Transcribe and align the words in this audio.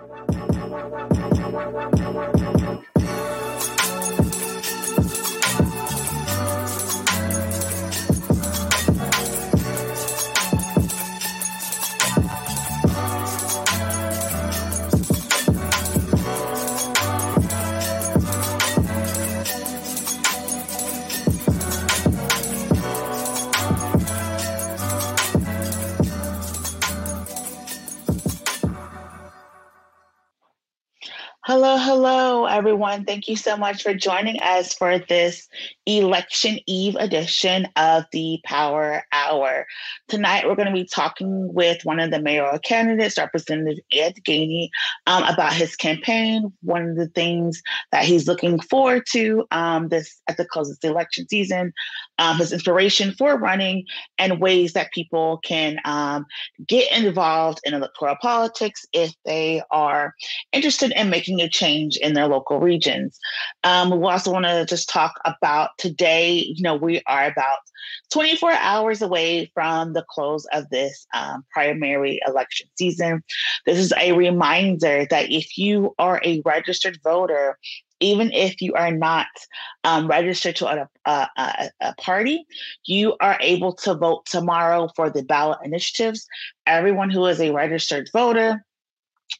Thank 0.00 0.30
you. 4.98 5.07
Hello, 31.60 31.76
hello, 31.76 32.44
everyone. 32.44 33.04
Thank 33.04 33.26
you 33.26 33.34
so 33.34 33.56
much 33.56 33.82
for 33.82 33.92
joining 33.92 34.40
us 34.40 34.74
for 34.74 35.00
this 35.00 35.48
election 35.86 36.60
eve 36.68 36.94
edition 36.94 37.66
of 37.74 38.04
the 38.12 38.38
Power 38.44 39.02
Hour. 39.10 39.66
Tonight, 40.06 40.46
we're 40.46 40.54
going 40.54 40.68
to 40.68 40.72
be 40.72 40.84
talking 40.84 41.52
with 41.52 41.84
one 41.84 41.98
of 41.98 42.12
the 42.12 42.22
mayoral 42.22 42.60
candidates, 42.60 43.18
Representative 43.18 43.82
Ed 43.92 44.18
Gainey, 44.22 44.68
um, 45.08 45.24
about 45.24 45.52
his 45.52 45.74
campaign. 45.74 46.52
One 46.62 46.90
of 46.90 46.96
the 46.96 47.08
things 47.08 47.60
that 47.90 48.04
he's 48.04 48.28
looking 48.28 48.60
forward 48.60 49.02
to 49.08 49.44
um, 49.50 49.88
this 49.88 50.22
at 50.28 50.36
the 50.36 50.44
close 50.44 50.70
of 50.70 50.78
the 50.78 50.86
election 50.86 51.26
season, 51.26 51.72
um, 52.18 52.38
his 52.38 52.52
inspiration 52.52 53.12
for 53.12 53.36
running, 53.36 53.84
and 54.18 54.40
ways 54.40 54.72
that 54.72 54.92
people 54.92 55.38
can 55.38 55.78
um, 55.84 56.26
get 56.66 56.90
involved 56.92 57.60
in 57.64 57.74
electoral 57.74 58.16
politics 58.20 58.84
if 58.92 59.12
they 59.24 59.62
are 59.70 60.14
interested 60.52 60.92
in 60.96 61.10
making 61.10 61.40
a 61.40 61.48
change 61.48 61.96
in 61.96 62.14
their 62.14 62.26
local 62.26 62.58
regions. 62.58 63.18
Um, 63.64 63.90
we 63.90 64.08
also 64.08 64.32
want 64.32 64.46
to 64.46 64.66
just 64.66 64.88
talk 64.88 65.20
about 65.24 65.70
today. 65.78 66.32
You 66.32 66.62
know, 66.62 66.76
we 66.76 67.02
are 67.06 67.26
about 67.26 67.58
24 68.12 68.52
hours 68.52 69.02
away 69.02 69.50
from 69.54 69.92
the 69.92 70.04
close 70.08 70.46
of 70.52 70.68
this 70.70 71.06
um, 71.14 71.44
primary 71.52 72.20
election 72.26 72.68
season. 72.76 73.22
This 73.66 73.78
is 73.78 73.92
a 73.98 74.12
reminder 74.12 75.06
that 75.10 75.30
if 75.30 75.56
you 75.58 75.94
are 75.98 76.20
a 76.24 76.42
registered 76.44 76.98
voter, 77.02 77.58
even 78.00 78.30
if 78.32 78.60
you 78.60 78.74
are 78.74 78.92
not 78.92 79.26
um, 79.84 80.06
registered 80.06 80.56
to 80.56 80.66
a, 80.66 80.88
a, 81.04 81.28
a, 81.36 81.70
a, 81.80 81.94
party, 81.94 82.46
you 82.86 83.16
are 83.20 83.38
able 83.40 83.72
to 83.72 83.94
vote 83.94 84.26
tomorrow 84.26 84.88
for 84.94 85.10
the 85.10 85.22
ballot 85.22 85.58
initiatives. 85.64 86.26
Everyone 86.66 87.10
who 87.10 87.26
is 87.26 87.40
a 87.40 87.52
registered 87.52 88.08
voter 88.12 88.64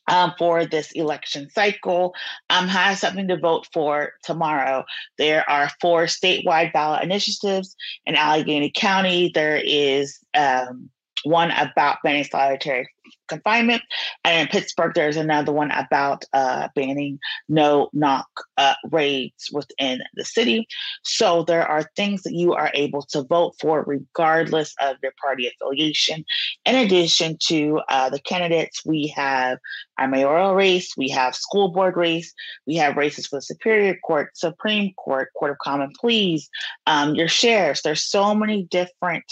um, 0.08 0.34
for 0.38 0.64
this 0.64 0.92
election 0.92 1.48
cycle 1.50 2.14
um, 2.50 2.68
has 2.68 3.00
something 3.00 3.28
to 3.28 3.36
vote 3.36 3.66
for 3.72 4.12
tomorrow. 4.22 4.84
There 5.16 5.48
are 5.48 5.70
four 5.80 6.04
statewide 6.04 6.72
ballot 6.72 7.02
initiatives 7.02 7.76
in 8.06 8.14
Allegheny 8.14 8.70
County. 8.74 9.30
There 9.34 9.56
is 9.56 10.18
um, 10.34 10.90
one 11.24 11.50
about 11.52 11.98
banning 12.02 12.24
solitary 12.24 12.88
confinement. 13.28 13.82
And 14.24 14.42
in 14.42 14.48
Pittsburgh, 14.48 14.92
there's 14.94 15.16
another 15.16 15.52
one 15.52 15.70
about 15.70 16.24
uh, 16.32 16.68
banning 16.74 17.18
no 17.48 17.88
knock 17.92 18.28
uh, 18.56 18.74
raids 18.90 19.50
within 19.52 20.00
the 20.14 20.24
city. 20.24 20.66
So 21.02 21.44
there 21.44 21.66
are 21.66 21.90
things 21.96 22.22
that 22.22 22.34
you 22.34 22.54
are 22.54 22.70
able 22.74 23.02
to 23.02 23.22
vote 23.22 23.54
for 23.60 23.84
regardless 23.86 24.74
of 24.80 24.96
your 25.02 25.12
party 25.20 25.46
affiliation. 25.48 26.24
In 26.64 26.74
addition 26.74 27.36
to 27.46 27.80
uh, 27.88 28.10
the 28.10 28.20
candidates, 28.20 28.84
we 28.84 29.08
have 29.08 29.58
our 29.98 30.08
mayoral 30.08 30.54
race, 30.54 30.96
we 30.96 31.08
have 31.10 31.34
school 31.34 31.68
board 31.68 31.96
race, 31.96 32.32
we 32.66 32.76
have 32.76 32.96
races 32.96 33.26
for 33.26 33.36
the 33.36 33.42
Superior 33.42 33.96
Court, 34.04 34.30
Supreme 34.36 34.92
Court, 34.94 35.28
Court 35.36 35.52
of 35.52 35.58
Common 35.58 35.92
Pleas, 35.98 36.48
um, 36.86 37.14
your 37.14 37.28
sheriffs. 37.28 37.82
There's 37.82 38.04
so 38.04 38.34
many 38.34 38.64
different 38.64 39.24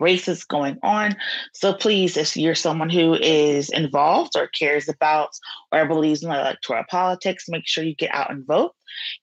races 0.00 0.44
going 0.44 0.78
on. 0.82 1.16
So 1.52 1.72
please, 1.72 2.16
if 2.16 2.36
you're 2.36 2.54
someone 2.54 2.90
who 2.90 3.14
is 3.14 3.70
involved 3.70 4.36
or 4.36 4.48
cares 4.48 4.88
about 4.88 5.30
or 5.72 5.86
believes 5.86 6.22
in 6.22 6.30
electoral 6.30 6.84
politics, 6.90 7.48
make 7.48 7.66
sure 7.66 7.84
you 7.84 7.94
get 7.94 8.14
out 8.14 8.30
and 8.30 8.46
vote. 8.46 8.74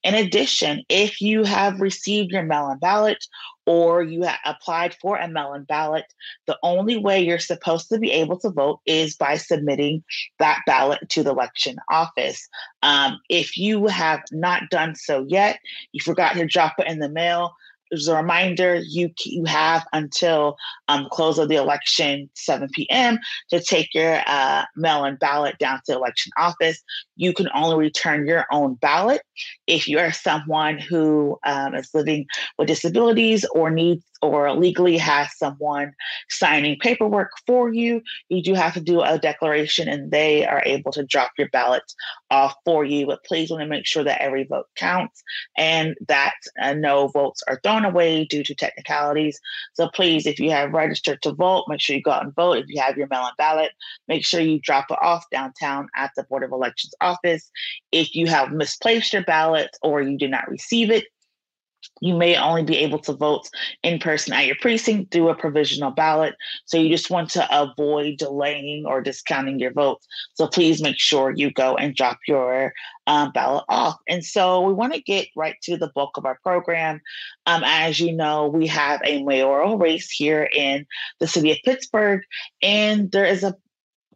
In 0.04 0.16
addition, 0.16 0.84
if 0.90 1.22
you 1.22 1.44
have 1.44 1.80
received 1.80 2.32
your 2.32 2.44
mail-in 2.44 2.80
ballot 2.80 3.26
or 3.66 4.02
you 4.04 4.28
applied 4.46 4.94
for 4.96 5.16
a 5.18 5.28
mail-in 5.30 5.64
ballot, 5.64 6.06
the 6.48 6.58
only 6.64 6.98
way 6.98 7.22
you're 7.22 7.40
supposed 7.40 7.88
to 7.90 8.00
be 8.00 8.12
able 8.12 8.38
to 8.40 8.50
vote 8.50 8.80
is 8.86 9.16
by 9.16 9.38
submitting 9.38 10.04
that 10.40 10.60
ballot 10.66 11.00
to 11.10 11.24
the 11.24 11.30
election 11.30 11.78
office. 11.90 12.50
Um, 12.82 13.20
if 13.30 13.58
you 13.58 13.88
have 13.88 14.22
not 14.32 14.64
done 14.70 14.96
so 14.96 15.26
yet, 15.28 15.60
you 15.94 16.02
forgot 16.02 16.34
to 16.34 16.46
drop 16.46 16.74
it 16.80 16.88
in 16.88 17.00
the 17.00 17.10
mail, 17.10 17.56
as 17.92 18.08
a 18.08 18.16
reminder, 18.16 18.82
you 18.88 19.10
you 19.26 19.46
have 19.46 19.86
until 19.94 20.56
um, 20.88 21.08
close 21.12 21.38
of 21.38 21.50
the 21.50 21.56
election, 21.56 22.30
7 22.36 22.70
p.m., 22.74 23.20
to 23.50 23.62
take 23.62 23.94
your 23.94 24.22
uh, 24.28 24.66
mail-in 24.76 25.16
ballot 25.18 25.58
down 25.60 25.78
to 25.78 25.84
the 25.88 25.96
election 25.96 26.32
office. 26.38 26.82
You 27.16 27.34
can 27.34 27.50
only 27.54 27.78
return 27.78 28.26
your 28.26 28.46
own 28.52 28.76
ballot 28.76 29.22
if 29.68 29.88
you 29.88 30.00
are 30.00 30.12
someone 30.12 30.80
who 30.80 31.38
um, 31.46 31.76
is 31.76 31.90
living 31.94 32.26
with 32.58 32.68
disabilities 32.68 33.46
or 33.54 33.70
needs 33.70 34.04
or 34.22 34.54
legally 34.54 34.98
has 34.98 35.36
someone 35.38 35.94
signing 36.30 36.78
paperwork 36.80 37.32
for 37.48 37.74
you. 37.74 38.02
You 38.30 38.44
do 38.44 38.54
have 38.54 38.74
to 38.76 38.82
do 38.82 39.02
a 39.02 39.18
declaration, 39.18 39.88
and 39.88 40.12
they 40.12 40.46
are 40.46 40.62
able 40.66 40.92
to 40.92 41.04
drop 41.04 41.32
your 41.38 41.50
ballot 41.50 41.84
off 42.30 42.56
for 42.66 42.86
you. 42.86 43.08
But 43.08 43.24
please 43.26 43.50
want 43.50 43.62
to 43.62 43.68
make 43.68 43.88
sure 43.88 44.04
that 44.04 44.22
every 44.22 44.44
vote 44.44 44.68
counts 44.76 45.24
and 45.58 45.96
that 46.08 46.36
uh, 46.62 46.74
no 46.74 47.08
votes 47.08 47.42
are 47.48 47.60
thrown 47.64 47.81
away 47.86 48.26
due 48.26 48.44
to 48.44 48.56
technicalities. 48.56 49.40
So 49.74 49.90
please, 49.90 50.26
if 50.26 50.40
you 50.40 50.52
have 50.52 50.72
registered 50.72 51.22
to 51.24 51.34
vote, 51.34 51.66
make 51.68 51.82
sure 51.82 51.96
you 51.96 52.02
go 52.02 52.12
out 52.12 52.24
and 52.24 52.36
vote. 52.36 52.58
If 52.58 52.66
you 52.68 52.82
have 52.82 52.98
your 52.98 53.08
mail-in 53.08 53.32
ballot, 53.38 53.72
make 54.08 54.26
sure 54.26 54.42
you 54.42 54.60
drop 54.60 54.86
it 54.90 54.98
off 55.02 55.26
downtown 55.32 55.88
at 55.96 56.12
the 56.16 56.24
Board 56.24 56.44
of 56.44 56.52
Elections 56.52 56.94
office. 57.02 57.50
If 57.92 58.16
you 58.16 58.28
have 58.28 58.52
misplaced 58.52 59.14
your 59.14 59.24
ballot 59.24 59.70
or 59.82 60.02
you 60.02 60.18
did 60.18 60.32
not 60.32 60.50
receive 60.50 60.92
it, 60.92 61.06
you 62.02 62.16
may 62.16 62.36
only 62.38 62.64
be 62.64 62.78
able 62.78 63.00
to 63.00 63.14
vote 63.14 63.50
in 63.84 64.00
person 64.00 64.34
at 64.34 64.46
your 64.46 64.56
precinct 64.62 65.12
through 65.12 65.30
a 65.30 65.36
provisional 65.36 65.92
ballot. 65.92 66.36
So 66.66 66.78
you 66.78 66.90
just 66.90 67.10
want 67.10 67.30
to 67.32 67.48
avoid 67.62 68.18
delaying 68.18 68.86
or 68.86 69.02
discounting 69.02 69.60
your 69.60 69.72
vote. 69.72 70.00
So 70.34 70.48
please 70.48 70.82
make 70.82 71.00
sure 71.00 71.32
you 71.32 71.52
go 71.52 71.76
and 71.76 71.96
drop 71.96 72.20
your 72.28 72.74
um, 73.08 73.32
ballot 73.32 73.66
off. 73.70 73.98
And 74.08 74.24
so 74.24 74.62
we 74.62 74.74
want 74.74 74.94
to 74.94 75.02
get 75.02 75.28
right 75.36 75.56
to 75.64 75.78
the 75.78 75.92
bulk 75.94 76.18
of 76.18 76.26
our 76.26 76.38
program. 76.44 77.02
Um, 77.46 77.64
as 77.66 78.00
you 78.00 78.14
know, 78.14 78.48
we 78.48 78.68
have 78.68 79.02
a 79.04 79.24
mayoral 79.24 79.78
race 79.78 80.10
here 80.10 80.44
in 80.44 80.86
the 81.20 81.28
city 81.28 81.52
of 81.52 81.58
Pittsburgh, 81.66 82.22
and 82.62 83.12
there 83.12 83.26
is 83.26 83.44
a 83.44 83.56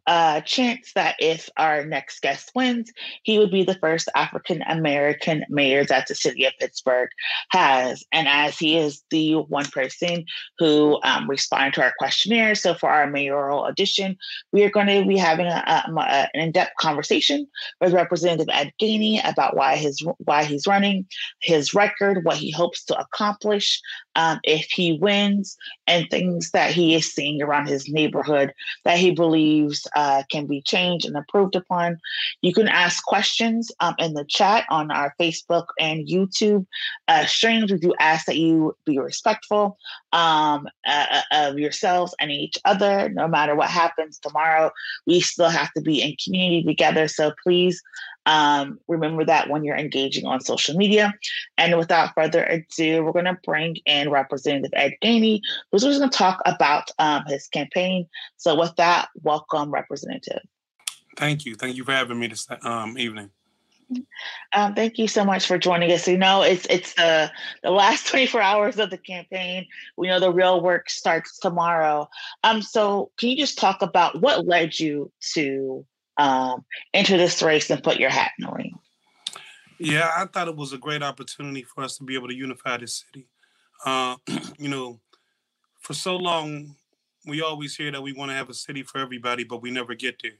uh, 0.06 0.40
chance 0.42 0.92
that 0.94 1.16
if 1.18 1.48
our 1.56 1.84
next 1.84 2.20
guest 2.22 2.52
wins, 2.54 2.92
he 3.22 3.38
would 3.38 3.50
be 3.50 3.64
the 3.64 3.78
first 3.78 4.08
African 4.14 4.62
American 4.62 5.44
mayor 5.48 5.84
that 5.84 6.06
the 6.06 6.14
city 6.14 6.44
of 6.44 6.52
Pittsburgh 6.58 7.08
has. 7.50 8.04
And 8.12 8.28
as 8.28 8.58
he 8.58 8.76
is 8.76 9.02
the 9.10 9.34
one 9.34 9.66
person 9.66 10.24
who 10.58 11.00
um, 11.02 11.28
responded 11.28 11.74
to 11.74 11.82
our 11.82 11.92
questionnaire, 11.98 12.54
so 12.54 12.74
for 12.74 12.88
our 12.88 13.10
mayoral 13.10 13.64
audition, 13.64 14.16
we 14.52 14.62
are 14.64 14.70
going 14.70 14.86
to 14.86 15.06
be 15.06 15.16
having 15.16 15.46
a, 15.46 15.62
a, 15.66 16.28
an 16.34 16.40
in-depth 16.40 16.76
conversation 16.78 17.46
with 17.80 17.92
Representative 17.92 18.48
Ed 18.52 18.72
Gainey 18.80 19.20
about 19.28 19.56
why 19.56 19.76
his 19.76 20.04
why 20.18 20.44
he's 20.44 20.66
running, 20.66 21.06
his 21.40 21.74
record, 21.74 22.24
what 22.24 22.36
he 22.36 22.50
hopes 22.50 22.84
to 22.84 22.98
accomplish 22.98 23.80
um, 24.16 24.40
if 24.42 24.66
he 24.70 24.98
wins, 25.00 25.56
and 25.86 26.08
things 26.10 26.50
that 26.50 26.72
he 26.72 26.94
is 26.94 27.12
seeing 27.12 27.40
around 27.42 27.68
his 27.68 27.88
neighborhood 27.88 28.52
that 28.84 28.98
he 28.98 29.12
believes 29.12 29.86
uh, 29.94 30.22
can 30.30 30.46
be 30.46 30.60
changed 30.62 31.06
and 31.06 31.16
improved 31.16 31.54
upon. 31.54 31.98
You 32.42 32.52
can 32.52 32.66
ask 32.66 33.04
questions 33.04 33.70
um, 33.80 33.94
in 33.98 34.14
the 34.14 34.24
chat 34.24 34.64
on 34.70 34.90
our 34.90 35.14
Facebook 35.20 35.66
and 35.78 36.08
YouTube 36.08 36.66
uh, 37.08 37.26
streams. 37.26 37.70
We 37.70 37.78
do 37.78 37.94
ask 38.00 38.26
that 38.26 38.36
you 38.36 38.76
be 38.84 38.98
respectful 38.98 39.78
um, 40.16 40.66
uh, 40.86 41.20
uh, 41.30 41.50
of 41.50 41.58
yourselves 41.58 42.14
and 42.18 42.30
each 42.30 42.56
other. 42.64 43.10
No 43.10 43.28
matter 43.28 43.54
what 43.54 43.68
happens 43.68 44.18
tomorrow, 44.18 44.70
we 45.06 45.20
still 45.20 45.50
have 45.50 45.70
to 45.74 45.82
be 45.82 46.00
in 46.00 46.16
community 46.24 46.64
together. 46.64 47.06
So 47.06 47.34
please 47.42 47.82
um, 48.24 48.80
remember 48.88 49.26
that 49.26 49.50
when 49.50 49.62
you're 49.62 49.76
engaging 49.76 50.24
on 50.24 50.40
social 50.40 50.74
media. 50.74 51.12
And 51.58 51.76
without 51.76 52.14
further 52.14 52.44
ado, 52.44 53.04
we're 53.04 53.12
going 53.12 53.26
to 53.26 53.38
bring 53.44 53.76
in 53.84 54.10
Representative 54.10 54.72
Ed 54.72 54.94
Gainey, 55.04 55.40
who's 55.70 55.84
going 55.84 56.00
to 56.00 56.08
talk 56.08 56.40
about 56.46 56.90
um, 56.98 57.24
his 57.26 57.46
campaign. 57.48 58.08
So, 58.38 58.58
with 58.58 58.74
that, 58.76 59.08
welcome, 59.22 59.70
Representative. 59.70 60.40
Thank 61.18 61.44
you. 61.44 61.56
Thank 61.56 61.76
you 61.76 61.84
for 61.84 61.92
having 61.92 62.18
me 62.18 62.28
this 62.28 62.46
um, 62.62 62.96
evening. 62.98 63.30
Um, 64.52 64.74
thank 64.74 64.98
you 64.98 65.06
so 65.06 65.24
much 65.24 65.46
for 65.46 65.58
joining 65.58 65.92
us. 65.92 66.08
You 66.08 66.18
know, 66.18 66.42
it's 66.42 66.66
it's 66.68 66.94
the 66.94 67.30
the 67.62 67.70
last 67.70 68.06
24 68.10 68.40
hours 68.40 68.78
of 68.78 68.90
the 68.90 68.98
campaign. 68.98 69.66
We 69.96 70.08
know 70.08 70.20
the 70.20 70.32
real 70.32 70.60
work 70.60 70.90
starts 70.90 71.38
tomorrow. 71.38 72.08
Um, 72.42 72.62
so 72.62 73.10
can 73.18 73.30
you 73.30 73.36
just 73.36 73.58
talk 73.58 73.82
about 73.82 74.20
what 74.20 74.46
led 74.46 74.78
you 74.78 75.12
to 75.34 75.86
um, 76.16 76.64
enter 76.94 77.16
this 77.16 77.42
race 77.42 77.70
and 77.70 77.82
put 77.82 77.98
your 77.98 78.10
hat 78.10 78.32
in 78.38 78.46
the 78.46 78.52
ring? 78.52 78.78
Yeah, 79.78 80.10
I 80.16 80.24
thought 80.26 80.48
it 80.48 80.56
was 80.56 80.72
a 80.72 80.78
great 80.78 81.02
opportunity 81.02 81.62
for 81.62 81.84
us 81.84 81.98
to 81.98 82.04
be 82.04 82.14
able 82.14 82.28
to 82.28 82.34
unify 82.34 82.78
this 82.78 83.04
city. 83.04 83.28
Uh, 83.84 84.16
you 84.58 84.68
know, 84.68 85.00
for 85.80 85.92
so 85.92 86.16
long, 86.16 86.74
we 87.26 87.42
always 87.42 87.76
hear 87.76 87.90
that 87.90 88.02
we 88.02 88.12
want 88.12 88.30
to 88.30 88.36
have 88.36 88.48
a 88.48 88.54
city 88.54 88.82
for 88.82 88.98
everybody, 88.98 89.44
but 89.44 89.60
we 89.60 89.70
never 89.70 89.94
get 89.94 90.16
there. 90.22 90.38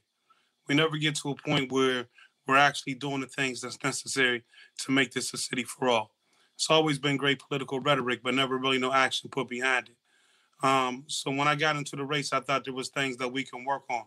We 0.68 0.74
never 0.74 0.96
get 0.96 1.16
to 1.16 1.30
a 1.30 1.34
point 1.36 1.70
where 1.70 2.06
we're 2.46 2.56
actually 2.56 2.94
doing 2.94 3.20
the 3.20 3.26
things 3.26 3.60
that's 3.60 3.82
necessary 3.82 4.44
to 4.78 4.92
make 4.92 5.12
this 5.12 5.34
a 5.34 5.36
city 5.36 5.64
for 5.64 5.88
all. 5.88 6.12
It's 6.54 6.70
always 6.70 6.98
been 6.98 7.16
great 7.16 7.38
political 7.38 7.80
rhetoric, 7.80 8.20
but 8.22 8.34
never 8.34 8.56
really 8.56 8.78
no 8.78 8.92
action 8.92 9.28
put 9.30 9.48
behind 9.48 9.88
it. 9.88 10.66
Um, 10.66 11.04
so 11.06 11.30
when 11.30 11.48
I 11.48 11.54
got 11.54 11.76
into 11.76 11.96
the 11.96 12.04
race, 12.04 12.32
I 12.32 12.40
thought 12.40 12.64
there 12.64 12.72
was 12.72 12.88
things 12.88 13.16
that 13.18 13.30
we 13.30 13.44
can 13.44 13.64
work 13.64 13.82
on, 13.90 14.04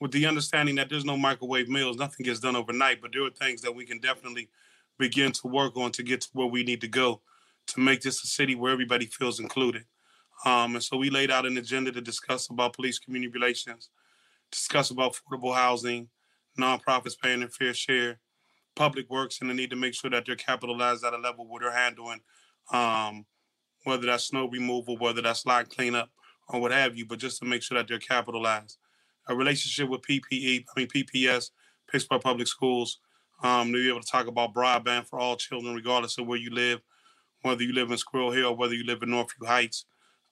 with 0.00 0.12
the 0.12 0.24
understanding 0.26 0.76
that 0.76 0.88
there's 0.88 1.04
no 1.04 1.16
microwave 1.16 1.68
meals. 1.68 1.96
Nothing 1.96 2.24
gets 2.24 2.40
done 2.40 2.56
overnight, 2.56 3.02
but 3.02 3.12
there 3.12 3.24
are 3.24 3.30
things 3.30 3.60
that 3.62 3.74
we 3.74 3.84
can 3.84 3.98
definitely 3.98 4.48
begin 4.98 5.32
to 5.32 5.48
work 5.48 5.76
on 5.76 5.92
to 5.92 6.02
get 6.02 6.22
to 6.22 6.28
where 6.32 6.46
we 6.46 6.64
need 6.64 6.80
to 6.80 6.88
go 6.88 7.20
to 7.66 7.80
make 7.80 8.00
this 8.00 8.22
a 8.22 8.26
city 8.26 8.54
where 8.54 8.72
everybody 8.72 9.06
feels 9.06 9.40
included. 9.40 9.84
Um, 10.44 10.74
and 10.74 10.82
so 10.82 10.96
we 10.96 11.10
laid 11.10 11.30
out 11.30 11.46
an 11.46 11.56
agenda 11.56 11.92
to 11.92 12.00
discuss 12.00 12.48
about 12.48 12.74
police 12.74 12.98
community 12.98 13.32
relations, 13.32 13.90
discuss 14.50 14.90
about 14.90 15.14
affordable 15.14 15.54
housing, 15.54 16.08
nonprofits 16.58 17.18
paying 17.20 17.40
their 17.40 17.48
fair 17.48 17.74
share, 17.74 18.18
public 18.74 19.08
works, 19.10 19.40
and 19.40 19.50
the 19.50 19.54
need 19.54 19.70
to 19.70 19.76
make 19.76 19.94
sure 19.94 20.10
that 20.10 20.26
they're 20.26 20.36
capitalized 20.36 21.04
at 21.04 21.14
a 21.14 21.18
level 21.18 21.46
where 21.46 21.60
they're 21.60 21.72
handling, 21.72 22.20
um, 22.72 23.24
whether 23.84 24.06
that's 24.06 24.24
snow 24.24 24.48
removal, 24.48 24.96
whether 24.98 25.22
that's 25.22 25.46
lot 25.46 25.68
cleanup, 25.68 26.10
or 26.48 26.60
what 26.60 26.72
have 26.72 26.96
you, 26.96 27.06
but 27.06 27.18
just 27.18 27.38
to 27.40 27.44
make 27.44 27.62
sure 27.62 27.78
that 27.78 27.88
they're 27.88 27.98
capitalized. 27.98 28.78
A 29.28 29.34
relationship 29.34 29.88
with 29.88 30.02
PPE, 30.02 30.64
I 30.68 30.80
mean 30.80 30.88
PPS, 30.88 31.50
Pittsburgh 31.90 32.20
Public 32.20 32.46
Schools, 32.46 32.98
um, 33.42 33.72
to 33.72 33.78
be 33.78 33.88
able 33.88 34.00
to 34.00 34.10
talk 34.10 34.26
about 34.26 34.54
broadband 34.54 35.06
for 35.06 35.18
all 35.18 35.36
children, 35.36 35.74
regardless 35.74 36.18
of 36.18 36.26
where 36.26 36.38
you 36.38 36.50
live, 36.50 36.80
whether 37.42 37.62
you 37.62 37.72
live 37.72 37.90
in 37.90 37.98
Squirrel 37.98 38.32
Hill 38.32 38.56
whether 38.56 38.74
you 38.74 38.84
live 38.84 39.02
in 39.02 39.10
Northview 39.10 39.46
Heights. 39.46 39.84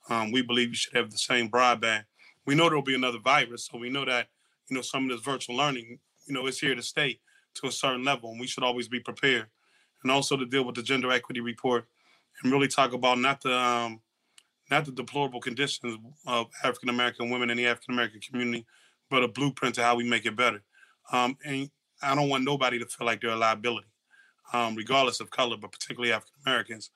Um, 0.08 0.32
we 0.32 0.42
believe 0.42 0.68
you 0.68 0.74
should 0.74 0.96
have 0.96 1.10
the 1.10 1.18
same 1.18 1.50
broadband. 1.50 2.04
We 2.46 2.54
know 2.54 2.64
there 2.64 2.76
will 2.76 2.82
be 2.82 2.94
another 2.94 3.20
virus, 3.20 3.68
so 3.70 3.78
we 3.78 3.90
know 3.90 4.04
that 4.04 4.28
you 4.68 4.76
know 4.76 4.82
some 4.82 5.04
of 5.04 5.10
this 5.10 5.24
virtual 5.24 5.56
learning, 5.56 5.98
you 6.26 6.34
know, 6.34 6.46
is 6.46 6.60
here 6.60 6.74
to 6.74 6.82
stay 6.82 7.20
to 7.54 7.66
a 7.66 7.72
certain 7.72 8.04
level, 8.04 8.30
and 8.30 8.40
we 8.40 8.46
should 8.46 8.64
always 8.64 8.88
be 8.88 9.00
prepared. 9.00 9.46
And 10.02 10.10
also 10.10 10.36
to 10.36 10.46
deal 10.46 10.64
with 10.64 10.74
the 10.74 10.82
gender 10.82 11.10
equity 11.12 11.40
report 11.40 11.86
and 12.42 12.52
really 12.52 12.68
talk 12.68 12.92
about 12.92 13.18
not 13.18 13.40
the 13.40 13.56
um, 13.56 14.00
not 14.70 14.84
the 14.84 14.92
deplorable 14.92 15.40
conditions 15.40 15.98
of 16.26 16.46
African 16.64 16.88
American 16.88 17.30
women 17.30 17.50
in 17.50 17.56
the 17.56 17.66
African 17.66 17.94
American 17.94 18.20
community, 18.20 18.66
but 19.10 19.22
a 19.22 19.28
blueprint 19.28 19.74
to 19.76 19.82
how 19.82 19.94
we 19.94 20.08
make 20.08 20.26
it 20.26 20.36
better. 20.36 20.62
Um, 21.12 21.36
and 21.44 21.70
I 22.02 22.14
don't 22.14 22.28
want 22.28 22.44
nobody 22.44 22.78
to 22.78 22.86
feel 22.86 23.06
like 23.06 23.20
they're 23.20 23.30
a 23.30 23.36
liability, 23.36 23.88
um, 24.52 24.74
regardless 24.74 25.20
of 25.20 25.30
color, 25.30 25.56
but 25.56 25.72
particularly 25.72 26.12
African 26.12 26.40
Americans. 26.46 26.90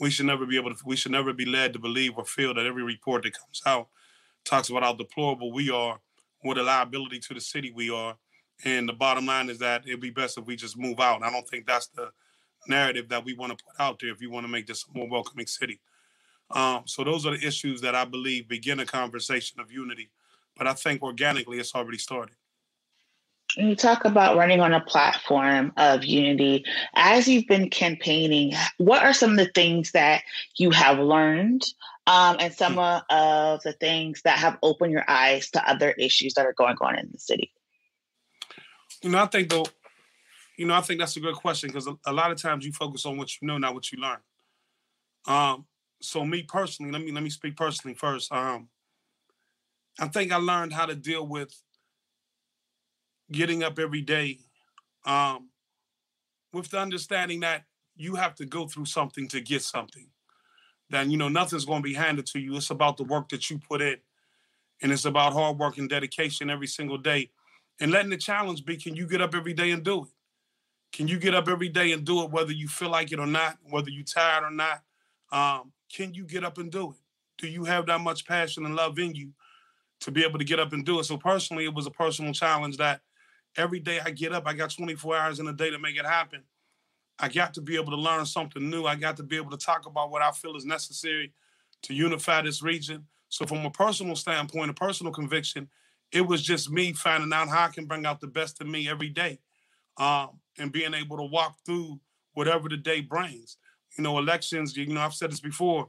We 0.00 0.10
should 0.10 0.26
never 0.26 0.46
be 0.46 0.56
able 0.56 0.74
to. 0.74 0.76
We 0.84 0.96
should 0.96 1.12
never 1.12 1.32
be 1.32 1.44
led 1.44 1.72
to 1.74 1.78
believe 1.78 2.12
or 2.16 2.24
feel 2.24 2.52
that 2.54 2.66
every 2.66 2.82
report 2.82 3.22
that 3.22 3.38
comes 3.38 3.62
out 3.64 3.88
talks 4.44 4.68
about 4.68 4.82
how 4.82 4.94
deplorable 4.94 5.52
we 5.52 5.70
are, 5.70 6.00
what 6.40 6.58
a 6.58 6.62
liability 6.62 7.20
to 7.20 7.34
the 7.34 7.40
city 7.40 7.70
we 7.70 7.88
are, 7.88 8.16
and 8.64 8.88
the 8.88 8.92
bottom 8.92 9.26
line 9.26 9.48
is 9.48 9.58
that 9.58 9.82
it'd 9.86 10.00
be 10.00 10.10
best 10.10 10.38
if 10.38 10.46
we 10.46 10.56
just 10.56 10.78
move 10.78 11.00
out. 11.00 11.22
I 11.22 11.30
don't 11.30 11.48
think 11.48 11.66
that's 11.66 11.88
the 11.88 12.10
narrative 12.68 13.08
that 13.08 13.24
we 13.24 13.34
want 13.34 13.56
to 13.56 13.64
put 13.64 13.80
out 13.80 13.98
there 14.00 14.10
if 14.10 14.20
you 14.20 14.30
want 14.30 14.44
to 14.44 14.52
make 14.52 14.66
this 14.66 14.84
a 14.84 14.96
more 14.96 15.08
welcoming 15.08 15.46
city. 15.46 15.80
Um, 16.50 16.82
so 16.86 17.02
those 17.02 17.26
are 17.26 17.36
the 17.36 17.46
issues 17.46 17.80
that 17.80 17.94
I 17.94 18.04
believe 18.04 18.48
begin 18.48 18.80
a 18.80 18.86
conversation 18.86 19.60
of 19.60 19.72
unity. 19.72 20.10
But 20.56 20.66
I 20.66 20.74
think 20.74 21.02
organically 21.02 21.58
it's 21.58 21.74
already 21.74 21.98
started. 21.98 22.36
When 23.56 23.68
you 23.68 23.76
talk 23.76 24.04
about 24.04 24.36
running 24.36 24.60
on 24.60 24.72
a 24.72 24.80
platform 24.80 25.72
of 25.76 26.04
unity. 26.04 26.64
As 26.94 27.28
you've 27.28 27.46
been 27.46 27.68
campaigning, 27.68 28.54
what 28.78 29.02
are 29.02 29.12
some 29.12 29.32
of 29.32 29.36
the 29.36 29.50
things 29.54 29.92
that 29.92 30.22
you 30.56 30.70
have 30.70 30.98
learned 30.98 31.62
um, 32.06 32.36
and 32.38 32.52
some 32.54 32.76
mm. 32.76 33.02
of 33.10 33.62
the 33.62 33.74
things 33.74 34.22
that 34.22 34.38
have 34.38 34.56
opened 34.62 34.92
your 34.92 35.04
eyes 35.06 35.50
to 35.50 35.68
other 35.68 35.90
issues 35.92 36.34
that 36.34 36.46
are 36.46 36.54
going 36.54 36.76
on 36.80 36.98
in 36.98 37.10
the 37.12 37.18
city? 37.18 37.52
You 39.02 39.10
know, 39.10 39.18
I 39.18 39.26
think 39.26 39.50
though, 39.50 39.66
you 40.56 40.66
know, 40.66 40.74
I 40.74 40.80
think 40.80 41.00
that's 41.00 41.16
a 41.16 41.20
good 41.20 41.34
question 41.34 41.68
because 41.68 41.88
a, 41.88 41.96
a, 42.06 42.12
lot 42.12 42.30
of 42.30 42.40
times 42.40 42.64
you 42.64 42.72
focus 42.72 43.04
on 43.04 43.16
what 43.16 43.40
you 43.40 43.48
know, 43.48 43.58
not 43.58 43.74
what 43.74 43.90
you 43.90 43.98
learn. 44.00 44.18
Um, 45.26 45.66
so 46.00 46.24
me 46.24 46.44
personally, 46.44 46.92
let 46.92 47.02
me 47.02 47.10
let 47.10 47.22
me 47.22 47.30
speak 47.30 47.56
personally 47.56 47.94
first. 47.94 48.32
Um, 48.32 48.68
I 49.98 50.08
think 50.08 50.32
I 50.32 50.36
learned 50.36 50.72
how 50.72 50.86
to 50.86 50.94
deal 50.94 51.26
with 51.26 51.52
getting 53.30 53.62
up 53.62 53.78
every 53.78 54.02
day 54.02 54.38
um, 55.04 55.48
with 56.52 56.70
the 56.70 56.78
understanding 56.78 57.40
that 57.40 57.64
you 57.96 58.14
have 58.14 58.34
to 58.36 58.46
go 58.46 58.66
through 58.66 58.86
something 58.86 59.28
to 59.28 59.40
get 59.40 59.62
something. 59.62 60.06
That 60.90 61.08
you 61.08 61.16
know 61.16 61.28
nothing's 61.28 61.64
going 61.64 61.82
to 61.82 61.88
be 61.88 61.94
handed 61.94 62.26
to 62.26 62.38
you. 62.38 62.56
It's 62.56 62.70
about 62.70 62.96
the 62.96 63.04
work 63.04 63.30
that 63.30 63.50
you 63.50 63.58
put 63.58 63.82
in, 63.82 63.96
and 64.80 64.92
it's 64.92 65.06
about 65.06 65.32
hard 65.32 65.58
work 65.58 65.78
and 65.78 65.88
dedication 65.88 66.50
every 66.50 66.68
single 66.68 66.98
day 66.98 67.30
and 67.80 67.90
letting 67.90 68.10
the 68.10 68.16
challenge 68.16 68.64
be 68.64 68.76
can 68.76 68.94
you 68.94 69.06
get 69.06 69.20
up 69.20 69.34
every 69.34 69.54
day 69.54 69.70
and 69.70 69.82
do 69.82 70.04
it? 70.04 70.10
Can 70.92 71.08
you 71.08 71.18
get 71.18 71.34
up 71.34 71.48
every 71.48 71.68
day 71.68 71.92
and 71.92 72.04
do 72.04 72.22
it 72.22 72.30
whether 72.30 72.52
you 72.52 72.68
feel 72.68 72.90
like 72.90 73.12
it 73.12 73.18
or 73.18 73.26
not, 73.26 73.56
whether 73.68 73.90
you're 73.90 74.04
tired 74.04 74.44
or 74.44 74.50
not? 74.50 74.82
Um, 75.30 75.72
can 75.92 76.12
you 76.12 76.24
get 76.24 76.44
up 76.44 76.58
and 76.58 76.70
do 76.70 76.90
it? 76.90 76.96
Do 77.38 77.48
you 77.48 77.64
have 77.64 77.86
that 77.86 78.00
much 78.00 78.26
passion 78.26 78.66
and 78.66 78.76
love 78.76 78.98
in 78.98 79.14
you 79.14 79.32
to 80.00 80.10
be 80.10 80.22
able 80.22 80.38
to 80.38 80.44
get 80.44 80.60
up 80.60 80.72
and 80.72 80.84
do 80.84 81.00
it? 81.00 81.04
So 81.04 81.16
personally, 81.16 81.64
it 81.64 81.74
was 81.74 81.86
a 81.86 81.90
personal 81.90 82.32
challenge 82.32 82.76
that 82.76 83.00
every 83.56 83.80
day 83.80 84.00
I 84.04 84.10
get 84.10 84.32
up, 84.32 84.46
I 84.46 84.52
got 84.52 84.70
24 84.70 85.16
hours 85.16 85.40
in 85.40 85.48
a 85.48 85.52
day 85.52 85.70
to 85.70 85.78
make 85.78 85.96
it 85.96 86.04
happen. 86.04 86.42
I 87.18 87.28
got 87.28 87.54
to 87.54 87.60
be 87.60 87.76
able 87.76 87.92
to 87.92 87.96
learn 87.96 88.26
something 88.26 88.68
new. 88.68 88.84
I 88.84 88.96
got 88.96 89.16
to 89.18 89.22
be 89.22 89.36
able 89.36 89.50
to 89.50 89.56
talk 89.56 89.86
about 89.86 90.10
what 90.10 90.22
I 90.22 90.30
feel 90.32 90.56
is 90.56 90.64
necessary 90.64 91.32
to 91.82 91.94
unify 91.94 92.42
this 92.42 92.62
region. 92.62 93.06
So, 93.28 93.46
from 93.46 93.64
a 93.64 93.70
personal 93.70 94.16
standpoint, 94.16 94.70
a 94.70 94.74
personal 94.74 95.12
conviction, 95.12 95.68
it 96.12 96.26
was 96.26 96.42
just 96.42 96.70
me 96.70 96.92
finding 96.92 97.32
out 97.32 97.48
how 97.48 97.64
I 97.64 97.68
can 97.68 97.86
bring 97.86 98.06
out 98.06 98.20
the 98.20 98.26
best 98.26 98.60
of 98.60 98.66
me 98.66 98.88
every 98.88 99.08
day, 99.08 99.38
um, 99.96 100.40
and 100.58 100.70
being 100.70 100.94
able 100.94 101.16
to 101.16 101.24
walk 101.24 101.56
through 101.64 102.00
whatever 102.34 102.68
the 102.68 102.76
day 102.76 103.00
brings. 103.00 103.56
You 103.96 104.04
know, 104.04 104.18
elections. 104.18 104.76
You 104.76 104.86
know, 104.86 105.00
I've 105.00 105.14
said 105.14 105.30
this 105.30 105.40
before. 105.40 105.88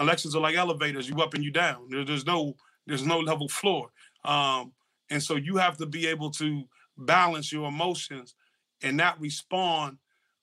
Elections 0.00 0.34
are 0.34 0.40
like 0.40 0.56
elevators. 0.56 1.08
You 1.08 1.16
up 1.16 1.34
and 1.34 1.44
you 1.44 1.50
down. 1.50 1.88
There, 1.90 2.04
there's 2.04 2.26
no 2.26 2.54
there's 2.86 3.04
no 3.04 3.18
level 3.18 3.48
floor, 3.48 3.90
um, 4.24 4.72
and 5.10 5.22
so 5.22 5.36
you 5.36 5.56
have 5.56 5.76
to 5.78 5.86
be 5.86 6.06
able 6.06 6.30
to 6.32 6.64
balance 6.96 7.52
your 7.52 7.68
emotions 7.68 8.34
and 8.82 8.96
not 8.96 9.20
respond 9.20 9.98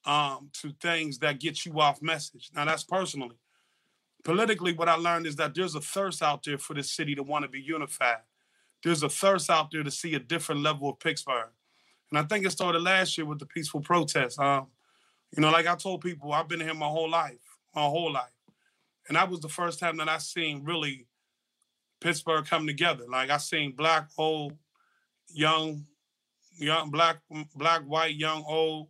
um, 0.06 0.50
to 0.62 0.74
things 0.82 1.20
that 1.20 1.40
get 1.40 1.66
you 1.66 1.80
off 1.80 2.02
message. 2.02 2.50
Now 2.54 2.66
that's 2.66 2.84
personally. 2.84 3.38
Politically, 4.24 4.74
what 4.74 4.88
I 4.88 4.96
learned 4.96 5.26
is 5.26 5.36
that 5.38 5.56
there's 5.56 5.74
a 5.74 5.82
thirst 5.82 6.22
out 6.22 6.44
there 6.44 6.60
for 6.60 6.76
this 6.76 6.92
city 6.92 7.16
to 7.16 7.24
want 7.24 7.44
to 7.44 7.50
be 7.50 7.60
unified 7.60 8.22
there's 8.84 9.04
a 9.04 9.10
thirst 9.10 9.50
out 9.50 9.72
there 9.72 9.84
to 9.84 9.92
see 9.92 10.16
a 10.16 10.20
different 10.20 10.62
level 10.62 10.90
of 10.90 11.00
Pittsburgh. 11.00 11.50
And 12.10 12.20
I 12.20 12.24
think 12.24 12.46
it 12.46 12.52
started 12.52 12.82
last 12.82 13.18
year 13.18 13.26
with 13.26 13.40
the 13.40 13.46
peaceful 13.46 13.82
protests. 13.82 14.38
Um, 14.38 14.68
you 15.36 15.42
know, 15.42 15.52
like 15.52 15.68
I 15.68 15.76
told 15.76 16.02
people, 16.02 16.34
I've 16.34 16.48
been 16.48 16.60
here 16.60 16.74
my 16.74 16.88
whole 16.88 17.10
life, 17.10 17.40
my 17.74 17.84
whole 17.84 18.12
life. 18.12 18.32
And 19.08 19.16
that 19.16 19.30
was 19.30 19.40
the 19.40 19.50
first 19.50 19.80
time 19.80 19.98
that 19.98 20.10
I 20.10 20.18
seen 20.18 20.64
really 20.64 21.08
Pittsburgh 22.02 22.46
come 22.46 22.68
together. 22.68 23.06
Like 23.10 23.30
I 23.30 23.38
seen 23.38 23.72
black, 23.72 24.10
old, 24.18 24.54
young, 25.30 25.86
young, 26.58 26.90
black, 26.90 27.18
black, 27.56 27.82
white, 27.84 28.16
young, 28.16 28.44
old, 28.48 28.88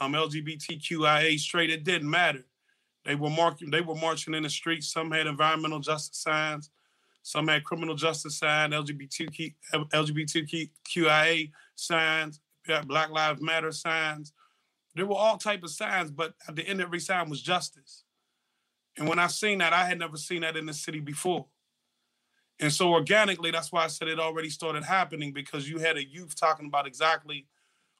um, 0.00 0.12
LGBTQIA 0.12 1.38
straight. 1.38 1.70
It 1.70 1.84
didn't 1.84 2.10
matter. 2.10 2.44
They 3.04 3.14
were 3.14 3.30
marking, 3.30 3.70
they 3.70 3.80
were 3.80 3.94
marching 3.94 4.34
in 4.34 4.42
the 4.42 4.50
streets. 4.50 4.92
Some 4.92 5.10
had 5.10 5.26
environmental 5.26 5.80
justice 5.80 6.18
signs. 6.18 6.70
Some 7.22 7.48
had 7.48 7.64
criminal 7.64 7.94
justice 7.94 8.38
signs, 8.38 8.74
LGBTQ, 8.74 9.54
LGBTQIA 9.74 11.50
signs, 11.74 12.40
Black 12.86 13.10
Lives 13.10 13.42
Matter 13.42 13.72
signs. 13.72 14.32
There 14.94 15.06
were 15.06 15.16
all 15.16 15.36
type 15.36 15.62
of 15.62 15.70
signs, 15.70 16.10
but 16.10 16.34
at 16.48 16.56
the 16.56 16.66
end 16.66 16.80
of 16.80 16.86
every 16.86 17.00
sign 17.00 17.30
was 17.30 17.42
justice. 17.42 18.04
And 18.98 19.08
when 19.08 19.18
I 19.18 19.28
seen 19.28 19.58
that, 19.58 19.72
I 19.72 19.84
had 19.84 19.98
never 19.98 20.16
seen 20.16 20.40
that 20.42 20.56
in 20.56 20.66
the 20.66 20.74
city 20.74 21.00
before. 21.00 21.46
And 22.58 22.72
so 22.72 22.90
organically, 22.90 23.50
that's 23.50 23.72
why 23.72 23.84
I 23.84 23.86
said 23.86 24.08
it 24.08 24.18
already 24.18 24.50
started 24.50 24.84
happening 24.84 25.32
because 25.32 25.68
you 25.68 25.78
had 25.78 25.96
a 25.96 26.04
youth 26.04 26.34
talking 26.34 26.66
about 26.66 26.86
exactly 26.86 27.46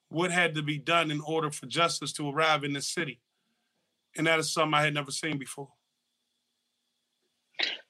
what 0.09 0.31
had 0.31 0.55
to 0.57 0.63
be 0.63 0.77
done 0.77 1.11
in 1.11 1.21
order 1.21 1.51
for 1.51 1.67
justice 1.67 2.13
to 2.15 2.29
arrive 2.29 2.65
in 2.65 2.73
this 2.73 2.89
city. 2.89 3.21
And 4.17 4.27
that 4.27 4.41
is 4.41 4.53
something 4.53 4.75
I 4.75 4.83
had 4.83 4.95
never 4.95 5.13
seen 5.13 5.39
before. 5.39 5.71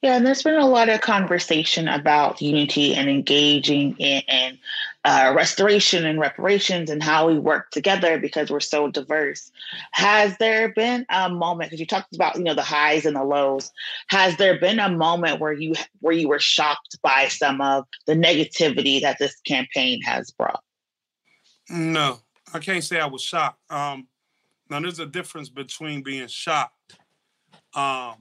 Yeah, 0.03 0.17
and 0.17 0.27
there's 0.27 0.43
been 0.43 0.55
a 0.55 0.67
lot 0.67 0.89
of 0.89 1.03
conversation 1.03 1.87
about 1.87 2.41
unity 2.41 2.95
and 2.95 3.11
engaging 3.11 3.97
in, 3.99 4.23
in 4.29 4.59
uh, 5.05 5.33
restoration 5.37 6.07
and 6.07 6.19
reparations 6.19 6.89
and 6.89 7.03
how 7.03 7.29
we 7.29 7.39
work 7.39 7.71
together 7.71 8.19
because 8.19 8.51
we're 8.51 8.61
so 8.61 8.91
diverse. 8.91 9.53
Has 9.93 10.37
there 10.39 10.71
been 10.71 11.05
a 11.11 11.29
moment? 11.29 11.69
Because 11.69 11.81
you 11.81 11.87
talked 11.87 12.15
about 12.15 12.37
you 12.37 12.45
know 12.45 12.55
the 12.55 12.63
highs 12.63 13.05
and 13.05 13.15
the 13.15 13.25
lows. 13.25 13.71
Has 14.09 14.37
there 14.39 14.59
been 14.59 14.79
a 14.79 14.91
moment 14.91 15.39
where 15.39 15.53
you 15.53 15.75
where 16.01 16.15
you 16.15 16.29
were 16.29 16.41
shocked 16.41 16.99
by 17.03 17.29
some 17.29 17.61
of 17.61 17.87
the 18.07 18.15
negativity 18.15 19.03
that 19.03 19.19
this 19.19 19.39
campaign 19.43 20.01
has 20.03 20.31
brought? 20.31 20.63
No, 21.69 22.21
I 22.55 22.59
can't 22.59 22.83
say 22.83 22.99
I 23.01 23.07
was 23.07 23.23
shocked. 23.23 23.61
Um, 23.71 24.09
now 24.71 24.81
there's 24.81 24.99
a 24.99 25.07
difference 25.07 25.51
between 25.51 26.03
being 26.03 26.27
shocked 26.29 26.97
um, 27.75 28.17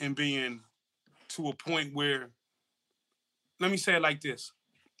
and 0.00 0.14
being 0.14 0.60
to 1.28 1.48
a 1.48 1.54
point 1.54 1.94
where, 1.94 2.30
let 3.60 3.70
me 3.70 3.76
say 3.76 3.96
it 3.96 4.02
like 4.02 4.20
this: 4.20 4.52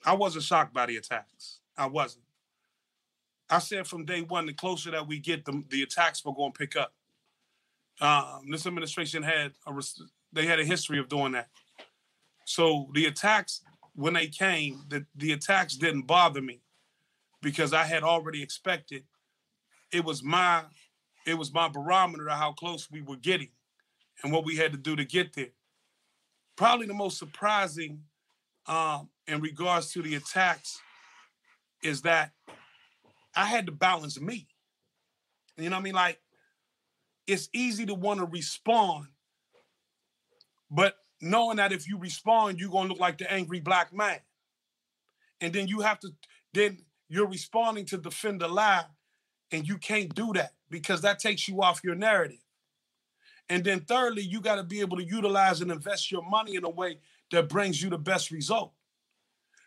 I 0.04 0.14
wasn't 0.14 0.44
shocked 0.44 0.74
by 0.74 0.86
the 0.86 0.96
attacks. 0.96 1.60
I 1.76 1.86
wasn't. 1.86 2.24
I 3.48 3.58
said 3.60 3.86
from 3.86 4.04
day 4.04 4.22
one, 4.22 4.46
the 4.46 4.52
closer 4.52 4.90
that 4.90 5.06
we 5.06 5.18
get, 5.18 5.44
the, 5.44 5.62
the 5.68 5.82
attacks 5.82 6.24
were 6.24 6.34
going 6.34 6.52
to 6.52 6.58
pick 6.58 6.76
up. 6.76 6.92
Um, 8.00 8.50
this 8.50 8.66
administration 8.66 9.22
had 9.22 9.52
a 9.66 9.82
they 10.32 10.46
had 10.46 10.60
a 10.60 10.64
history 10.64 10.98
of 10.98 11.08
doing 11.08 11.32
that. 11.32 11.48
So 12.44 12.88
the 12.94 13.06
attacks, 13.06 13.62
when 13.94 14.14
they 14.14 14.26
came, 14.26 14.84
the, 14.88 15.06
the 15.14 15.32
attacks 15.32 15.76
didn't 15.76 16.06
bother 16.06 16.42
me 16.42 16.60
because 17.40 17.72
I 17.72 17.84
had 17.84 18.02
already 18.02 18.42
expected. 18.42 19.04
It 19.92 20.04
was 20.04 20.22
my 20.22 20.64
it 21.26 21.34
was 21.34 21.52
my 21.52 21.68
barometer 21.68 22.28
of 22.28 22.38
how 22.38 22.52
close 22.52 22.90
we 22.90 23.00
were 23.00 23.16
getting 23.16 23.48
and 24.26 24.32
what 24.32 24.44
we 24.44 24.56
had 24.56 24.72
to 24.72 24.78
do 24.78 24.96
to 24.96 25.04
get 25.04 25.34
there. 25.34 25.52
Probably 26.56 26.88
the 26.88 26.94
most 26.94 27.16
surprising 27.16 28.00
um, 28.66 29.08
in 29.28 29.40
regards 29.40 29.92
to 29.92 30.02
the 30.02 30.16
attacks 30.16 30.80
is 31.80 32.02
that 32.02 32.32
I 33.36 33.44
had 33.44 33.66
to 33.66 33.72
balance 33.72 34.20
me. 34.20 34.48
You 35.56 35.70
know 35.70 35.76
what 35.76 35.80
I 35.80 35.84
mean? 35.84 35.94
Like, 35.94 36.20
it's 37.28 37.48
easy 37.52 37.86
to 37.86 37.94
want 37.94 38.18
to 38.18 38.26
respond, 38.26 39.06
but 40.72 40.96
knowing 41.20 41.58
that 41.58 41.70
if 41.70 41.88
you 41.88 41.96
respond, 41.96 42.58
you're 42.58 42.70
gonna 42.70 42.88
look 42.88 42.98
like 42.98 43.18
the 43.18 43.32
angry 43.32 43.60
black 43.60 43.94
man. 43.94 44.18
And 45.40 45.52
then 45.52 45.68
you 45.68 45.82
have 45.82 46.00
to, 46.00 46.08
then 46.52 46.78
you're 47.08 47.28
responding 47.28 47.86
to 47.86 47.96
defend 47.96 48.40
the 48.40 48.48
lie, 48.48 48.86
and 49.52 49.68
you 49.68 49.78
can't 49.78 50.12
do 50.12 50.32
that 50.32 50.54
because 50.68 51.02
that 51.02 51.20
takes 51.20 51.46
you 51.46 51.62
off 51.62 51.84
your 51.84 51.94
narrative. 51.94 52.45
And 53.48 53.64
then 53.64 53.80
thirdly, 53.80 54.22
you 54.22 54.40
got 54.40 54.56
to 54.56 54.64
be 54.64 54.80
able 54.80 54.96
to 54.96 55.04
utilize 55.04 55.60
and 55.60 55.70
invest 55.70 56.10
your 56.10 56.22
money 56.28 56.56
in 56.56 56.64
a 56.64 56.70
way 56.70 56.98
that 57.30 57.48
brings 57.48 57.82
you 57.82 57.90
the 57.90 57.98
best 57.98 58.30
result. 58.30 58.72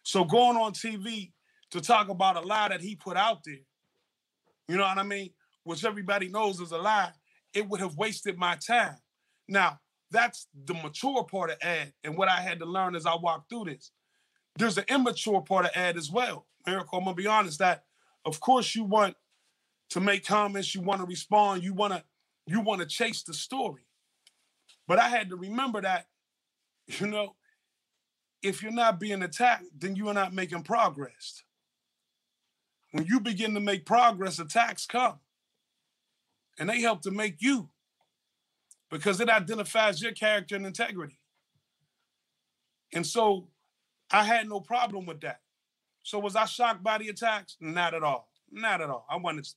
So 0.04 0.24
going 0.24 0.58
on 0.58 0.74
TV 0.74 1.32
to 1.72 1.82
talk 1.82 2.10
about 2.10 2.36
a 2.36 2.42
lie 2.42 2.70
that 2.70 2.82
he 2.82 2.96
put 2.96 3.16
out 3.16 3.44
there, 3.44 3.60
you 4.68 4.78
know 4.78 4.84
what 4.84 4.98
I 4.98 5.04
mean, 5.04 5.32
which 5.64 5.86
everybody 5.86 6.28
knows 6.28 6.60
is 6.60 6.72
a 6.72 6.78
lie, 6.78 7.12
it 7.54 7.68
would 7.68 7.80
have 7.80 7.96
wasted 7.96 8.38
my 8.38 8.56
time. 8.56 8.98
Now, 9.48 9.80
that's 10.12 10.48
the 10.66 10.74
mature 10.74 11.24
part 11.24 11.52
of 11.52 11.58
Ed. 11.62 11.94
And 12.04 12.18
what 12.18 12.30
I 12.30 12.42
had 12.42 12.60
to 12.60 12.66
learn 12.66 12.96
as 12.96 13.06
I 13.06 13.16
walked 13.16 13.50
through 13.50 13.66
this. 13.66 13.92
There's 14.58 14.78
an 14.78 14.86
immature 14.90 15.42
part 15.42 15.66
of 15.66 15.72
Ed 15.74 15.96
as 15.96 16.12
well. 16.12 16.48
Miracle, 16.66 16.98
I'm 16.98 17.06
gonna 17.06 17.16
be 17.16 17.28
honest, 17.28 17.60
that 17.60 17.84
of 18.26 18.40
course 18.40 18.76
you 18.76 18.84
want 18.84 19.16
to 19.92 20.00
make 20.00 20.26
comments, 20.26 20.76
you 20.76 20.82
want 20.82 21.02
to 21.02 21.08
respond, 21.08 21.64
you 21.64 21.74
want 21.74 21.94
to 21.94 22.04
you 22.50 22.62
want 22.62 22.82
to 22.82 22.88
chase 22.88 23.24
the 23.24 23.34
story. 23.34 23.84
But 24.88 25.00
I 25.00 25.08
had 25.10 25.30
to 25.30 25.36
remember 25.36 25.82
that, 25.82 26.08
you 26.88 27.08
know, 27.08 27.36
if 28.42 28.64
you're 28.64 28.72
not 28.72 29.00
being 29.00 29.22
attacked, 29.22 29.66
then 29.78 29.96
you 29.96 30.08
are 30.08 30.14
not 30.14 30.34
making 30.34 30.64
progress. 30.64 31.44
When 32.92 33.06
you 33.06 33.20
begin 33.20 33.54
to 33.54 33.60
make 33.60 33.86
progress, 33.86 34.40
attacks 34.40 34.86
come. 34.86 35.20
And 36.58 36.70
they 36.70 36.82
help 36.82 37.02
to 37.04 37.12
make 37.12 37.42
you 37.42 37.70
because 38.90 39.22
it 39.22 39.30
identifies 39.30 40.02
your 40.02 40.12
character 40.12 40.56
and 40.56 40.66
integrity. 40.66 41.20
And 42.94 43.06
so 43.06 43.48
I 44.12 44.24
had 44.24 44.50
no 44.50 44.60
problem 44.60 45.06
with 45.06 45.22
that. 45.22 45.42
So 46.04 46.18
was 46.20 46.36
I 46.36 46.46
shocked 46.46 46.84
by 46.84 46.98
the 46.98 47.10
attacks? 47.10 47.56
Not 47.60 47.94
at 47.94 48.04
all. 48.04 48.30
Not 48.52 48.82
at 48.82 48.90
all. 48.90 49.06
I 49.10 49.18
wanted, 49.18 49.48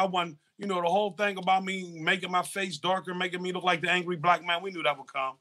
I 0.00 0.06
want, 0.06 0.38
you 0.56 0.66
know, 0.66 0.80
the 0.80 0.88
whole 0.88 1.12
thing 1.12 1.36
about 1.36 1.62
me 1.62 1.98
making 2.00 2.30
my 2.30 2.42
face 2.42 2.78
darker, 2.78 3.14
making 3.14 3.42
me 3.42 3.52
look 3.52 3.64
like 3.64 3.82
the 3.82 3.90
angry 3.90 4.16
black 4.16 4.42
man. 4.44 4.62
We 4.62 4.70
knew 4.70 4.82
that 4.82 4.96
would 4.96 5.12
come. 5.12 5.34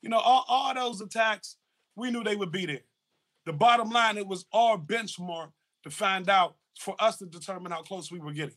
You 0.00 0.10
know, 0.10 0.18
all, 0.18 0.44
all 0.46 0.72
those 0.74 1.00
attacks, 1.00 1.56
we 1.96 2.12
knew 2.12 2.22
they 2.22 2.36
would 2.36 2.52
be 2.52 2.66
there. 2.66 2.82
The 3.46 3.52
bottom 3.52 3.90
line, 3.90 4.16
it 4.16 4.26
was 4.26 4.44
our 4.52 4.78
benchmark 4.78 5.50
to 5.82 5.90
find 5.90 6.28
out 6.28 6.54
for 6.78 6.94
us 7.00 7.16
to 7.18 7.26
determine 7.26 7.72
how 7.72 7.82
close 7.82 8.12
we 8.12 8.20
were 8.20 8.32
getting. 8.32 8.54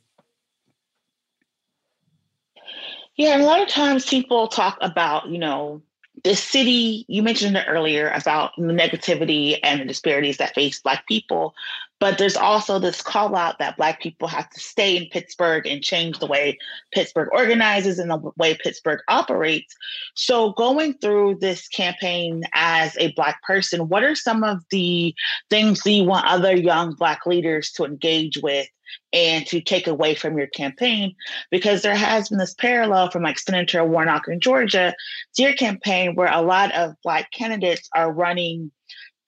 Yeah, 3.15 3.33
and 3.33 3.41
a 3.41 3.45
lot 3.45 3.61
of 3.61 3.69
times 3.69 4.05
people 4.05 4.47
talk 4.49 4.77
about, 4.81 5.29
you 5.29 5.39
know, 5.39 5.81
the 6.23 6.35
city, 6.35 7.05
you 7.07 7.23
mentioned 7.23 7.57
it 7.57 7.65
earlier 7.67 8.09
about 8.09 8.51
the 8.55 8.63
negativity 8.63 9.57
and 9.63 9.81
the 9.81 9.85
disparities 9.85 10.37
that 10.37 10.53
face 10.53 10.79
Black 10.79 11.07
people. 11.07 11.55
But 11.99 12.17
there's 12.17 12.37
also 12.37 12.79
this 12.79 13.01
call 13.01 13.35
out 13.35 13.59
that 13.59 13.77
Black 13.77 14.01
people 14.01 14.27
have 14.27 14.49
to 14.49 14.59
stay 14.59 14.95
in 14.95 15.07
Pittsburgh 15.07 15.67
and 15.67 15.83
change 15.83 16.19
the 16.19 16.27
way 16.27 16.57
Pittsburgh 16.93 17.29
organizes 17.31 17.99
and 17.99 18.09
the 18.09 18.31
way 18.37 18.55
Pittsburgh 18.55 19.01
operates. 19.07 19.75
So, 20.15 20.51
going 20.53 20.93
through 20.95 21.39
this 21.41 21.67
campaign 21.67 22.43
as 22.53 22.95
a 22.97 23.11
Black 23.13 23.41
person, 23.43 23.89
what 23.89 24.03
are 24.03 24.15
some 24.15 24.43
of 24.43 24.63
the 24.71 25.13
things 25.49 25.81
that 25.81 25.91
you 25.91 26.05
want 26.05 26.25
other 26.25 26.55
young 26.55 26.95
Black 26.95 27.25
leaders 27.25 27.71
to 27.73 27.83
engage 27.83 28.37
with 28.37 28.67
and 29.13 29.45
to 29.47 29.61
take 29.61 29.87
away 29.87 30.15
from 30.15 30.37
your 30.37 30.47
campaign 30.47 31.15
because 31.51 31.81
there 31.81 31.95
has 31.95 32.29
been 32.29 32.37
this 32.37 32.53
parallel 32.53 33.09
from 33.09 33.23
like 33.23 33.39
Senator 33.39 33.83
Warnock 33.83 34.27
in 34.27 34.39
Georgia 34.39 34.93
to 35.35 35.41
your 35.41 35.53
campaign 35.53 36.15
where 36.15 36.31
a 36.31 36.41
lot 36.41 36.73
of 36.73 36.95
black 37.03 37.31
candidates 37.31 37.89
are 37.95 38.11
running 38.11 38.71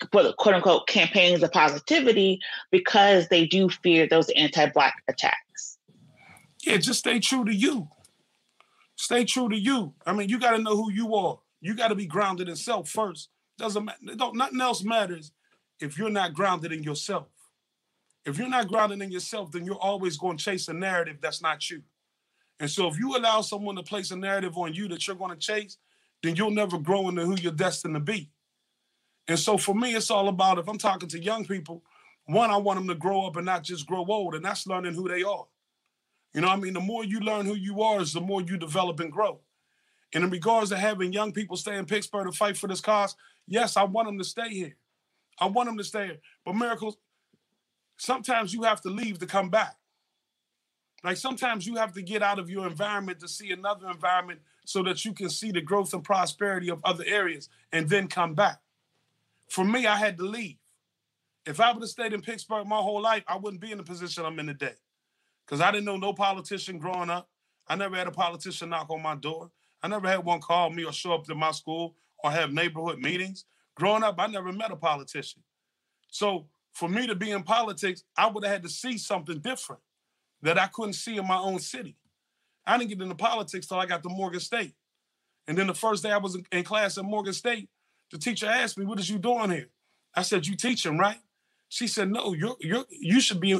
quote 0.09 0.53
unquote 0.53 0.87
campaigns 0.87 1.43
of 1.43 1.51
positivity 1.51 2.39
because 2.71 3.27
they 3.29 3.45
do 3.45 3.69
fear 3.69 4.07
those 4.07 4.29
anti-black 4.35 5.03
attacks. 5.07 5.77
Yeah, 6.63 6.77
just 6.77 6.99
stay 6.99 7.19
true 7.19 7.45
to 7.45 7.53
you. 7.53 7.87
Stay 8.95 9.25
true 9.25 9.49
to 9.49 9.57
you. 9.57 9.93
I 10.05 10.13
mean, 10.13 10.29
you 10.29 10.39
got 10.39 10.51
to 10.51 10.61
know 10.61 10.75
who 10.75 10.91
you 10.91 11.15
are. 11.15 11.39
You 11.59 11.75
got 11.75 11.87
to 11.87 11.95
be 11.95 12.05
grounded 12.05 12.49
in 12.49 12.55
self 12.55 12.89
first. 12.89 13.29
Doesn't 13.57 13.85
matter. 13.85 14.15
Don't 14.15 14.35
nothing 14.35 14.61
else 14.61 14.83
matters 14.83 15.31
if 15.79 15.97
you're 15.97 16.09
not 16.09 16.33
grounded 16.33 16.71
in 16.71 16.83
yourself. 16.83 17.27
If 18.25 18.37
you're 18.37 18.49
not 18.49 18.67
grounded 18.67 19.01
in 19.01 19.11
yourself, 19.11 19.51
then 19.51 19.65
you're 19.65 19.75
always 19.75 20.17
going 20.17 20.37
to 20.37 20.43
chase 20.43 20.67
a 20.67 20.73
narrative 20.73 21.17
that's 21.21 21.41
not 21.41 21.69
you. 21.69 21.81
And 22.59 22.69
so 22.69 22.87
if 22.87 22.99
you 22.99 23.17
allow 23.17 23.41
someone 23.41 23.75
to 23.75 23.83
place 23.83 24.11
a 24.11 24.15
narrative 24.15 24.55
on 24.57 24.73
you 24.75 24.87
that 24.89 25.07
you're 25.07 25.15
going 25.15 25.31
to 25.31 25.37
chase, 25.37 25.77
then 26.21 26.35
you'll 26.35 26.51
never 26.51 26.77
grow 26.77 27.09
into 27.09 27.25
who 27.25 27.35
you're 27.35 27.51
destined 27.51 27.95
to 27.95 27.99
be. 27.99 28.29
And 29.31 29.39
so 29.39 29.57
for 29.57 29.73
me, 29.73 29.95
it's 29.95 30.11
all 30.11 30.27
about 30.27 30.57
if 30.57 30.67
I'm 30.67 30.77
talking 30.77 31.07
to 31.07 31.23
young 31.23 31.45
people, 31.45 31.81
one, 32.25 32.51
I 32.51 32.57
want 32.57 32.79
them 32.79 32.89
to 32.89 32.95
grow 32.95 33.25
up 33.25 33.37
and 33.37 33.45
not 33.45 33.63
just 33.63 33.87
grow 33.87 34.05
old, 34.05 34.35
and 34.35 34.43
that's 34.43 34.67
learning 34.67 34.93
who 34.93 35.07
they 35.07 35.23
are. 35.23 35.45
You 36.33 36.41
know 36.41 36.49
I 36.49 36.57
mean? 36.57 36.73
The 36.73 36.81
more 36.81 37.05
you 37.05 37.21
learn 37.21 37.45
who 37.45 37.55
you 37.55 37.81
are, 37.81 38.01
is 38.01 38.11
the 38.11 38.19
more 38.19 38.41
you 38.41 38.57
develop 38.57 38.99
and 38.99 39.09
grow. 39.09 39.39
And 40.13 40.25
in 40.25 40.29
regards 40.29 40.69
to 40.71 40.77
having 40.77 41.13
young 41.13 41.31
people 41.31 41.55
stay 41.55 41.77
in 41.77 41.85
Pittsburgh 41.85 42.25
to 42.25 42.33
fight 42.33 42.57
for 42.57 42.67
this 42.67 42.81
cause, 42.81 43.15
yes, 43.47 43.77
I 43.77 43.85
want 43.85 44.09
them 44.09 44.17
to 44.17 44.25
stay 44.25 44.49
here. 44.49 44.75
I 45.39 45.45
want 45.45 45.69
them 45.69 45.77
to 45.77 45.83
stay 45.85 46.07
here. 46.07 46.19
But 46.45 46.55
miracles, 46.57 46.97
sometimes 47.95 48.53
you 48.53 48.63
have 48.63 48.81
to 48.81 48.89
leave 48.89 49.19
to 49.19 49.25
come 49.27 49.49
back. 49.49 49.77
Like 51.05 51.15
sometimes 51.15 51.65
you 51.65 51.77
have 51.77 51.93
to 51.93 52.01
get 52.01 52.21
out 52.21 52.37
of 52.37 52.49
your 52.49 52.67
environment 52.67 53.21
to 53.21 53.29
see 53.29 53.51
another 53.53 53.89
environment 53.89 54.41
so 54.65 54.83
that 54.83 55.05
you 55.05 55.13
can 55.13 55.29
see 55.29 55.53
the 55.53 55.61
growth 55.61 55.93
and 55.93 56.03
prosperity 56.03 56.69
of 56.69 56.81
other 56.83 57.05
areas 57.07 57.47
and 57.71 57.87
then 57.87 58.09
come 58.09 58.33
back. 58.33 58.59
For 59.51 59.65
me, 59.65 59.85
I 59.85 59.97
had 59.97 60.17
to 60.19 60.23
leave. 60.23 60.55
If 61.45 61.59
I 61.59 61.73
would 61.73 61.83
have 61.83 61.89
stayed 61.89 62.13
in 62.13 62.21
Pittsburgh 62.21 62.65
my 62.65 62.77
whole 62.77 63.01
life, 63.01 63.25
I 63.27 63.35
wouldn't 63.35 63.61
be 63.61 63.73
in 63.73 63.79
the 63.79 63.83
position 63.83 64.23
I'm 64.23 64.39
in 64.39 64.47
today. 64.47 64.75
Because 65.45 65.59
I 65.59 65.71
didn't 65.71 65.83
know 65.83 65.97
no 65.97 66.13
politician 66.13 66.79
growing 66.79 67.09
up. 67.09 67.27
I 67.67 67.75
never 67.75 67.97
had 67.97 68.07
a 68.07 68.11
politician 68.11 68.69
knock 68.69 68.89
on 68.89 69.01
my 69.01 69.15
door. 69.15 69.51
I 69.83 69.89
never 69.89 70.07
had 70.07 70.23
one 70.23 70.39
call 70.39 70.69
me 70.69 70.85
or 70.85 70.93
show 70.93 71.13
up 71.13 71.25
to 71.25 71.35
my 71.35 71.51
school 71.51 71.95
or 72.23 72.31
have 72.31 72.53
neighborhood 72.53 72.99
meetings. 72.99 73.43
Growing 73.75 74.03
up, 74.03 74.15
I 74.19 74.27
never 74.27 74.53
met 74.53 74.71
a 74.71 74.77
politician. 74.77 75.43
So 76.07 76.47
for 76.71 76.87
me 76.87 77.05
to 77.07 77.15
be 77.15 77.31
in 77.31 77.43
politics, 77.43 78.03
I 78.15 78.27
would 78.27 78.45
have 78.45 78.53
had 78.53 78.63
to 78.63 78.69
see 78.69 78.97
something 78.97 79.39
different 79.39 79.81
that 80.43 80.57
I 80.57 80.67
couldn't 80.67 80.93
see 80.93 81.17
in 81.17 81.27
my 81.27 81.39
own 81.39 81.59
city. 81.59 81.97
I 82.65 82.77
didn't 82.77 82.91
get 82.91 83.01
into 83.01 83.15
politics 83.15 83.67
till 83.67 83.79
I 83.79 83.85
got 83.85 84.01
to 84.03 84.09
Morgan 84.09 84.39
State. 84.39 84.75
And 85.45 85.57
then 85.57 85.67
the 85.67 85.73
first 85.73 86.03
day 86.03 86.11
I 86.11 86.19
was 86.19 86.37
in 86.53 86.63
class 86.63 86.97
at 86.97 87.03
Morgan 87.03 87.33
State, 87.33 87.67
the 88.11 88.17
teacher 88.17 88.47
asked 88.47 88.77
me, 88.77 88.85
"What 88.85 88.99
is 88.99 89.09
you 89.09 89.17
doing 89.17 89.51
here?" 89.51 89.69
I 90.15 90.21
said, 90.23 90.45
"You 90.47 90.55
teaching, 90.55 90.97
right?" 90.97 91.19
She 91.69 91.87
said, 91.87 92.09
"No, 92.11 92.33
you're 92.33 92.57
you're, 92.59 92.85
you 92.89 93.21
should 93.21 93.39
be 93.39 93.59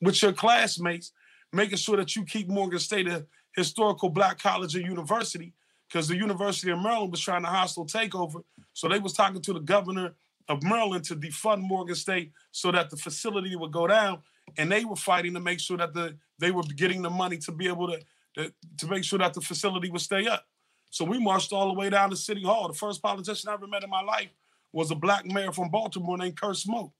with 0.00 0.20
your 0.22 0.32
classmates, 0.32 1.12
making 1.52 1.78
sure 1.78 1.96
that 1.96 2.16
you 2.16 2.24
keep 2.24 2.48
Morgan 2.48 2.80
State 2.80 3.08
a 3.08 3.26
historical 3.56 4.08
black 4.08 4.38
college 4.38 4.74
and 4.74 4.84
university, 4.84 5.52
because 5.88 6.08
the 6.08 6.16
University 6.16 6.70
of 6.70 6.78
Maryland 6.80 7.10
was 7.10 7.20
trying 7.20 7.42
to 7.42 7.48
hostile 7.48 7.86
takeover. 7.86 8.42
So 8.72 8.88
they 8.88 8.98
was 8.98 9.12
talking 9.12 9.42
to 9.42 9.52
the 9.52 9.60
governor 9.60 10.14
of 10.48 10.62
Maryland 10.62 11.04
to 11.04 11.16
defund 11.16 11.60
Morgan 11.60 11.94
State 11.94 12.32
so 12.50 12.72
that 12.72 12.90
the 12.90 12.96
facility 12.96 13.54
would 13.56 13.72
go 13.72 13.86
down. 13.86 14.22
And 14.58 14.70
they 14.70 14.84
were 14.84 14.96
fighting 14.96 15.34
to 15.34 15.40
make 15.40 15.60
sure 15.60 15.76
that 15.76 15.94
the 15.94 16.16
they 16.38 16.50
were 16.50 16.62
getting 16.62 17.02
the 17.02 17.10
money 17.10 17.38
to 17.38 17.52
be 17.52 17.68
able 17.68 17.88
to, 17.88 18.00
to, 18.36 18.52
to 18.78 18.86
make 18.88 19.04
sure 19.04 19.18
that 19.18 19.34
the 19.34 19.40
facility 19.40 19.88
would 19.90 20.00
stay 20.00 20.26
up. 20.26 20.44
So 20.92 21.06
we 21.06 21.18
marched 21.18 21.54
all 21.54 21.68
the 21.68 21.74
way 21.74 21.88
down 21.88 22.10
to 22.10 22.16
City 22.16 22.42
Hall. 22.42 22.68
The 22.68 22.74
first 22.74 23.02
politician 23.02 23.48
I 23.48 23.54
ever 23.54 23.66
met 23.66 23.82
in 23.82 23.88
my 23.88 24.02
life 24.02 24.28
was 24.74 24.90
a 24.90 24.94
black 24.94 25.24
mayor 25.24 25.50
from 25.50 25.70
Baltimore 25.70 26.18
named 26.18 26.38
Kurt 26.38 26.54
Schmoke. 26.54 26.92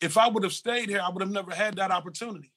If 0.00 0.16
I 0.16 0.28
would 0.28 0.42
have 0.44 0.54
stayed 0.54 0.88
here, 0.88 1.02
I 1.04 1.10
would 1.10 1.20
have 1.20 1.30
never 1.30 1.54
had 1.54 1.76
that 1.76 1.90
opportunity. 1.90 2.52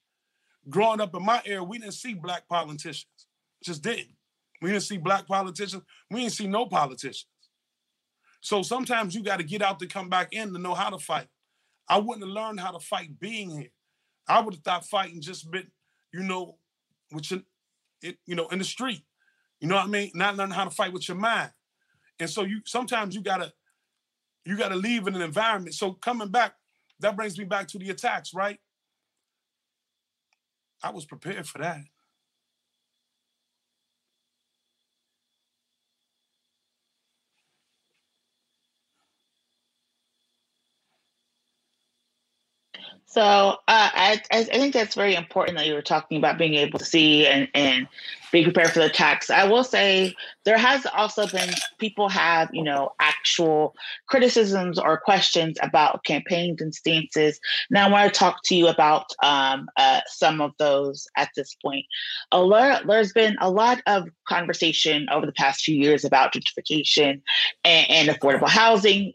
Growing 0.70 1.01
up 1.01 1.13
in 1.13 1.25
my 1.25 1.41
era, 1.46 1.62
we 1.62 1.77
didn't 1.77 1.94
see 1.94 2.13
black 2.13 2.48
politicians. 2.48 3.27
Just 3.62 3.82
didn't. 3.82 4.15
We 4.62 4.70
didn't 4.70 4.84
see 4.84 4.96
black 4.96 5.27
politicians. 5.27 5.84
We 6.10 6.22
didn't 6.22 6.34
see 6.34 6.48
no 6.48 6.65
politicians. 6.67 7.27
So 8.39 8.62
sometimes 8.62 9.13
you 9.13 9.24
got 9.24 9.39
to 9.39 9.44
get 9.44 9.62
out 9.62 9.79
to 9.79 9.88
come 9.88 10.08
back 10.08 10.29
in 10.32 10.53
to 10.53 10.58
know 10.58 10.74
how 10.74 10.89
to 10.89 11.00
fight. 11.00 11.27
I 11.89 11.98
wouldn't 11.98 12.25
have 12.25 12.34
learned 12.34 12.62
how 12.62 12.72
to 12.72 12.79
fight 12.79 13.20
being 13.20 13.50
here. 13.50 13.72
I 14.25 14.39
would 14.39 14.53
have 14.53 14.63
thought 14.63 14.86
fighting 14.86 15.20
just 15.20 15.51
been, 15.51 15.67
you 16.13 16.24
know, 16.24 16.60
with 17.12 17.29
your, 17.29 17.41
it, 18.01 18.20
you 18.25 18.36
know, 18.36 18.48
in 18.48 18.60
the 18.60 18.65
street. 18.65 19.01
You 19.59 19.67
know 19.67 19.75
what 19.75 19.85
I 19.85 19.89
mean? 19.89 20.11
Not 20.13 20.35
learning 20.35 20.53
how 20.55 20.65
to 20.65 20.69
fight 20.69 20.93
with 20.93 21.07
your 21.07 21.17
mind. 21.17 21.51
And 22.19 22.29
so 22.29 22.43
you 22.43 22.61
sometimes 22.65 23.15
you 23.15 23.21
gotta 23.21 23.53
you 24.45 24.57
gotta 24.57 24.75
leave 24.75 25.07
in 25.07 25.15
an 25.15 25.21
environment. 25.21 25.75
So 25.75 25.93
coming 25.93 26.29
back, 26.29 26.53
that 26.99 27.15
brings 27.15 27.37
me 27.37 27.45
back 27.45 27.67
to 27.69 27.79
the 27.79 27.89
attacks, 27.89 28.33
right? 28.33 28.59
I 30.83 30.91
was 30.91 31.05
prepared 31.05 31.47
for 31.47 31.57
that. 31.59 31.81
So 43.09 43.21
uh, 43.21 43.55
I, 43.67 44.21
I 44.31 44.43
think 44.43 44.73
that's 44.73 44.93
very 44.93 45.15
important 45.15 45.57
that 45.57 45.65
you 45.65 45.73
were 45.73 45.81
talking 45.81 46.17
about 46.17 46.37
being 46.37 46.55
able 46.55 46.77
to 46.77 46.83
see 46.83 47.25
and, 47.25 47.47
and 47.53 47.87
being 48.33 48.43
prepared 48.43 48.71
for 48.71 48.79
the 48.79 48.87
attacks. 48.87 49.29
I 49.29 49.45
will 49.45 49.63
say 49.63 50.13
there 50.43 50.57
has 50.57 50.85
also 50.93 51.25
been 51.25 51.49
people 51.77 52.09
have, 52.09 52.49
you 52.51 52.63
know, 52.63 52.91
actual 52.99 53.75
criticisms 54.09 54.77
or 54.77 54.99
questions 54.99 55.57
about 55.61 56.03
campaigns 56.03 56.61
and 56.61 56.75
stances. 56.75 57.39
Now 57.69 57.87
I 57.87 57.91
want 57.91 58.13
to 58.13 58.19
talk 58.19 58.41
to 58.43 58.55
you 58.55 58.67
about 58.67 59.05
um, 59.23 59.69
uh, 59.77 60.01
some 60.07 60.41
of 60.41 60.51
those 60.59 61.07
at 61.15 61.29
this 61.33 61.55
point. 61.63 61.85
Lot, 62.33 62.87
there's 62.87 63.13
been 63.13 63.37
a 63.39 63.49
lot 63.49 63.81
of 63.87 64.09
conversation 64.27 65.07
over 65.09 65.25
the 65.25 65.31
past 65.31 65.61
few 65.61 65.77
years 65.77 66.03
about 66.03 66.33
gentrification 66.33 67.21
and, 67.63 67.89
and 67.89 68.09
affordable 68.09 68.49
housing 68.49 69.13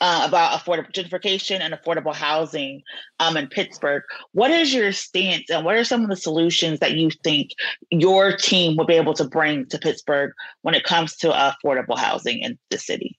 uh, 0.00 0.24
about 0.26 0.58
affordable 0.58 0.92
gentrification 0.92 1.60
and 1.60 1.74
affordable 1.74 2.14
housing 2.14 2.82
um, 3.18 3.36
in 3.36 3.48
Pittsburgh. 3.48 4.02
What 4.32 4.50
is 4.50 4.72
your 4.72 4.92
stance, 4.92 5.50
and 5.50 5.64
what 5.64 5.74
are 5.74 5.84
some 5.84 6.02
of 6.02 6.08
the 6.08 6.16
solutions 6.16 6.80
that 6.80 6.92
you 6.92 7.10
think 7.24 7.50
your 7.90 8.36
team 8.36 8.76
will 8.76 8.86
be 8.86 8.94
able 8.94 9.14
to 9.14 9.24
bring 9.24 9.66
to 9.66 9.78
Pittsburgh 9.78 10.32
when 10.62 10.74
it 10.74 10.84
comes 10.84 11.16
to 11.16 11.28
affordable 11.30 11.98
housing 11.98 12.40
in 12.40 12.58
the 12.70 12.78
city? 12.78 13.18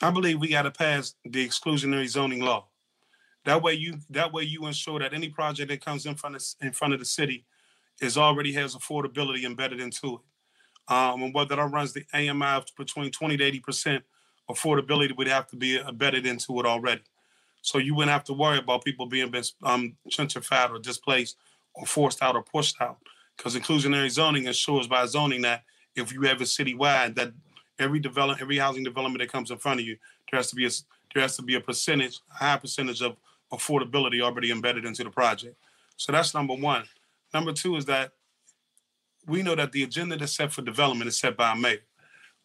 I 0.00 0.10
believe 0.10 0.40
we 0.40 0.48
got 0.48 0.62
to 0.62 0.70
pass 0.70 1.14
the 1.24 1.46
exclusionary 1.46 2.08
zoning 2.08 2.40
law. 2.40 2.68
That 3.44 3.62
way, 3.62 3.74
you 3.74 3.98
that 4.10 4.32
way 4.32 4.42
you 4.42 4.66
ensure 4.66 4.98
that 4.98 5.14
any 5.14 5.28
project 5.28 5.70
that 5.70 5.84
comes 5.84 6.06
in 6.06 6.14
front 6.16 6.36
of 6.36 6.42
in 6.60 6.72
front 6.72 6.94
of 6.94 7.00
the 7.00 7.06
city 7.06 7.46
is 8.00 8.18
already 8.18 8.52
has 8.52 8.74
affordability 8.74 9.44
embedded 9.44 9.80
into 9.80 10.14
it. 10.14 10.92
Um, 10.92 11.22
and 11.22 11.34
whether 11.34 11.56
that 11.56 11.72
runs 11.72 11.92
the 11.92 12.04
AMI 12.12 12.64
between 12.76 13.10
20 13.10 13.36
to 13.36 13.44
80 13.44 13.60
percent 13.60 14.04
affordability 14.50 15.16
would 15.16 15.28
have 15.28 15.46
to 15.48 15.56
be 15.56 15.78
embedded 15.78 16.26
into 16.26 16.58
it 16.60 16.66
already. 16.66 17.02
So 17.62 17.78
you 17.78 17.94
wouldn't 17.94 18.12
have 18.12 18.24
to 18.24 18.32
worry 18.32 18.58
about 18.58 18.84
people 18.84 19.06
being 19.06 19.32
um, 19.62 19.96
gentrified 20.10 20.70
or 20.70 20.78
displaced 20.78 21.36
or 21.74 21.86
forced 21.86 22.22
out 22.22 22.36
or 22.36 22.42
pushed 22.42 22.80
out. 22.80 22.98
Because 23.36 23.56
inclusionary 23.56 24.10
zoning 24.10 24.46
ensures 24.46 24.86
by 24.86 25.04
zoning 25.06 25.42
that 25.42 25.64
if 25.94 26.12
you 26.12 26.22
have 26.22 26.40
a 26.40 26.44
citywide, 26.44 27.16
that 27.16 27.32
every 27.78 27.98
develop, 27.98 28.40
every 28.40 28.58
housing 28.58 28.84
development 28.84 29.20
that 29.20 29.32
comes 29.32 29.50
in 29.50 29.58
front 29.58 29.80
of 29.80 29.86
you, 29.86 29.96
there 30.30 30.38
has 30.38 30.48
to 30.50 30.56
be 30.56 30.66
a 30.66 30.70
there 31.14 31.22
has 31.22 31.36
to 31.36 31.42
be 31.42 31.54
a 31.54 31.60
percentage, 31.60 32.20
a 32.30 32.44
high 32.44 32.56
percentage 32.56 33.00
of 33.00 33.16
affordability 33.52 34.20
already 34.20 34.50
embedded 34.50 34.84
into 34.84 35.02
the 35.02 35.10
project. 35.10 35.56
So 35.96 36.12
that's 36.12 36.34
number 36.34 36.54
one. 36.54 36.84
Number 37.32 37.52
two 37.52 37.76
is 37.76 37.86
that 37.86 38.12
we 39.26 39.42
know 39.42 39.54
that 39.54 39.72
the 39.72 39.82
agenda 39.82 40.16
that's 40.16 40.36
set 40.36 40.52
for 40.52 40.62
development 40.62 41.08
is 41.08 41.18
set 41.18 41.36
by 41.36 41.52
a 41.52 41.56
mayor 41.56 41.78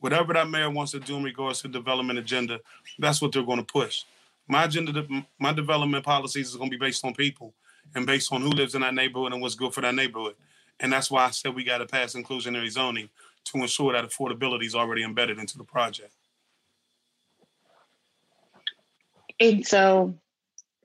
whatever 0.01 0.33
that 0.33 0.49
mayor 0.49 0.69
wants 0.69 0.91
to 0.91 0.99
do 0.99 1.15
in 1.15 1.23
regards 1.23 1.61
to 1.61 1.69
development 1.69 2.19
agenda, 2.19 2.59
that's 2.99 3.21
what 3.21 3.31
they're 3.31 3.43
going 3.43 3.59
to 3.59 3.63
push. 3.63 4.03
My 4.47 4.65
agenda, 4.65 5.05
my 5.39 5.53
development 5.53 6.03
policies 6.03 6.49
is 6.49 6.57
going 6.57 6.69
to 6.69 6.77
be 6.77 6.85
based 6.85 7.05
on 7.05 7.13
people 7.13 7.53
and 7.95 8.05
based 8.05 8.33
on 8.33 8.41
who 8.41 8.49
lives 8.49 8.75
in 8.75 8.81
that 8.81 8.93
neighborhood 8.93 9.31
and 9.31 9.41
what's 9.41 9.55
good 9.55 9.73
for 9.73 9.81
that 9.81 9.95
neighborhood. 9.95 10.35
And 10.79 10.91
that's 10.91 11.09
why 11.09 11.25
I 11.25 11.29
said 11.29 11.55
we 11.55 11.63
got 11.63 11.77
to 11.77 11.85
pass 11.85 12.15
inclusionary 12.15 12.69
zoning 12.69 13.09
to 13.45 13.57
ensure 13.59 13.93
that 13.93 14.03
affordability 14.03 14.65
is 14.65 14.75
already 14.75 15.03
embedded 15.03 15.37
into 15.37 15.57
the 15.57 15.63
project. 15.63 16.11
And 19.39 19.65
so 19.65 20.15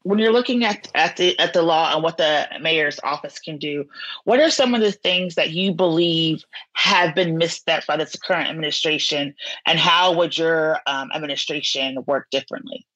when 0.06 0.20
you're 0.20 0.32
looking 0.32 0.64
at, 0.64 0.88
at 0.94 1.16
the 1.16 1.36
at 1.40 1.52
the 1.52 1.62
law 1.62 1.92
and 1.92 2.00
what 2.00 2.16
the 2.16 2.46
mayor's 2.60 3.00
office 3.02 3.40
can 3.40 3.58
do, 3.58 3.84
what 4.22 4.38
are 4.38 4.50
some 4.50 4.72
of 4.72 4.80
the 4.80 4.92
things 4.92 5.34
that 5.34 5.50
you 5.50 5.74
believe 5.74 6.44
have 6.74 7.12
been 7.12 7.36
misstepped 7.36 7.86
by 7.86 7.96
this 7.96 8.14
current 8.14 8.48
administration, 8.48 9.34
and 9.66 9.80
how 9.80 10.14
would 10.14 10.38
your 10.38 10.78
um, 10.86 11.10
administration 11.12 11.98
work 12.06 12.28
differently? 12.30 12.86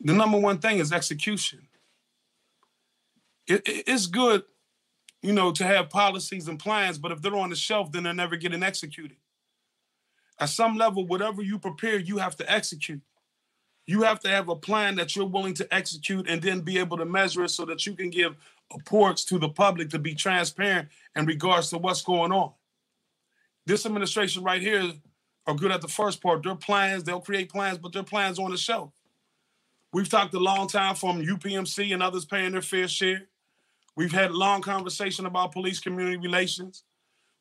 The 0.00 0.12
number 0.12 0.38
one 0.38 0.58
thing 0.58 0.78
is 0.78 0.92
execution. 0.92 1.66
It, 3.48 3.66
it, 3.66 3.84
it's 3.88 4.06
good, 4.06 4.44
you 5.22 5.32
know, 5.32 5.50
to 5.50 5.64
have 5.64 5.90
policies 5.90 6.46
and 6.46 6.56
plans, 6.56 6.98
but 6.98 7.10
if 7.10 7.20
they're 7.20 7.34
on 7.34 7.50
the 7.50 7.56
shelf, 7.56 7.90
then 7.90 8.04
they're 8.04 8.14
never 8.14 8.36
getting 8.36 8.62
executed 8.62 9.16
at 10.38 10.48
some 10.48 10.76
level, 10.76 11.06
whatever 11.06 11.42
you 11.42 11.58
prepare, 11.58 11.98
you 11.98 12.18
have 12.18 12.36
to 12.36 12.50
execute. 12.50 13.00
You 13.86 14.02
have 14.02 14.20
to 14.20 14.28
have 14.28 14.48
a 14.48 14.56
plan 14.56 14.96
that 14.96 15.14
you're 15.14 15.26
willing 15.26 15.54
to 15.54 15.74
execute 15.74 16.28
and 16.28 16.40
then 16.40 16.60
be 16.60 16.78
able 16.78 16.96
to 16.96 17.04
measure 17.04 17.44
it 17.44 17.50
so 17.50 17.64
that 17.66 17.86
you 17.86 17.94
can 17.94 18.10
give 18.10 18.34
reports 18.72 19.24
to 19.26 19.38
the 19.38 19.48
public 19.48 19.90
to 19.90 19.98
be 19.98 20.14
transparent 20.14 20.88
in 21.14 21.26
regards 21.26 21.70
to 21.70 21.78
what's 21.78 22.02
going 22.02 22.32
on. 22.32 22.52
This 23.66 23.86
administration 23.86 24.42
right 24.42 24.60
here 24.60 24.92
are 25.46 25.54
good 25.54 25.70
at 25.70 25.82
the 25.82 25.88
first 25.88 26.22
part. 26.22 26.42
Their 26.42 26.54
plans, 26.54 27.04
they'll 27.04 27.20
create 27.20 27.50
plans, 27.50 27.78
but 27.78 27.92
their 27.92 28.02
plans 28.02 28.38
on 28.38 28.50
the 28.50 28.56
shelf. 28.56 28.92
We've 29.92 30.08
talked 30.08 30.34
a 30.34 30.40
long 30.40 30.66
time 30.66 30.96
from 30.96 31.24
UPMC 31.24 31.92
and 31.92 32.02
others 32.02 32.24
paying 32.24 32.52
their 32.52 32.62
fair 32.62 32.88
share. 32.88 33.28
We've 33.96 34.12
had 34.12 34.30
a 34.30 34.36
long 34.36 34.60
conversation 34.60 35.24
about 35.26 35.52
police 35.52 35.78
community 35.78 36.16
relations. 36.16 36.82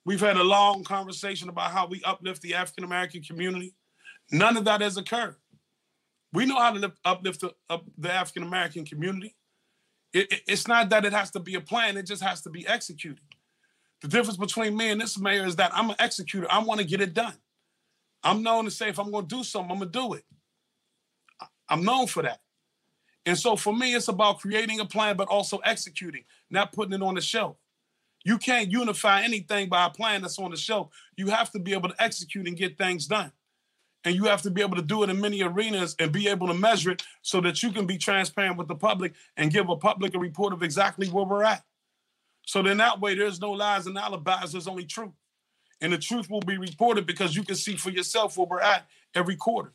We've 0.05 0.19
had 0.19 0.37
a 0.37 0.43
long 0.43 0.83
conversation 0.83 1.49
about 1.49 1.71
how 1.71 1.87
we 1.87 2.01
uplift 2.03 2.41
the 2.41 2.55
African 2.55 2.83
American 2.83 3.21
community. 3.21 3.73
None 4.31 4.57
of 4.57 4.65
that 4.65 4.81
has 4.81 4.97
occurred. 4.97 5.35
We 6.33 6.45
know 6.45 6.59
how 6.59 6.71
to 6.71 6.79
lift, 6.79 6.97
uplift 7.05 7.41
the, 7.41 7.53
up 7.69 7.85
the 7.97 8.11
African 8.11 8.43
American 8.43 8.85
community. 8.85 9.35
It, 10.13 10.31
it, 10.31 10.41
it's 10.47 10.67
not 10.67 10.89
that 10.89 11.05
it 11.05 11.13
has 11.13 11.31
to 11.31 11.39
be 11.39 11.55
a 11.55 11.61
plan, 11.61 11.97
it 11.97 12.07
just 12.07 12.23
has 12.23 12.41
to 12.41 12.49
be 12.49 12.67
executed. 12.67 13.23
The 14.01 14.07
difference 14.09 14.37
between 14.37 14.75
me 14.75 14.89
and 14.89 14.99
this 14.99 15.17
mayor 15.17 15.45
is 15.45 15.55
that 15.55 15.71
I'm 15.73 15.91
an 15.91 15.95
executor. 15.99 16.47
I 16.49 16.59
want 16.59 16.81
to 16.81 16.85
get 16.85 16.99
it 16.99 17.13
done. 17.13 17.35
I'm 18.23 18.43
known 18.43 18.65
to 18.65 18.71
say 18.71 18.89
if 18.89 18.99
I'm 18.99 19.11
going 19.11 19.27
to 19.27 19.35
do 19.35 19.43
something, 19.43 19.71
I'm 19.71 19.79
going 19.79 19.91
to 19.91 19.99
do 19.99 20.13
it. 20.13 20.25
I'm 21.69 21.83
known 21.83 22.07
for 22.07 22.23
that. 22.23 22.41
And 23.25 23.37
so 23.37 23.55
for 23.55 23.73
me, 23.73 23.95
it's 23.95 24.09
about 24.09 24.39
creating 24.39 24.81
a 24.81 24.85
plan, 24.85 25.15
but 25.15 25.29
also 25.29 25.57
executing, 25.59 26.25
not 26.49 26.73
putting 26.73 26.93
it 26.93 27.01
on 27.01 27.15
the 27.15 27.21
shelf. 27.21 27.55
You 28.23 28.37
can't 28.37 28.71
unify 28.71 29.21
anything 29.21 29.69
by 29.69 29.85
a 29.85 29.89
plan 29.89 30.21
that's 30.21 30.39
on 30.39 30.51
the 30.51 30.57
shelf. 30.57 30.89
You 31.17 31.27
have 31.27 31.51
to 31.51 31.59
be 31.59 31.73
able 31.73 31.89
to 31.89 32.01
execute 32.01 32.47
and 32.47 32.55
get 32.55 32.77
things 32.77 33.05
done. 33.05 33.31
And 34.05 34.15
you 34.15 34.25
have 34.25 34.41
to 34.43 34.51
be 34.51 34.61
able 34.61 34.75
to 34.75 34.81
do 34.81 35.03
it 35.03 35.09
in 35.09 35.19
many 35.19 35.41
arenas 35.41 35.95
and 35.99 36.11
be 36.11 36.27
able 36.27 36.47
to 36.47 36.53
measure 36.53 36.91
it 36.91 37.03
so 37.21 37.39
that 37.41 37.63
you 37.63 37.71
can 37.71 37.85
be 37.85 37.97
transparent 37.97 38.57
with 38.57 38.67
the 38.67 38.75
public 38.75 39.13
and 39.37 39.51
give 39.51 39.69
a 39.69 39.77
public 39.77 40.13
a 40.13 40.19
report 40.19 40.53
of 40.53 40.61
exactly 40.61 41.07
where 41.07 41.25
we're 41.25 41.43
at. 41.43 41.63
So 42.45 42.61
then 42.61 42.77
that 42.77 42.99
way 42.99 43.15
there's 43.15 43.39
no 43.39 43.51
lies 43.51 43.87
and 43.87 43.97
alibis, 43.97 44.51
there's 44.51 44.67
only 44.67 44.85
truth. 44.85 45.13
And 45.79 45.91
the 45.91 45.97
truth 45.97 46.29
will 46.29 46.41
be 46.41 46.57
reported 46.57 47.05
because 47.05 47.35
you 47.35 47.43
can 47.43 47.55
see 47.55 47.75
for 47.75 47.89
yourself 47.89 48.37
where 48.37 48.47
we're 48.47 48.61
at 48.61 48.87
every 49.15 49.35
quarter. 49.35 49.73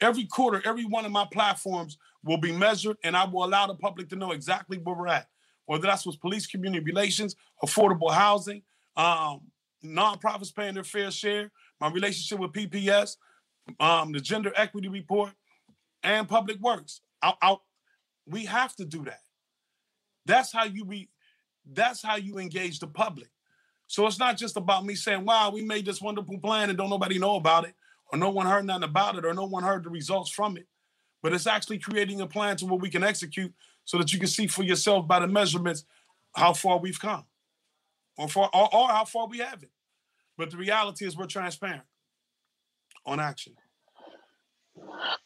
Every 0.00 0.24
quarter, 0.24 0.62
every 0.64 0.86
one 0.86 1.04
of 1.04 1.12
my 1.12 1.26
platforms 1.30 1.98
will 2.24 2.38
be 2.38 2.52
measured, 2.52 2.96
and 3.04 3.14
I 3.14 3.24
will 3.24 3.44
allow 3.44 3.66
the 3.66 3.74
public 3.74 4.08
to 4.10 4.16
know 4.16 4.32
exactly 4.32 4.78
where 4.78 4.96
we're 4.96 5.08
at 5.08 5.28
whether 5.70 5.86
that's 5.86 6.04
with 6.04 6.20
police 6.20 6.48
community 6.48 6.82
relations, 6.84 7.36
affordable 7.62 8.12
housing, 8.12 8.60
um, 8.96 9.40
nonprofits 9.84 10.52
paying 10.52 10.74
their 10.74 10.82
fair 10.82 11.12
share, 11.12 11.52
my 11.80 11.88
relationship 11.88 12.40
with 12.40 12.50
PPS, 12.50 13.14
um, 13.78 14.10
the 14.10 14.18
gender 14.18 14.52
equity 14.56 14.88
report, 14.88 15.30
and 16.02 16.28
public 16.28 16.58
works. 16.58 17.02
I, 17.22 17.34
I, 17.40 17.56
we 18.26 18.46
have 18.46 18.74
to 18.76 18.84
do 18.84 19.04
that. 19.04 19.20
That's 20.26 20.52
how 20.52 20.64
you 20.64 20.84
be. 20.84 21.08
That's 21.64 22.02
how 22.02 22.16
you 22.16 22.38
engage 22.38 22.80
the 22.80 22.88
public. 22.88 23.28
So 23.86 24.08
it's 24.08 24.18
not 24.18 24.36
just 24.36 24.56
about 24.56 24.84
me 24.84 24.96
saying, 24.96 25.24
"Wow, 25.24 25.52
we 25.52 25.62
made 25.62 25.86
this 25.86 26.00
wonderful 26.00 26.38
plan 26.38 26.70
and 26.70 26.76
don't 26.76 26.90
nobody 26.90 27.20
know 27.20 27.36
about 27.36 27.64
it, 27.64 27.76
or 28.12 28.18
no 28.18 28.30
one 28.30 28.46
heard 28.46 28.64
nothing 28.64 28.82
about 28.82 29.18
it, 29.18 29.24
or 29.24 29.34
no 29.34 29.44
one 29.44 29.62
heard 29.62 29.84
the 29.84 29.90
results 29.90 30.32
from 30.32 30.56
it." 30.56 30.66
But 31.22 31.32
it's 31.32 31.46
actually 31.46 31.78
creating 31.78 32.22
a 32.22 32.26
plan 32.26 32.56
to 32.56 32.66
where 32.66 32.80
we 32.80 32.90
can 32.90 33.04
execute 33.04 33.52
so 33.90 33.98
that 33.98 34.12
you 34.12 34.20
can 34.20 34.28
see 34.28 34.46
for 34.46 34.62
yourself 34.62 35.08
by 35.08 35.18
the 35.18 35.26
measurements 35.26 35.84
how 36.36 36.52
far 36.52 36.78
we've 36.78 37.00
come 37.00 37.24
or, 38.16 38.28
far, 38.28 38.48
or, 38.54 38.72
or 38.72 38.86
how 38.86 39.04
far 39.04 39.26
we 39.26 39.38
haven't. 39.38 39.72
But 40.38 40.52
the 40.52 40.58
reality 40.58 41.06
is 41.06 41.16
we're 41.16 41.26
transparent 41.26 41.82
on 43.04 43.18
action. 43.18 43.54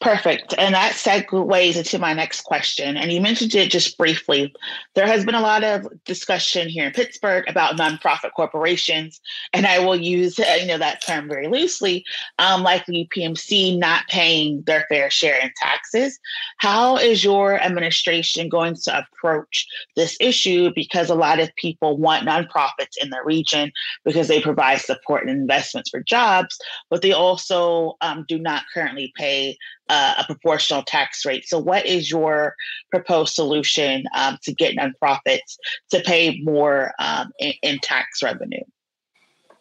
Perfect. 0.01 0.53
And 0.57 0.73
that 0.73 0.93
segues 0.93 1.75
into 1.75 1.99
my 1.99 2.13
next 2.13 2.41
question. 2.41 2.97
And 2.97 3.11
you 3.11 3.21
mentioned 3.21 3.55
it 3.55 3.71
just 3.71 3.97
briefly. 3.97 4.53
There 4.93 5.07
has 5.07 5.25
been 5.25 5.35
a 5.35 5.41
lot 5.41 5.63
of 5.63 5.87
discussion 6.05 6.69
here 6.69 6.85
in 6.85 6.91
Pittsburgh 6.91 7.45
about 7.47 7.77
nonprofit 7.77 8.31
corporations, 8.35 9.19
and 9.53 9.65
I 9.65 9.79
will 9.79 9.95
use 9.95 10.37
you 10.37 10.65
know 10.65 10.77
that 10.77 11.05
term 11.05 11.27
very 11.27 11.47
loosely, 11.47 12.05
um, 12.39 12.63
like 12.63 12.85
the 12.85 13.07
PMC 13.15 13.77
not 13.77 14.07
paying 14.07 14.61
their 14.63 14.85
fair 14.89 15.09
share 15.09 15.39
in 15.41 15.51
taxes. 15.57 16.19
How 16.57 16.97
is 16.97 17.23
your 17.23 17.59
administration 17.59 18.49
going 18.49 18.75
to 18.83 18.99
approach 18.99 19.67
this 19.95 20.17
issue? 20.19 20.71
Because 20.73 21.09
a 21.09 21.15
lot 21.15 21.39
of 21.39 21.53
people 21.55 21.97
want 21.97 22.27
nonprofits 22.27 22.97
in 23.01 23.09
the 23.09 23.21
region 23.23 23.71
because 24.03 24.27
they 24.27 24.41
provide 24.41 24.81
support 24.81 25.27
and 25.27 25.31
investments 25.31 25.89
for 25.89 26.01
jobs, 26.01 26.57
but 26.89 27.01
they 27.01 27.11
also 27.11 27.97
um, 28.01 28.25
do 28.27 28.37
not 28.37 28.63
currently 28.73 29.11
pay 29.15 29.44
uh, 29.89 30.15
a 30.19 30.23
proportional 30.25 30.83
tax 30.83 31.25
rate. 31.25 31.45
So, 31.45 31.59
what 31.59 31.85
is 31.85 32.09
your 32.09 32.55
proposed 32.91 33.33
solution 33.33 34.05
um, 34.15 34.37
to 34.43 34.53
get 34.53 34.75
nonprofits 34.75 35.57
to 35.91 36.01
pay 36.01 36.41
more 36.43 36.91
um, 36.99 37.31
in, 37.39 37.53
in, 37.61 37.79
tax 37.79 38.23
revenue? 38.23 38.63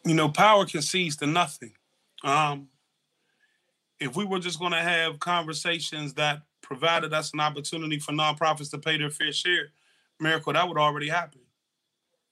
You 0.05 0.15
know, 0.15 0.29
power 0.29 0.67
concedes 0.67 1.17
to 1.17 1.27
nothing. 1.27 1.73
Um, 2.23 2.69
if 4.01 4.17
we 4.17 4.25
were 4.25 4.39
just 4.39 4.59
going 4.59 4.73
to 4.73 4.83
have 4.83 5.19
conversations 5.19 6.15
that 6.15 6.43
provided 6.63 7.13
us 7.13 7.33
an 7.33 7.41
opportunity 7.41 7.99
for 7.99 8.13
nonprofits 8.13 8.71
to 8.71 8.79
pay 8.79 8.99
their 8.99 9.11
fair 9.11 9.33
share, 9.33 9.69
miracle 10.21 10.53
that 10.53 10.67
would 10.67 10.79
already 10.79 11.09
happen. 11.09 11.41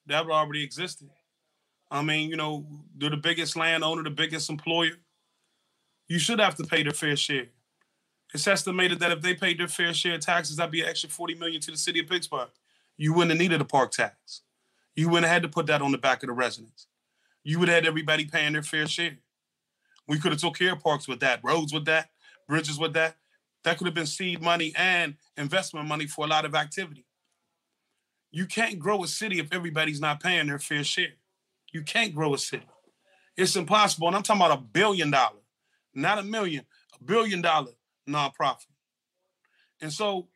That 0.07 0.25
would 0.25 0.33
already 0.33 0.65
existed. 0.65 1.11
I 1.91 2.03
mean, 2.03 2.31
you 2.31 2.37
know, 2.37 2.67
they're 2.97 3.11
the 3.11 3.17
biggest 3.17 3.57
landowner, 3.57 4.03
the 4.03 4.11
biggest 4.11 4.49
employer. 4.49 4.93
You 6.13 6.19
should 6.19 6.41
have 6.41 6.57
to 6.57 6.65
pay 6.65 6.83
their 6.83 6.93
fair 6.93 7.17
share. 7.17 7.47
It's 8.35 8.47
estimated 8.47 9.01
that 9.01 9.13
if 9.13 9.23
they 9.23 9.33
paid 9.33 9.59
their 9.59 9.67
fair 9.67 9.95
share 9.95 10.17
of 10.17 10.21
taxes, 10.21 10.57
that'd 10.57 10.71
be 10.71 10.83
an 10.83 10.89
extra 10.89 11.09
40 11.09 11.37
million 11.37 11.59
to 11.63 11.71
the 11.71 11.77
city 11.79 12.01
of 12.01 12.07
Pittsburgh. 12.07 12.51
You 12.99 13.15
wouldn't 13.15 13.31
have 13.31 13.39
needed 13.39 13.63
a 13.63 13.65
park 13.65 13.93
tax. 13.93 14.43
You 14.95 15.09
wouldn't 15.09 15.25
have 15.25 15.33
had 15.33 15.43
to 15.45 15.49
put 15.49 15.65
that 15.69 15.81
on 15.81 15.91
the 15.91 15.97
back 15.97 16.23
of 16.23 16.27
the 16.27 16.35
residents. 16.35 16.87
You 17.45 17.59
would 17.59 17.69
have 17.69 17.77
had 17.77 17.87
everybody 17.87 18.27
paying 18.27 18.53
their 18.53 18.63
fair 18.63 18.87
share. 18.87 19.17
We 20.07 20.19
could 20.19 20.33
have 20.33 20.41
took 20.43 20.59
care 20.59 20.75
of 20.75 20.81
parks 20.81 21.09
with 21.09 21.21
that, 21.21 21.41
roads 21.43 21.73
with 21.73 21.87
that, 21.87 22.11
bridges 22.47 22.79
with 22.79 22.93
that. 22.93 23.17
That 23.65 23.79
could 23.79 23.87
have 23.87 23.95
been 23.95 24.05
seed 24.05 24.43
money 24.43 24.75
and 24.77 25.15
investment 25.39 25.89
money 25.89 26.07
for 26.09 26.27
a 26.27 26.29
lot 26.29 26.45
of 26.45 26.55
activity. 26.55 27.07
You 28.31 28.45
can't 28.45 28.79
grow 28.79 29.03
a 29.03 29.09
city 29.09 29.39
if 29.39 29.51
everybody's 29.51 30.03
not 30.03 30.23
paying 30.23 30.49
their 30.49 30.59
fair 30.59 30.85
share. 30.85 31.15
You 31.73 31.81
can't 31.81 32.15
grow 32.15 32.35
a 32.35 32.39
city. 32.39 32.67
It's 33.35 33.57
impossible. 33.57 34.09
And 34.09 34.17
I'm 34.17 34.23
talking 34.23 34.43
about 34.43 34.59
a 34.59 34.61
billion 34.61 35.11
dollar, 35.11 35.39
not 35.95 36.19
a 36.19 36.23
million, 36.23 36.65
a 37.01 37.05
billion 37.05 37.43
dollar 37.43 37.73
nonprofit. 38.09 38.67
And 39.81 39.93
so, 39.93 40.29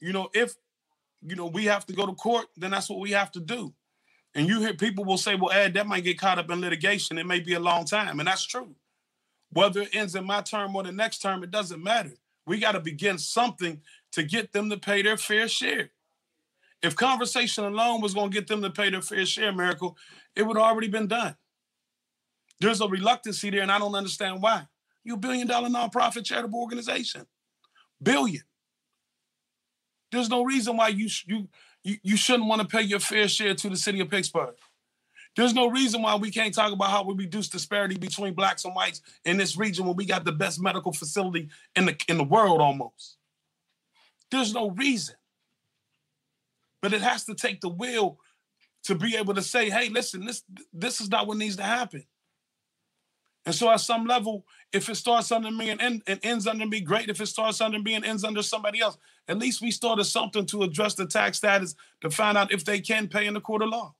you 0.00 0.12
know, 0.12 0.28
if 0.34 0.54
you 1.22 1.36
know 1.36 1.46
we 1.46 1.66
have 1.66 1.86
to 1.86 1.92
go 1.92 2.06
to 2.06 2.14
court, 2.14 2.46
then 2.56 2.70
that's 2.70 2.88
what 2.88 3.00
we 3.00 3.10
have 3.10 3.30
to 3.32 3.40
do. 3.40 3.74
And 4.34 4.46
you 4.46 4.60
hear 4.60 4.74
people 4.74 5.04
will 5.04 5.18
say, 5.18 5.34
"Well, 5.34 5.50
Ed, 5.50 5.74
that 5.74 5.86
might 5.86 6.04
get 6.04 6.18
caught 6.18 6.38
up 6.38 6.50
in 6.50 6.60
litigation. 6.60 7.18
It 7.18 7.26
may 7.26 7.40
be 7.40 7.54
a 7.54 7.60
long 7.60 7.84
time," 7.84 8.20
and 8.20 8.28
that's 8.28 8.44
true. 8.44 8.76
Whether 9.50 9.82
it 9.82 9.94
ends 9.94 10.14
in 10.14 10.24
my 10.24 10.42
term 10.42 10.76
or 10.76 10.84
the 10.84 10.92
next 10.92 11.18
term, 11.18 11.42
it 11.42 11.50
doesn't 11.50 11.82
matter. 11.82 12.14
We 12.46 12.58
got 12.58 12.72
to 12.72 12.80
begin 12.80 13.18
something 13.18 13.82
to 14.12 14.22
get 14.22 14.52
them 14.52 14.70
to 14.70 14.78
pay 14.78 15.02
their 15.02 15.16
fair 15.16 15.48
share. 15.48 15.90
If 16.82 16.96
conversation 16.96 17.64
alone 17.64 18.00
was 18.00 18.14
going 18.14 18.30
to 18.30 18.34
get 18.34 18.46
them 18.46 18.62
to 18.62 18.70
pay 18.70 18.90
their 18.90 19.02
fair 19.02 19.26
share, 19.26 19.52
miracle, 19.52 19.98
it 20.34 20.44
would 20.44 20.56
already 20.56 20.88
been 20.88 21.08
done. 21.08 21.36
There's 22.60 22.80
a 22.80 22.88
reluctancy 22.88 23.50
there, 23.50 23.62
and 23.62 23.72
I 23.72 23.78
don't 23.78 23.94
understand 23.94 24.40
why. 24.40 24.66
You're 25.04 25.16
a 25.16 25.18
billion 25.18 25.46
dollar 25.46 25.68
nonprofit 25.68 26.24
charitable 26.24 26.60
organization. 26.60 27.26
Billion. 28.02 28.42
There's 30.12 30.28
no 30.28 30.44
reason 30.44 30.76
why 30.76 30.88
you 30.88 31.08
you 31.26 31.48
you, 31.82 31.96
you 32.02 32.16
shouldn't 32.16 32.48
want 32.48 32.60
to 32.62 32.68
pay 32.68 32.82
your 32.82 33.00
fair 33.00 33.28
share 33.28 33.54
to 33.54 33.70
the 33.70 33.76
city 33.76 34.00
of 34.00 34.10
Pittsburgh. 34.10 34.54
There's 35.36 35.54
no 35.54 35.68
reason 35.70 36.02
why 36.02 36.16
we 36.16 36.30
can't 36.30 36.52
talk 36.52 36.72
about 36.72 36.90
how 36.90 37.04
we 37.04 37.14
reduce 37.14 37.48
disparity 37.48 37.96
between 37.96 38.34
blacks 38.34 38.64
and 38.64 38.74
whites 38.74 39.00
in 39.24 39.36
this 39.36 39.56
region 39.56 39.86
when 39.86 39.96
we 39.96 40.04
got 40.04 40.24
the 40.24 40.32
best 40.32 40.60
medical 40.60 40.92
facility 40.92 41.48
in 41.76 41.86
the 41.86 41.96
in 42.08 42.18
the 42.18 42.24
world 42.24 42.60
almost. 42.60 43.16
There's 44.30 44.52
no 44.52 44.70
reason. 44.70 45.14
But 46.82 46.92
it 46.92 47.02
has 47.02 47.24
to 47.24 47.34
take 47.34 47.60
the 47.60 47.68
will 47.68 48.18
to 48.84 48.94
be 48.94 49.16
able 49.16 49.34
to 49.34 49.42
say, 49.42 49.70
hey, 49.70 49.88
listen, 49.88 50.24
this 50.24 50.42
this 50.72 51.00
is 51.00 51.10
not 51.10 51.26
what 51.26 51.36
needs 51.36 51.56
to 51.56 51.62
happen. 51.62 52.04
And 53.50 53.54
so 53.56 53.68
at 53.68 53.80
some 53.80 54.06
level, 54.06 54.46
if 54.72 54.88
it 54.88 54.94
starts 54.94 55.32
under 55.32 55.50
me 55.50 55.70
and, 55.70 55.80
end, 55.80 56.02
and 56.06 56.20
ends 56.22 56.46
under 56.46 56.64
me, 56.64 56.80
great. 56.80 57.08
If 57.08 57.20
it 57.20 57.26
starts 57.26 57.60
under 57.60 57.80
me 57.80 57.94
and 57.94 58.04
ends 58.04 58.22
under 58.22 58.44
somebody 58.44 58.80
else, 58.80 58.96
at 59.26 59.38
least 59.38 59.60
we 59.60 59.72
started 59.72 60.04
something 60.04 60.46
to 60.46 60.62
address 60.62 60.94
the 60.94 61.04
tax 61.04 61.38
status 61.38 61.74
to 62.02 62.10
find 62.10 62.38
out 62.38 62.52
if 62.52 62.64
they 62.64 62.80
can 62.80 63.08
pay 63.08 63.26
in 63.26 63.34
the 63.34 63.40
court 63.40 63.62
of 63.62 63.70
law. 63.70 63.96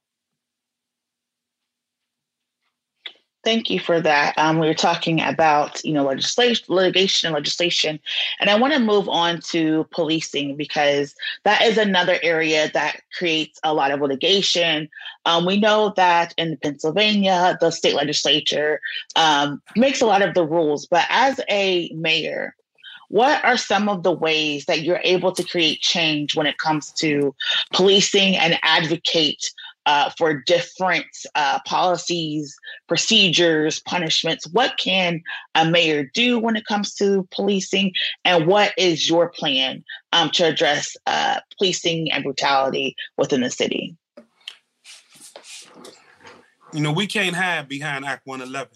Thank 3.43 3.71
you 3.71 3.81
for 3.81 4.03
that. 4.03 4.37
Um, 4.37 4.59
we 4.59 4.67
were 4.67 4.75
talking 4.75 5.23
about, 5.23 5.83
you 5.83 5.95
know, 5.95 6.05
legislation, 6.05 6.67
litigation, 6.69 7.29
and 7.29 7.35
legislation, 7.35 7.99
and 8.39 8.51
I 8.51 8.59
want 8.59 8.75
to 8.75 8.79
move 8.81 9.09
on 9.09 9.41
to 9.51 9.87
policing 9.93 10.57
because 10.57 11.15
that 11.45 11.63
is 11.63 11.79
another 11.79 12.19
area 12.23 12.71
that 12.75 13.01
creates 13.17 13.59
a 13.65 13.73
lot 13.73 13.93
of 13.93 14.01
litigation. 14.03 14.91
Um, 15.25 15.47
we 15.47 15.59
know 15.59 15.95
that 15.97 16.35
in 16.37 16.59
Pennsylvania, 16.59 17.57
the 17.63 17.71
state 17.71 17.95
legislature 17.95 18.81
um, 19.17 19.63
makes 19.75 20.03
a 20.03 20.07
lot 20.07 20.21
of 20.21 20.35
the 20.35 20.47
rules, 20.47 20.85
but 20.87 21.07
as 21.09 21.41
a 21.49 21.91
mayor, 21.95 22.55
what 23.09 23.45
are 23.45 23.57
some 23.57 23.89
of 23.89 24.03
the 24.05 24.13
ways 24.13 24.67
that 24.67 24.83
you're 24.83 25.01
able 25.03 25.33
to 25.33 25.43
create 25.43 25.81
change 25.81 26.37
when 26.37 26.47
it 26.47 26.59
comes 26.59 26.93
to 26.93 27.35
policing 27.73 28.37
and 28.37 28.59
advocate 28.63 29.51
uh, 29.87 30.11
for 30.19 30.43
different 30.47 31.07
uh, 31.35 31.59
policies, 31.67 32.55
procedures, 32.89 33.81
punishments. 33.81 34.47
What 34.49 34.79
can 34.79 35.23
a 35.55 35.69
mayor 35.69 36.11
do 36.15 36.39
when 36.39 36.57
it 36.57 36.67
comes 36.67 36.95
to 36.97 37.27
policing? 37.31 37.93
And 38.25 38.47
what 38.47 38.73
is 38.77 39.09
your 39.09 39.31
plan 39.31 39.85
um, 40.13 40.31
to 40.31 40.45
address 40.45 40.97
uh, 41.07 41.41
policing 41.57 42.11
and 42.13 42.25
brutality 42.25 42.95
within 43.17 43.41
the 43.41 43.51
city? 43.51 43.97
You 46.73 46.81
know, 46.81 46.93
we 46.93 47.07
can't 47.07 47.35
hide 47.35 47.69
behind 47.69 48.05
Act 48.05 48.27
111 48.27 48.71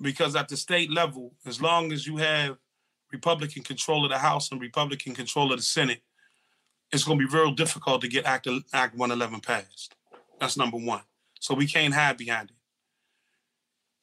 because 0.00 0.36
at 0.36 0.48
the 0.48 0.56
state 0.56 0.90
level, 0.90 1.34
as 1.46 1.62
long 1.62 1.92
as 1.92 2.06
you 2.06 2.18
have 2.18 2.58
Republican 3.12 3.62
control 3.62 4.04
of 4.04 4.10
the 4.10 4.18
House 4.18 4.50
and 4.50 4.60
Republican 4.60 5.14
control 5.14 5.52
of 5.52 5.58
the 5.58 5.64
Senate, 5.64 6.02
it's 6.92 7.04
going 7.04 7.18
to 7.18 7.26
be 7.26 7.34
real 7.34 7.52
difficult 7.52 8.02
to 8.02 8.08
get 8.08 8.26
Act, 8.26 8.46
Act 8.72 8.94
111 8.94 9.40
passed. 9.40 9.94
That's 10.38 10.56
number 10.56 10.76
one. 10.76 11.02
So 11.40 11.54
we 11.54 11.66
can't 11.66 11.94
hide 11.94 12.18
behind 12.18 12.50
it. 12.50 12.56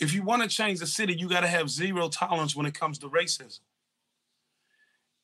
If 0.03 0.13
you 0.13 0.23
want 0.23 0.41
to 0.43 0.49
change 0.49 0.79
the 0.79 0.87
city, 0.87 1.13
you 1.13 1.29
got 1.29 1.41
to 1.41 1.47
have 1.47 1.69
zero 1.69 2.09
tolerance 2.09 2.55
when 2.55 2.65
it 2.65 2.73
comes 2.73 2.97
to 2.99 3.09
racism. 3.09 3.59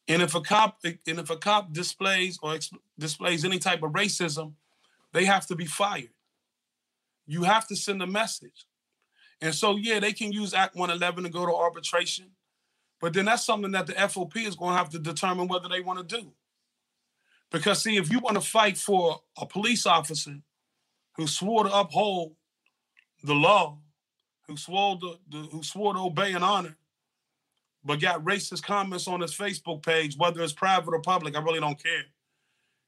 And 0.07 0.21
if 0.21 0.35
a 0.35 0.41
cop 0.41 0.77
and 0.83 0.99
if 1.05 1.29
a 1.29 1.37
cop 1.37 1.73
displays 1.73 2.37
or 2.43 2.57
displays 2.99 3.43
any 3.43 3.57
type 3.57 3.81
of 3.81 3.91
racism, 3.91 4.53
they 5.13 5.25
have 5.25 5.47
to 5.47 5.55
be 5.55 5.65
fired. 5.65 6.09
You 7.25 7.43
have 7.43 7.67
to 7.69 7.75
send 7.75 8.03
a 8.03 8.07
message. 8.07 8.67
And 9.41 9.55
so, 9.55 9.77
yeah, 9.77 9.99
they 9.99 10.13
can 10.13 10.31
use 10.31 10.53
Act 10.53 10.75
111 10.75 11.23
to 11.23 11.29
go 11.29 11.45
to 11.45 11.53
arbitration, 11.53 12.31
but 13.01 13.13
then 13.13 13.25
that's 13.25 13.45
something 13.45 13.71
that 13.71 13.87
the 13.87 13.93
FOP 13.93 14.37
is 14.37 14.55
going 14.55 14.73
to 14.73 14.77
have 14.77 14.89
to 14.91 14.99
determine 14.99 15.47
whether 15.47 15.67
they 15.67 15.81
want 15.81 16.07
to 16.07 16.21
do. 16.21 16.31
Because 17.55 17.81
see, 17.81 17.95
if 17.95 18.11
you 18.11 18.19
want 18.19 18.35
to 18.35 18.41
fight 18.41 18.77
for 18.77 19.21
a 19.37 19.45
police 19.45 19.85
officer 19.85 20.35
who 21.15 21.25
swore 21.25 21.63
to 21.63 21.73
uphold 21.73 22.35
the 23.23 23.33
law, 23.33 23.77
who 24.45 24.57
swore 24.57 24.99
to, 24.99 25.37
who 25.53 25.63
swore 25.63 25.93
to 25.93 26.01
obey 26.01 26.33
and 26.33 26.43
honor, 26.43 26.75
but 27.81 28.01
got 28.01 28.25
racist 28.25 28.63
comments 28.63 29.07
on 29.07 29.21
his 29.21 29.33
Facebook 29.33 29.85
page, 29.85 30.17
whether 30.17 30.41
it's 30.41 30.51
private 30.51 30.93
or 30.93 30.99
public, 30.99 31.33
I 31.33 31.41
really 31.41 31.61
don't 31.61 31.81
care. 31.81 32.03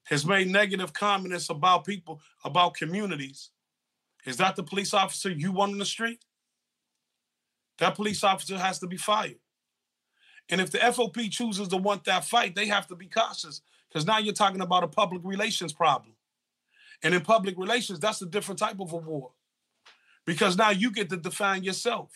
Has 0.07 0.25
made 0.25 0.49
negative 0.49 0.91
comments 0.91 1.49
about 1.49 1.85
people, 1.85 2.19
about 2.43 2.73
communities. 2.73 3.51
Is 4.25 4.35
that 4.35 4.57
the 4.57 4.63
police 4.63 4.93
officer 4.93 5.29
you 5.29 5.53
want 5.53 5.71
in 5.71 5.77
the 5.77 5.85
street? 5.85 6.25
That 7.77 7.95
police 7.95 8.21
officer 8.21 8.57
has 8.57 8.79
to 8.79 8.87
be 8.87 8.97
fired. 8.97 9.39
And 10.49 10.59
if 10.59 10.71
the 10.71 10.79
FOP 10.79 11.31
chooses 11.31 11.69
to 11.69 11.77
want 11.77 12.03
that 12.03 12.25
fight, 12.25 12.53
they 12.53 12.65
have 12.67 12.87
to 12.87 12.95
be 12.97 13.07
cautious 13.07 13.61
because 13.89 14.05
now 14.05 14.17
you're 14.17 14.33
talking 14.33 14.61
about 14.61 14.83
a 14.83 14.87
public 14.87 15.21
relations 15.23 15.73
problem. 15.73 16.13
And 17.03 17.13
in 17.13 17.21
public 17.21 17.57
relations, 17.57 17.99
that's 17.99 18.21
a 18.21 18.25
different 18.25 18.59
type 18.59 18.79
of 18.79 18.91
a 18.91 18.97
war. 18.97 19.31
Because 20.25 20.57
now 20.57 20.71
you 20.71 20.91
get 20.91 21.09
to 21.09 21.17
define 21.17 21.63
yourself. 21.63 22.11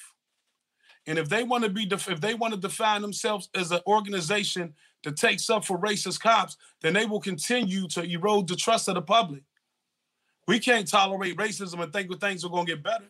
And 1.07 1.17
if 1.17 1.29
they 1.29 1.43
want 1.43 1.63
to 1.63 1.69
be, 1.69 1.87
if 1.91 2.21
they 2.21 2.33
want 2.33 2.53
to 2.53 2.59
define 2.59 3.01
themselves 3.01 3.49
as 3.55 3.71
an 3.71 3.79
organization 3.87 4.73
that 5.03 5.17
takes 5.17 5.49
up 5.49 5.65
for 5.65 5.79
racist 5.79 6.19
cops, 6.19 6.57
then 6.81 6.93
they 6.93 7.05
will 7.05 7.19
continue 7.19 7.87
to 7.89 8.03
erode 8.03 8.47
the 8.47 8.55
trust 8.55 8.87
of 8.87 8.95
the 8.95 9.01
public. 9.01 9.43
We 10.47 10.59
can't 10.59 10.87
tolerate 10.87 11.37
racism 11.37 11.81
and 11.81 11.91
think 11.91 12.09
that 12.11 12.19
things 12.19 12.43
are 12.43 12.49
going 12.49 12.65
to 12.65 12.73
get 12.73 12.83
better. 12.83 13.05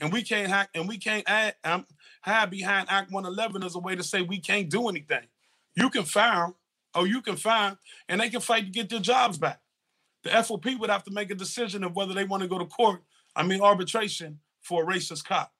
And 0.00 0.12
we 0.12 0.22
can't 0.22 0.50
ha- 0.50 0.68
and 0.74 0.88
we 0.88 0.98
can't 0.98 1.28
add, 1.28 1.56
um, 1.64 1.86
hide 2.22 2.50
behind 2.50 2.88
Act 2.90 3.10
111 3.10 3.62
as 3.62 3.74
a 3.74 3.78
way 3.78 3.96
to 3.96 4.02
say 4.02 4.22
we 4.22 4.38
can't 4.38 4.68
do 4.68 4.88
anything. 4.88 5.26
You 5.74 5.90
can 5.90 6.04
fire 6.04 6.52
or 6.98 7.06
you 7.06 7.22
can 7.22 7.36
fire, 7.36 7.78
and 8.08 8.20
they 8.20 8.28
can 8.28 8.40
fight 8.40 8.64
to 8.64 8.70
get 8.70 8.90
their 8.90 9.00
jobs 9.00 9.38
back. 9.38 9.60
The 10.24 10.30
FOP 10.30 10.78
would 10.78 10.90
have 10.90 11.04
to 11.04 11.12
make 11.12 11.30
a 11.30 11.34
decision 11.34 11.84
of 11.84 11.94
whether 11.94 12.12
they 12.12 12.24
want 12.24 12.42
to 12.42 12.48
go 12.48 12.58
to 12.58 12.66
court, 12.66 13.02
I 13.36 13.44
mean 13.44 13.60
arbitration, 13.60 14.40
for 14.62 14.82
a 14.82 14.86
racist 14.86 15.24
cop. 15.24 15.52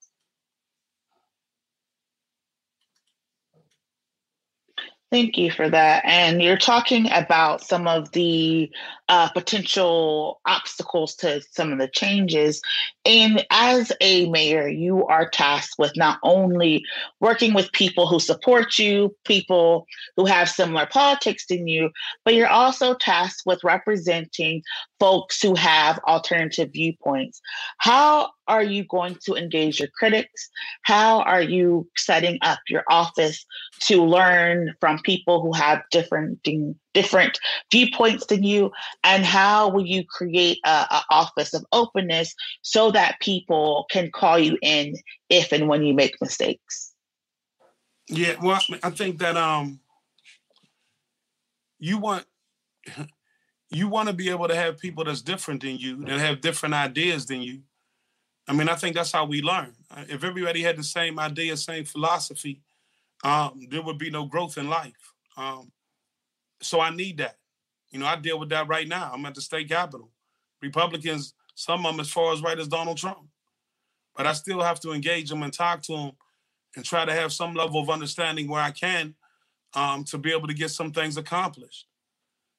Thank 5.10 5.38
you 5.38 5.50
for 5.50 5.70
that. 5.70 6.04
And 6.04 6.42
you're 6.42 6.58
talking 6.58 7.10
about 7.10 7.62
some 7.62 7.88
of 7.88 8.12
the 8.12 8.70
uh, 9.08 9.30
potential 9.30 10.38
obstacles 10.44 11.14
to 11.16 11.40
some 11.50 11.72
of 11.72 11.78
the 11.78 11.88
changes. 11.88 12.60
And 13.06 13.46
as 13.50 13.90
a 14.02 14.28
mayor, 14.28 14.68
you 14.68 15.06
are 15.06 15.30
tasked 15.30 15.76
with 15.78 15.92
not 15.96 16.18
only 16.22 16.84
working 17.20 17.54
with 17.54 17.72
people 17.72 18.06
who 18.06 18.20
support 18.20 18.78
you, 18.78 19.16
people 19.24 19.86
who 20.18 20.26
have 20.26 20.50
similar 20.50 20.84
politics 20.84 21.46
than 21.46 21.66
you, 21.66 21.88
but 22.26 22.34
you're 22.34 22.46
also 22.46 22.94
tasked 22.94 23.44
with 23.46 23.64
representing 23.64 24.62
folks 25.00 25.40
who 25.40 25.54
have 25.54 25.98
alternative 26.06 26.68
viewpoints. 26.74 27.40
How 27.78 28.28
are 28.48 28.62
you 28.62 28.84
going 28.84 29.16
to 29.26 29.34
engage 29.34 29.78
your 29.78 29.88
critics? 29.96 30.48
How 30.82 31.20
are 31.20 31.42
you 31.42 31.88
setting 31.96 32.38
up 32.42 32.58
your 32.68 32.82
office 32.88 33.44
to 33.80 34.04
learn 34.04 34.74
from 34.80 34.98
people 35.00 35.42
who 35.42 35.52
have 35.52 35.82
different 35.90 36.46
different 36.94 37.38
viewpoints 37.70 38.26
than 38.26 38.42
you? 38.42 38.72
And 39.04 39.24
how 39.24 39.68
will 39.68 39.86
you 39.86 40.04
create 40.04 40.58
a, 40.64 41.02
office 41.10 41.54
of 41.54 41.64
openness 41.72 42.34
so 42.62 42.90
that 42.90 43.20
people 43.20 43.86
can 43.90 44.10
call 44.10 44.38
you 44.38 44.58
in 44.62 44.94
if 45.28 45.52
and 45.52 45.68
when 45.68 45.84
you 45.84 45.94
make 45.94 46.20
mistakes? 46.20 46.94
Yeah, 48.08 48.36
well, 48.42 48.60
I 48.82 48.90
think 48.90 49.18
that 49.18 49.36
um, 49.36 49.80
you 51.78 51.98
want 51.98 52.24
you 53.70 53.88
want 53.88 54.08
to 54.08 54.14
be 54.14 54.30
able 54.30 54.48
to 54.48 54.54
have 54.54 54.78
people 54.78 55.04
that's 55.04 55.20
different 55.20 55.62
than 55.62 55.76
you, 55.76 56.04
that 56.06 56.18
have 56.18 56.40
different 56.40 56.74
ideas 56.74 57.26
than 57.26 57.42
you. 57.42 57.60
I 58.48 58.54
mean, 58.54 58.68
I 58.68 58.74
think 58.74 58.96
that's 58.96 59.12
how 59.12 59.26
we 59.26 59.42
learn. 59.42 59.74
Uh, 59.90 60.04
if 60.08 60.24
everybody 60.24 60.62
had 60.62 60.78
the 60.78 60.82
same 60.82 61.18
idea, 61.18 61.56
same 61.56 61.84
philosophy, 61.84 62.62
um, 63.22 63.66
there 63.70 63.82
would 63.82 63.98
be 63.98 64.10
no 64.10 64.24
growth 64.24 64.56
in 64.56 64.70
life. 64.70 65.12
Um, 65.36 65.70
so 66.60 66.80
I 66.80 66.90
need 66.90 67.18
that. 67.18 67.36
You 67.90 67.98
know, 67.98 68.06
I 68.06 68.16
deal 68.16 68.38
with 68.38 68.48
that 68.50 68.68
right 68.68 68.88
now. 68.88 69.10
I'm 69.12 69.24
at 69.26 69.34
the 69.34 69.42
state 69.42 69.68
capitol. 69.68 70.10
Republicans, 70.62 71.34
some 71.54 71.84
of 71.84 71.92
them 71.92 72.00
as 72.00 72.10
far 72.10 72.32
as 72.32 72.42
right 72.42 72.58
as 72.58 72.68
Donald 72.68 72.96
Trump. 72.96 73.28
But 74.16 74.26
I 74.26 74.32
still 74.32 74.60
have 74.60 74.80
to 74.80 74.92
engage 74.92 75.28
them 75.28 75.42
and 75.42 75.52
talk 75.52 75.82
to 75.82 75.92
them 75.92 76.12
and 76.74 76.84
try 76.84 77.04
to 77.04 77.12
have 77.12 77.32
some 77.32 77.54
level 77.54 77.80
of 77.80 77.90
understanding 77.90 78.48
where 78.48 78.62
I 78.62 78.70
can 78.70 79.14
um, 79.74 80.04
to 80.04 80.18
be 80.18 80.32
able 80.32 80.48
to 80.48 80.54
get 80.54 80.70
some 80.70 80.92
things 80.92 81.16
accomplished. 81.16 81.86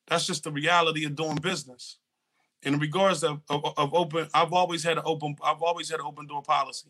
That's 0.08 0.25
just 0.25 0.43
the 0.43 0.52
reality 0.52 1.06
of 1.06 1.15
doing 1.15 1.36
business. 1.36 1.97
In 2.63 2.78
regards 2.78 3.24
of, 3.24 3.41
of, 3.50 3.74
of 3.78 3.93
open, 3.93 4.28
I've 4.34 4.52
always 4.52 4.84
had 4.84 4.98
an 4.98 5.04
open, 5.06 5.36
I've 5.43 5.62
always 5.62 5.89
had 5.89 6.00
an 6.00 6.06
open 6.06 6.28
door 6.28 6.41
policy 6.41 6.89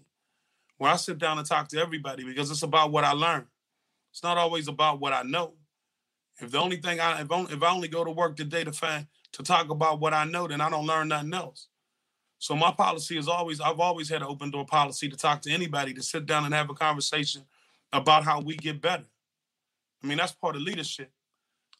where 0.77 0.91
I 0.91 0.95
sit 0.95 1.19
down 1.19 1.37
and 1.37 1.47
talk 1.47 1.67
to 1.69 1.79
everybody 1.79 2.23
because 2.23 2.49
it's 2.49 2.63
about 2.63 2.91
what 2.91 3.03
I 3.03 3.11
learn. 3.11 3.45
It's 4.11 4.23
not 4.23 4.37
always 4.37 4.67
about 4.67 4.99
what 4.99 5.13
I 5.13 5.21
know. 5.21 5.53
If 6.39 6.51
the 6.51 6.57
only 6.59 6.77
thing 6.77 6.99
I 6.99 7.21
if, 7.21 7.31
only, 7.31 7.53
if 7.53 7.61
I 7.61 7.71
only 7.71 7.87
go 7.87 8.03
to 8.03 8.11
work 8.11 8.35
today 8.35 8.63
to 8.63 8.71
find 8.71 9.05
to 9.33 9.43
talk 9.43 9.69
about 9.69 9.99
what 9.99 10.13
I 10.13 10.23
know, 10.23 10.47
then 10.47 10.61
I 10.61 10.69
don't 10.69 10.87
learn 10.87 11.09
nothing 11.09 11.33
else. 11.33 11.67
So 12.39 12.55
my 12.55 12.71
policy 12.71 13.17
is 13.17 13.27
always 13.27 13.59
I've 13.59 13.79
always 13.79 14.09
had 14.09 14.21
an 14.21 14.27
open 14.29 14.49
door 14.49 14.65
policy 14.65 15.09
to 15.09 15.17
talk 15.17 15.41
to 15.41 15.51
anybody 15.51 15.93
to 15.93 16.01
sit 16.01 16.25
down 16.25 16.45
and 16.45 16.53
have 16.53 16.69
a 16.69 16.73
conversation 16.73 17.43
about 17.91 18.23
how 18.23 18.39
we 18.41 18.55
get 18.55 18.81
better. 18.81 19.05
I 20.01 20.07
mean 20.07 20.17
that's 20.17 20.31
part 20.31 20.55
of 20.55 20.61
leadership. 20.61 21.11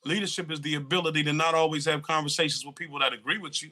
Leadership 0.05 0.49
is 0.51 0.61
the 0.61 0.75
ability 0.75 1.23
to 1.23 1.33
not 1.33 1.55
always 1.55 1.85
have 1.85 2.01
conversations 2.01 2.65
with 2.65 2.75
people 2.75 2.99
that 2.99 3.13
agree 3.13 3.37
with 3.37 3.61
you, 3.61 3.71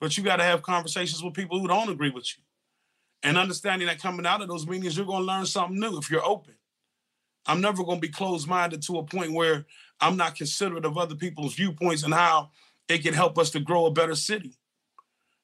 but 0.00 0.16
you 0.16 0.24
got 0.24 0.36
to 0.36 0.44
have 0.44 0.62
conversations 0.62 1.22
with 1.22 1.34
people 1.34 1.60
who 1.60 1.68
don't 1.68 1.90
agree 1.90 2.10
with 2.10 2.26
you. 2.36 2.42
And 3.22 3.36
understanding 3.36 3.86
that 3.86 4.00
coming 4.00 4.26
out 4.26 4.40
of 4.40 4.48
those 4.48 4.66
meetings, 4.66 4.96
you're 4.96 5.06
going 5.06 5.20
to 5.20 5.26
learn 5.26 5.46
something 5.46 5.78
new 5.78 5.98
if 5.98 6.10
you're 6.10 6.24
open. 6.24 6.54
I'm 7.46 7.60
never 7.60 7.84
going 7.84 7.98
to 7.98 8.06
be 8.06 8.12
closed 8.12 8.48
minded 8.48 8.82
to 8.82 8.98
a 8.98 9.04
point 9.04 9.32
where 9.32 9.66
I'm 10.00 10.16
not 10.16 10.36
considerate 10.36 10.84
of 10.84 10.96
other 10.96 11.14
people's 11.14 11.54
viewpoints 11.54 12.02
and 12.02 12.14
how 12.14 12.50
it 12.88 12.98
can 12.98 13.14
help 13.14 13.38
us 13.38 13.50
to 13.50 13.60
grow 13.60 13.86
a 13.86 13.90
better 13.90 14.14
city. 14.14 14.58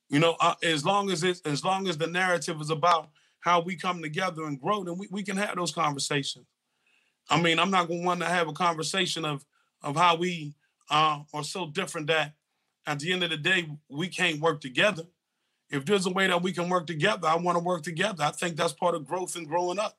You 0.08 0.20
know, 0.20 0.36
uh, 0.40 0.54
as 0.62 0.84
long 0.84 1.10
as 1.10 1.22
it's 1.22 1.40
as 1.42 1.64
long 1.64 1.86
as 1.86 1.98
the 1.98 2.06
narrative 2.06 2.60
is 2.60 2.70
about 2.70 3.10
how 3.40 3.60
we 3.60 3.76
come 3.76 4.00
together 4.00 4.44
and 4.44 4.60
grow, 4.60 4.82
then 4.84 4.96
we, 4.96 5.06
we 5.10 5.22
can 5.22 5.36
have 5.36 5.54
those 5.56 5.72
conversations. 5.72 6.46
I 7.28 7.40
mean, 7.40 7.58
I'm 7.58 7.70
not 7.70 7.88
going 7.88 8.00
to 8.00 8.06
want 8.06 8.20
to 8.20 8.26
have 8.26 8.48
a 8.48 8.52
conversation 8.52 9.24
of 9.24 9.44
of 9.82 9.96
how 9.96 10.16
we 10.16 10.54
uh, 10.90 11.20
are 11.32 11.44
so 11.44 11.66
different 11.66 12.06
that 12.08 12.34
at 12.86 12.98
the 13.00 13.12
end 13.12 13.22
of 13.22 13.30
the 13.30 13.36
day, 13.36 13.68
we 13.88 14.08
can't 14.08 14.40
work 14.40 14.60
together. 14.60 15.04
If 15.70 15.84
there's 15.84 16.06
a 16.06 16.10
way 16.10 16.26
that 16.26 16.42
we 16.42 16.52
can 16.52 16.68
work 16.70 16.86
together, 16.86 17.28
I 17.28 17.36
want 17.36 17.58
to 17.58 17.64
work 17.64 17.82
together. 17.82 18.24
I 18.24 18.30
think 18.30 18.56
that's 18.56 18.72
part 18.72 18.94
of 18.94 19.06
growth 19.06 19.36
and 19.36 19.46
growing 19.46 19.78
up. 19.78 19.98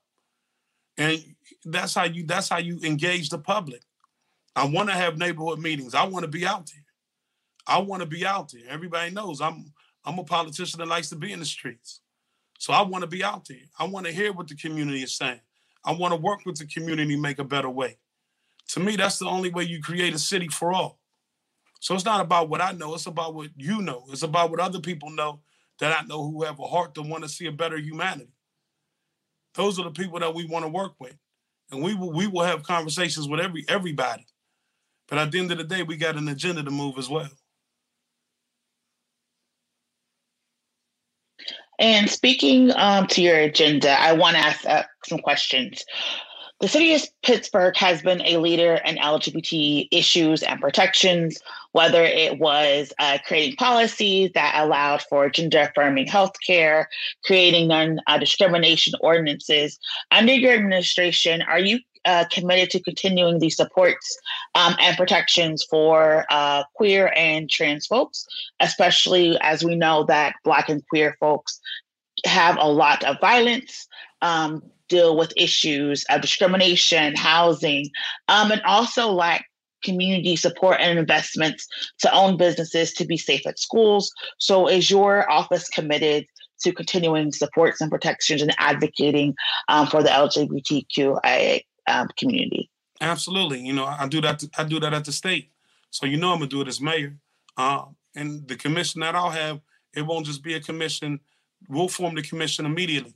And 0.97 1.23
that's 1.63 1.93
how 1.93 2.05
you 2.05 2.25
that's 2.25 2.49
how 2.49 2.57
you 2.57 2.79
engage 2.83 3.29
the 3.29 3.37
public. 3.37 3.83
I 4.55 4.65
want 4.65 4.89
to 4.89 4.95
have 4.95 5.17
neighborhood 5.17 5.59
meetings. 5.59 5.93
I 5.93 6.05
want 6.05 6.23
to 6.23 6.27
be 6.29 6.45
out 6.45 6.65
there. 6.65 6.83
I 7.67 7.79
want 7.79 8.01
to 8.01 8.07
be 8.07 8.25
out 8.25 8.51
there. 8.51 8.63
Everybody 8.67 9.11
knows 9.11 9.39
I'm 9.39 9.71
I'm 10.03 10.17
a 10.17 10.23
politician 10.23 10.79
that 10.79 10.87
likes 10.87 11.09
to 11.09 11.15
be 11.15 11.31
in 11.31 11.39
the 11.39 11.45
streets. 11.45 12.01
So 12.57 12.73
I 12.73 12.81
want 12.81 13.03
to 13.03 13.07
be 13.07 13.23
out 13.23 13.47
there. 13.47 13.57
I 13.77 13.85
want 13.85 14.07
to 14.07 14.11
hear 14.11 14.33
what 14.33 14.47
the 14.47 14.55
community 14.55 15.03
is 15.03 15.15
saying. 15.15 15.39
I 15.85 15.93
want 15.93 16.13
to 16.13 16.19
work 16.19 16.45
with 16.45 16.57
the 16.57 16.65
community, 16.65 17.15
make 17.15 17.39
a 17.39 17.43
better 17.43 17.69
way. 17.69 17.97
To 18.69 18.79
me, 18.79 18.95
that's 18.95 19.17
the 19.17 19.25
only 19.25 19.49
way 19.49 19.63
you 19.63 19.81
create 19.81 20.13
a 20.13 20.19
city 20.19 20.47
for 20.47 20.73
all. 20.73 20.99
So 21.79 21.95
it's 21.95 22.05
not 22.05 22.21
about 22.21 22.49
what 22.49 22.61
I 22.61 22.71
know, 22.71 22.93
it's 22.93 23.05
about 23.05 23.33
what 23.33 23.49
you 23.55 23.81
know. 23.81 24.05
It's 24.09 24.23
about 24.23 24.51
what 24.51 24.59
other 24.59 24.79
people 24.79 25.09
know 25.09 25.41
that 25.79 25.97
I 25.97 26.05
know 26.05 26.29
who 26.29 26.43
have 26.43 26.59
a 26.59 26.67
heart 26.67 26.93
to 26.95 27.01
want 27.01 27.23
to 27.23 27.29
see 27.29 27.47
a 27.47 27.51
better 27.51 27.77
humanity. 27.77 28.31
Those 29.55 29.79
are 29.79 29.83
the 29.83 29.91
people 29.91 30.19
that 30.19 30.35
we 30.35 30.45
want 30.45 30.65
to 30.65 30.69
work 30.69 30.93
with. 30.99 31.15
And 31.71 31.81
we 31.81 31.93
will 31.93 32.11
we 32.11 32.27
will 32.27 32.43
have 32.43 32.63
conversations 32.63 33.27
with 33.27 33.39
every 33.39 33.63
everybody. 33.67 34.25
But 35.07 35.19
at 35.19 35.31
the 35.31 35.39
end 35.39 35.51
of 35.51 35.57
the 35.57 35.63
day, 35.63 35.83
we 35.83 35.97
got 35.97 36.17
an 36.17 36.27
agenda 36.27 36.63
to 36.63 36.71
move 36.71 36.97
as 36.97 37.09
well. 37.09 37.29
And 41.79 42.09
speaking 42.09 42.71
um, 42.75 43.07
to 43.07 43.21
your 43.21 43.37
agenda, 43.37 43.99
I 43.99 44.11
want 44.13 44.35
to 44.35 44.41
ask 44.41 44.65
uh, 44.65 44.83
some 45.05 45.19
questions. 45.19 45.85
The 46.59 46.67
city 46.67 46.93
of 46.93 47.01
Pittsburgh 47.23 47.75
has 47.77 48.01
been 48.01 48.21
a 48.21 48.37
leader 48.37 48.81
in 48.85 48.97
LGBT 48.97 49.87
issues 49.91 50.43
and 50.43 50.59
protections, 50.59 51.39
whether 51.71 52.03
it 52.03 52.37
was 52.37 52.91
uh, 52.99 53.17
creating 53.25 53.55
policies 53.55 54.31
that 54.33 54.55
allowed 54.61 55.01
for 55.03 55.29
gender 55.29 55.61
affirming 55.61 56.07
healthcare, 56.07 56.85
creating 57.23 57.69
non 57.69 57.99
discrimination 58.19 58.93
ordinances. 58.99 59.79
Under 60.11 60.33
your 60.33 60.51
administration, 60.51 61.41
are 61.43 61.59
you 61.59 61.79
uh, 62.03 62.25
committed 62.29 62.69
to 62.71 62.81
continuing 62.81 63.39
these 63.39 63.55
supports 63.55 64.19
um, 64.55 64.75
and 64.79 64.97
protections 64.97 65.65
for 65.69 66.25
uh, 66.29 66.63
queer 66.75 67.13
and 67.15 67.49
trans 67.49 67.87
folks, 67.87 68.25
especially 68.59 69.37
as 69.41 69.63
we 69.63 69.75
know 69.75 70.03
that 70.03 70.35
Black 70.43 70.67
and 70.69 70.83
queer 70.89 71.15
folks 71.19 71.59
have 72.25 72.57
a 72.59 72.69
lot 72.69 73.03
of 73.05 73.19
violence. 73.21 73.87
Um, 74.21 74.61
deal 74.89 75.15
with 75.15 75.31
issues 75.37 76.03
of 76.09 76.21
discrimination, 76.21 77.15
housing, 77.15 77.89
um, 78.27 78.51
and 78.51 78.61
also 78.63 79.11
lack 79.11 79.45
community 79.83 80.35
support 80.35 80.77
and 80.79 80.99
investments 80.99 81.67
to 81.99 82.13
own 82.13 82.35
businesses 82.35 82.93
to 82.93 83.05
be 83.05 83.17
safe 83.17 83.47
at 83.47 83.57
schools. 83.57 84.11
So, 84.37 84.67
is 84.67 84.89
your 84.89 85.29
office 85.31 85.69
committed 85.69 86.25
to 86.61 86.73
continuing 86.73 87.31
supports 87.31 87.79
and 87.79 87.89
protections 87.89 88.41
and 88.41 88.53
advocating 88.57 89.35
um, 89.69 89.87
for 89.87 90.03
the 90.03 90.09
LGBTQIA 90.09 91.61
um, 91.87 92.09
community? 92.17 92.69
Absolutely. 92.99 93.61
You 93.61 93.71
know, 93.71 93.85
I 93.85 94.07
do 94.07 94.19
that. 94.21 94.43
I 94.57 94.65
do 94.65 94.79
that 94.81 94.93
at 94.93 95.05
the 95.05 95.13
state. 95.13 95.51
So 95.91 96.05
you 96.05 96.17
know, 96.17 96.33
I'm 96.33 96.39
gonna 96.39 96.49
do 96.49 96.61
it 96.61 96.67
as 96.67 96.81
mayor. 96.81 97.17
Uh, 97.55 97.85
and 98.15 98.47
the 98.47 98.55
commission 98.55 99.01
that 99.01 99.15
I'll 99.15 99.29
have, 99.29 99.61
it 99.93 100.05
won't 100.05 100.25
just 100.25 100.43
be 100.43 100.53
a 100.55 100.59
commission. 100.59 101.19
We'll 101.67 101.87
form 101.87 102.15
the 102.15 102.21
commission 102.21 102.65
immediately 102.65 103.15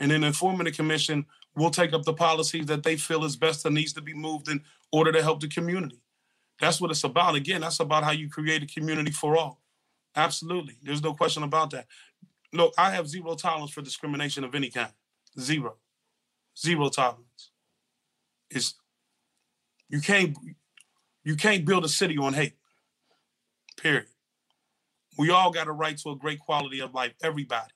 and 0.00 0.10
then 0.10 0.24
informing 0.24 0.64
the 0.64 0.72
commission 0.72 1.26
will 1.54 1.70
take 1.70 1.92
up 1.92 2.02
the 2.02 2.14
policies 2.14 2.66
that 2.66 2.82
they 2.82 2.96
feel 2.96 3.24
is 3.24 3.36
best 3.36 3.62
that 3.62 3.72
needs 3.72 3.92
to 3.92 4.00
be 4.00 4.14
moved 4.14 4.48
in 4.48 4.62
order 4.90 5.12
to 5.12 5.22
help 5.22 5.40
the 5.40 5.48
community. 5.48 6.00
That's 6.58 6.80
what 6.80 6.90
it's 6.90 7.04
about. 7.04 7.34
Again, 7.34 7.60
that's 7.60 7.80
about 7.80 8.02
how 8.02 8.12
you 8.12 8.28
create 8.28 8.62
a 8.62 8.66
community 8.66 9.10
for 9.10 9.36
all. 9.36 9.60
Absolutely. 10.16 10.76
There's 10.82 11.02
no 11.02 11.14
question 11.14 11.42
about 11.42 11.70
that. 11.70 11.86
Look, 12.52 12.74
I 12.76 12.90
have 12.90 13.08
zero 13.08 13.34
tolerance 13.34 13.70
for 13.70 13.82
discrimination 13.82 14.42
of 14.42 14.54
any 14.54 14.70
kind. 14.70 14.92
Zero. 15.38 15.76
Zero 16.58 16.88
tolerance. 16.88 17.50
It's 18.50 18.74
you 19.88 20.00
can't 20.00 20.36
you 21.22 21.36
can't 21.36 21.64
build 21.64 21.84
a 21.84 21.88
city 21.88 22.18
on 22.18 22.32
hate. 22.32 22.54
Period. 23.76 24.06
We 25.16 25.30
all 25.30 25.50
got 25.50 25.68
a 25.68 25.72
right 25.72 25.96
to 25.98 26.10
a 26.10 26.16
great 26.16 26.40
quality 26.40 26.80
of 26.80 26.94
life, 26.94 27.12
everybody. 27.22 27.72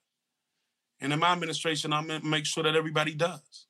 And 1.00 1.12
in 1.12 1.18
my 1.18 1.32
administration, 1.32 1.92
I'm 1.92 2.06
going 2.06 2.20
to 2.20 2.26
make 2.26 2.46
sure 2.46 2.62
that 2.62 2.76
everybody 2.76 3.14
does. 3.14 3.66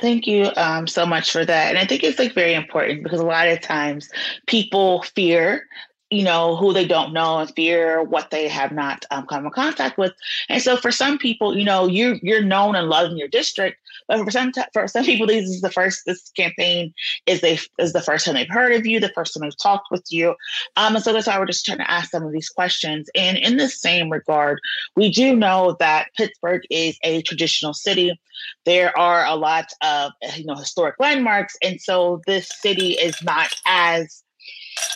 Thank 0.00 0.28
you 0.28 0.50
um, 0.56 0.86
so 0.86 1.04
much 1.04 1.32
for 1.32 1.44
that. 1.44 1.70
And 1.70 1.78
I 1.78 1.84
think 1.84 2.04
it's 2.04 2.18
like 2.18 2.32
very 2.32 2.54
important 2.54 3.02
because 3.02 3.18
a 3.18 3.26
lot 3.26 3.48
of 3.48 3.60
times 3.60 4.08
people 4.46 5.02
fear 5.02 5.66
you 6.10 6.22
know 6.22 6.56
who 6.56 6.72
they 6.72 6.86
don't 6.86 7.12
know 7.12 7.38
and 7.38 7.54
fear 7.54 8.02
what 8.02 8.30
they 8.30 8.48
have 8.48 8.72
not 8.72 9.04
um, 9.10 9.26
come 9.26 9.44
in 9.44 9.50
contact 9.50 9.98
with. 9.98 10.12
And 10.48 10.62
so 10.62 10.76
for 10.76 10.90
some 10.90 11.18
people 11.18 11.56
you 11.56 11.64
know 11.64 11.86
you 11.86 12.18
you're 12.22 12.42
known 12.42 12.74
and 12.74 12.88
loved 12.88 13.12
in 13.12 13.18
your 13.18 13.28
district 13.28 13.78
but 14.06 14.24
for 14.24 14.30
some 14.30 14.52
for 14.72 14.88
some 14.88 15.04
people 15.04 15.26
this 15.26 15.44
is 15.44 15.60
the 15.60 15.70
first 15.70 16.02
this 16.06 16.30
campaign 16.30 16.94
is 17.26 17.40
they 17.40 17.58
is 17.78 17.92
the 17.92 18.00
first 18.00 18.24
time 18.24 18.34
they've 18.34 18.48
heard 18.48 18.72
of 18.72 18.86
you 18.86 19.00
the 19.00 19.10
first 19.10 19.34
time 19.34 19.42
they've 19.42 19.58
talked 19.58 19.88
with 19.90 20.04
you. 20.10 20.34
Um, 20.76 20.94
and 20.94 21.04
so 21.04 21.12
that's 21.12 21.26
why 21.26 21.38
we're 21.38 21.46
just 21.46 21.64
trying 21.64 21.78
to 21.78 21.90
ask 21.90 22.10
some 22.10 22.24
of 22.24 22.32
these 22.32 22.48
questions. 22.48 23.08
And 23.14 23.36
in 23.36 23.56
the 23.56 23.68
same 23.68 24.10
regard 24.10 24.60
we 24.96 25.10
do 25.10 25.36
know 25.36 25.76
that 25.78 26.08
pittsburgh 26.16 26.62
is 26.70 26.98
a 27.02 27.22
traditional 27.22 27.74
city. 27.74 28.18
There 28.64 28.96
are 28.98 29.26
a 29.26 29.34
lot 29.34 29.72
of 29.82 30.12
you 30.36 30.46
know 30.46 30.54
historic 30.54 30.96
landmarks. 30.98 31.56
And 31.62 31.80
so 31.80 32.22
this 32.26 32.48
city 32.60 32.92
is 32.92 33.22
not 33.22 33.52
as 33.66 34.22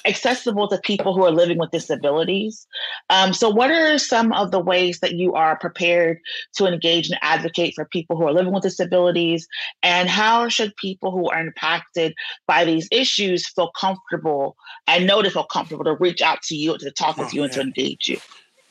accessible 0.05 0.69
to 0.69 0.79
people 0.79 1.15
who 1.15 1.25
are 1.25 1.31
living 1.31 1.59
with 1.59 1.71
disabilities. 1.71 2.67
Um, 3.11 3.33
so, 3.33 3.49
what 3.49 3.71
are 3.71 3.99
some 3.99 4.33
of 4.33 4.51
the 4.51 4.61
ways 4.61 5.01
that 5.01 5.15
you 5.15 5.35
are 5.35 5.57
prepared 5.59 6.21
to 6.57 6.67
engage 6.67 7.11
and 7.11 7.19
advocate 7.23 7.75
for 7.75 7.85
people 7.85 8.17
who 8.17 8.27
are 8.27 8.33
living 8.33 8.53
with 8.53 8.63
disabilities? 8.63 9.47
And 9.83 10.09
how 10.09 10.49
should 10.49 10.75
people 10.77 11.11
who 11.11 11.29
are 11.29 11.41
impacted 11.41 12.15
by 12.47 12.65
these 12.65 12.89
issues 12.91 13.49
feel 13.49 13.71
comfortable 13.79 14.57
and 14.87 15.07
know 15.07 15.23
to 15.23 15.31
feel 15.31 15.45
comfortable 15.45 15.85
to 15.85 15.95
reach 15.95 16.23
out 16.23 16.43
to 16.43 16.57
you, 16.57 16.77
to 16.79 16.91
talk 16.91 17.17
with 17.17 17.29
oh, 17.29 17.33
you, 17.33 17.43
and 17.45 17.53
to 17.53 17.61
engage 17.61 18.09
you? 18.09 18.19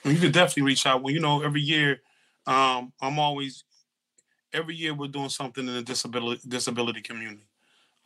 You 0.04 0.18
can 0.18 0.32
definitely 0.32 0.64
reach 0.64 0.86
out. 0.86 1.04
Well, 1.04 1.14
you 1.14 1.20
know, 1.20 1.44
every 1.44 1.62
year, 1.62 2.02
um, 2.48 2.92
I'm 3.02 3.20
always 3.20 3.64
every 4.54 4.76
year 4.76 4.94
we're 4.94 5.08
doing 5.08 5.30
something 5.30 5.68
in 5.68 5.74
the 5.74 5.82
disability 5.82 6.42
disability 6.48 7.02
community. 7.02 7.46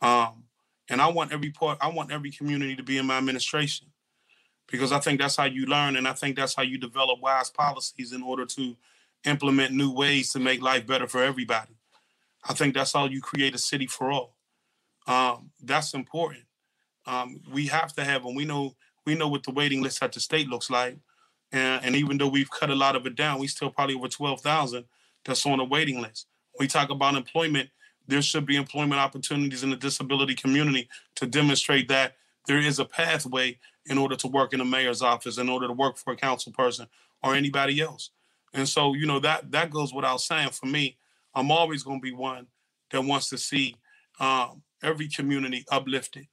Um, 0.00 0.44
and 0.88 1.00
I 1.00 1.08
want 1.08 1.32
every 1.32 1.50
part, 1.50 1.78
I 1.80 1.88
want 1.88 2.12
every 2.12 2.30
community 2.30 2.76
to 2.76 2.82
be 2.82 2.98
in 2.98 3.06
my 3.06 3.18
administration 3.18 3.88
because 4.68 4.92
I 4.92 4.98
think 4.98 5.20
that's 5.20 5.36
how 5.36 5.44
you 5.44 5.66
learn 5.66 5.96
and 5.96 6.06
I 6.06 6.12
think 6.12 6.36
that's 6.36 6.54
how 6.54 6.62
you 6.62 6.78
develop 6.78 7.20
wise 7.20 7.50
policies 7.50 8.12
in 8.12 8.22
order 8.22 8.46
to 8.46 8.76
implement 9.24 9.72
new 9.72 9.92
ways 9.92 10.32
to 10.32 10.38
make 10.38 10.62
life 10.62 10.86
better 10.86 11.06
for 11.06 11.22
everybody. 11.22 11.74
I 12.48 12.54
think 12.54 12.74
that's 12.74 12.92
how 12.92 13.06
you 13.06 13.20
create 13.20 13.54
a 13.54 13.58
city 13.58 13.86
for 13.86 14.10
all. 14.10 14.36
Um, 15.06 15.50
that's 15.62 15.94
important. 15.94 16.44
Um, 17.06 17.40
we 17.52 17.66
have 17.66 17.92
to 17.94 18.04
have, 18.04 18.24
and 18.24 18.36
we 18.36 18.44
know 18.44 18.74
we 19.04 19.14
know 19.14 19.28
what 19.28 19.44
the 19.44 19.52
waiting 19.52 19.82
list 19.82 20.02
at 20.02 20.12
the 20.12 20.20
state 20.20 20.48
looks 20.48 20.68
like, 20.68 20.96
and, 21.52 21.84
and 21.84 21.96
even 21.96 22.18
though 22.18 22.26
we've 22.26 22.50
cut 22.50 22.70
a 22.70 22.74
lot 22.74 22.96
of 22.96 23.06
it 23.06 23.14
down, 23.14 23.38
we 23.38 23.46
still 23.46 23.70
probably 23.70 23.94
over 23.94 24.08
twelve 24.08 24.40
thousand 24.40 24.84
that's 25.24 25.46
on 25.46 25.58
the 25.58 25.64
waiting 25.64 26.00
list. 26.00 26.26
we 26.58 26.66
talk 26.66 26.90
about 26.90 27.14
employment, 27.14 27.70
there 28.08 28.22
should 28.22 28.46
be 28.46 28.56
employment 28.56 29.00
opportunities 29.00 29.62
in 29.62 29.70
the 29.70 29.76
disability 29.76 30.34
community 30.34 30.88
to 31.16 31.26
demonstrate 31.26 31.88
that 31.88 32.16
there 32.46 32.58
is 32.58 32.78
a 32.78 32.84
pathway 32.84 33.58
in 33.86 33.98
order 33.98 34.16
to 34.16 34.28
work 34.28 34.52
in 34.52 34.60
a 34.60 34.64
mayor's 34.64 35.02
office, 35.02 35.38
in 35.38 35.48
order 35.48 35.66
to 35.66 35.72
work 35.72 35.96
for 35.96 36.12
a 36.12 36.16
council 36.16 36.52
person 36.52 36.86
or 37.22 37.34
anybody 37.34 37.80
else. 37.80 38.10
And 38.52 38.68
so, 38.68 38.94
you 38.94 39.06
know, 39.06 39.20
that 39.20 39.50
that 39.52 39.70
goes 39.70 39.92
without 39.92 40.20
saying. 40.20 40.50
For 40.50 40.66
me, 40.66 40.96
I'm 41.34 41.50
always 41.50 41.82
going 41.82 42.00
to 42.00 42.02
be 42.02 42.14
one 42.14 42.46
that 42.90 43.02
wants 43.02 43.28
to 43.30 43.38
see 43.38 43.76
um, 44.18 44.62
every 44.82 45.08
community 45.08 45.64
uplifted, 45.70 46.26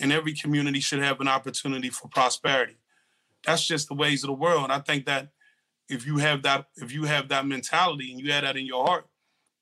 and 0.00 0.12
every 0.12 0.34
community 0.34 0.80
should 0.80 1.02
have 1.02 1.20
an 1.20 1.28
opportunity 1.28 1.90
for 1.90 2.08
prosperity. 2.08 2.78
That's 3.44 3.66
just 3.66 3.88
the 3.88 3.94
ways 3.94 4.22
of 4.24 4.28
the 4.28 4.34
world. 4.34 4.70
I 4.70 4.78
think 4.80 5.06
that 5.06 5.28
if 5.88 6.06
you 6.06 6.18
have 6.18 6.42
that, 6.42 6.66
if 6.76 6.92
you 6.92 7.04
have 7.04 7.28
that 7.28 7.46
mentality 7.46 8.10
and 8.10 8.20
you 8.20 8.32
have 8.32 8.44
that 8.44 8.56
in 8.56 8.66
your 8.66 8.84
heart, 8.86 9.06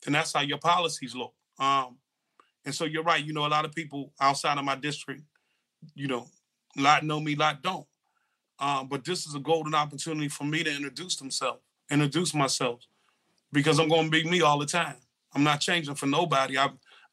then 0.05 0.13
that's 0.13 0.33
how 0.33 0.43
your 0.43 0.59
policies 0.59 1.15
look. 1.15 1.35
Um, 1.59 1.99
and 2.65 2.75
so 2.75 2.85
you're 2.85 3.03
right. 3.03 3.25
You 3.25 3.33
know, 3.33 3.47
a 3.47 3.49
lot 3.49 3.65
of 3.65 3.75
people 3.75 4.13
outside 4.21 4.59
of 4.59 4.65
my 4.65 4.75
district, 4.75 5.23
you 5.95 6.09
know, 6.09 6.27
a 6.77 6.81
lot 6.83 7.05
know 7.05 7.21
me, 7.21 7.35
a 7.35 7.39
lot 7.39 7.63
don't. 7.63 7.87
Um, 8.59 8.89
but 8.89 9.05
this 9.05 9.27
is 9.27 9.35
a 9.35 9.41
golden 9.41 9.75
opportunity 9.75 10.29
for 10.29 10.45
me 10.45 10.65
to 10.65 10.75
introduce 10.75 11.17
themselves, 11.17 11.61
introduce 11.91 12.35
myself, 12.35 12.81
because 13.53 13.79
I'm 13.79 13.89
going 13.89 14.07
to 14.07 14.11
be 14.11 14.29
me 14.29 14.41
all 14.41 14.59
the 14.59 14.67
time. 14.67 14.97
I'm 15.35 15.45
not 15.45 15.61
changing 15.61 15.95
for 15.95 16.07
nobody. 16.07 16.57
I, 16.59 16.71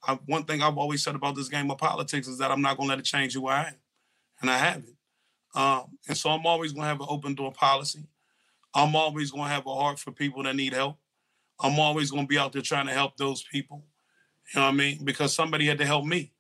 I, 0.08 0.18
one 0.26 0.46
thing 0.46 0.62
I've 0.62 0.78
always 0.78 1.04
said 1.04 1.16
about 1.16 1.36
this 1.36 1.50
game 1.50 1.70
of 1.70 1.78
politics 1.78 2.28
is 2.28 2.38
that 2.38 2.52
I'm 2.52 2.62
not 2.62 2.78
going 2.78 2.88
to 2.88 2.96
let 2.96 3.00
it 3.00 3.06
change 3.06 3.34
who 3.34 3.48
I 3.48 3.68
am, 3.68 3.76
and 4.42 4.50
I 4.50 4.58
haven't. 4.58 4.96
Um, 5.56 5.98
and 6.08 6.18
so 6.18 6.30
I'm 6.30 6.46
always 6.46 6.72
going 6.72 6.84
to 6.84 6.88
have 6.88 7.02
an 7.02 7.08
open 7.10 7.36
door 7.36 7.52
policy. 7.52 8.06
I'm 8.74 8.96
always 8.96 9.30
going 9.32 9.44
to 9.44 9.50
have 9.50 9.68
a 9.68 9.76
heart 9.76 10.00
for 10.00 10.12
people 10.12 10.44
that 10.44 10.56
need 10.56 10.74
help. 10.74 10.98
I'm 11.60 11.80
always 11.80 12.10
going 12.10 12.24
to 12.24 12.28
be 12.28 12.40
out 12.40 12.54
there 12.54 12.62
trying 12.62 12.88
to 12.88 12.94
help 12.94 13.18
those 13.18 13.44
people. 13.44 13.86
You 14.54 14.60
know 14.60 14.68
what 14.68 14.74
I 14.74 14.78
mean? 14.78 15.00
Because 15.04 15.34
somebody 15.34 15.66
had 15.66 15.80
to 15.80 15.86
help 15.86 16.06
me. 16.06 16.32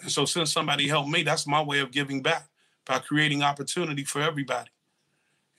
And 0.00 0.10
so 0.10 0.24
since 0.24 0.52
somebody 0.52 0.86
helped 0.86 1.08
me, 1.08 1.22
that's 1.22 1.46
my 1.46 1.60
way 1.60 1.80
of 1.80 1.90
giving 1.90 2.22
back 2.22 2.48
by 2.86 2.98
creating 3.00 3.42
opportunity 3.42 4.04
for 4.04 4.22
everybody. 4.22 4.70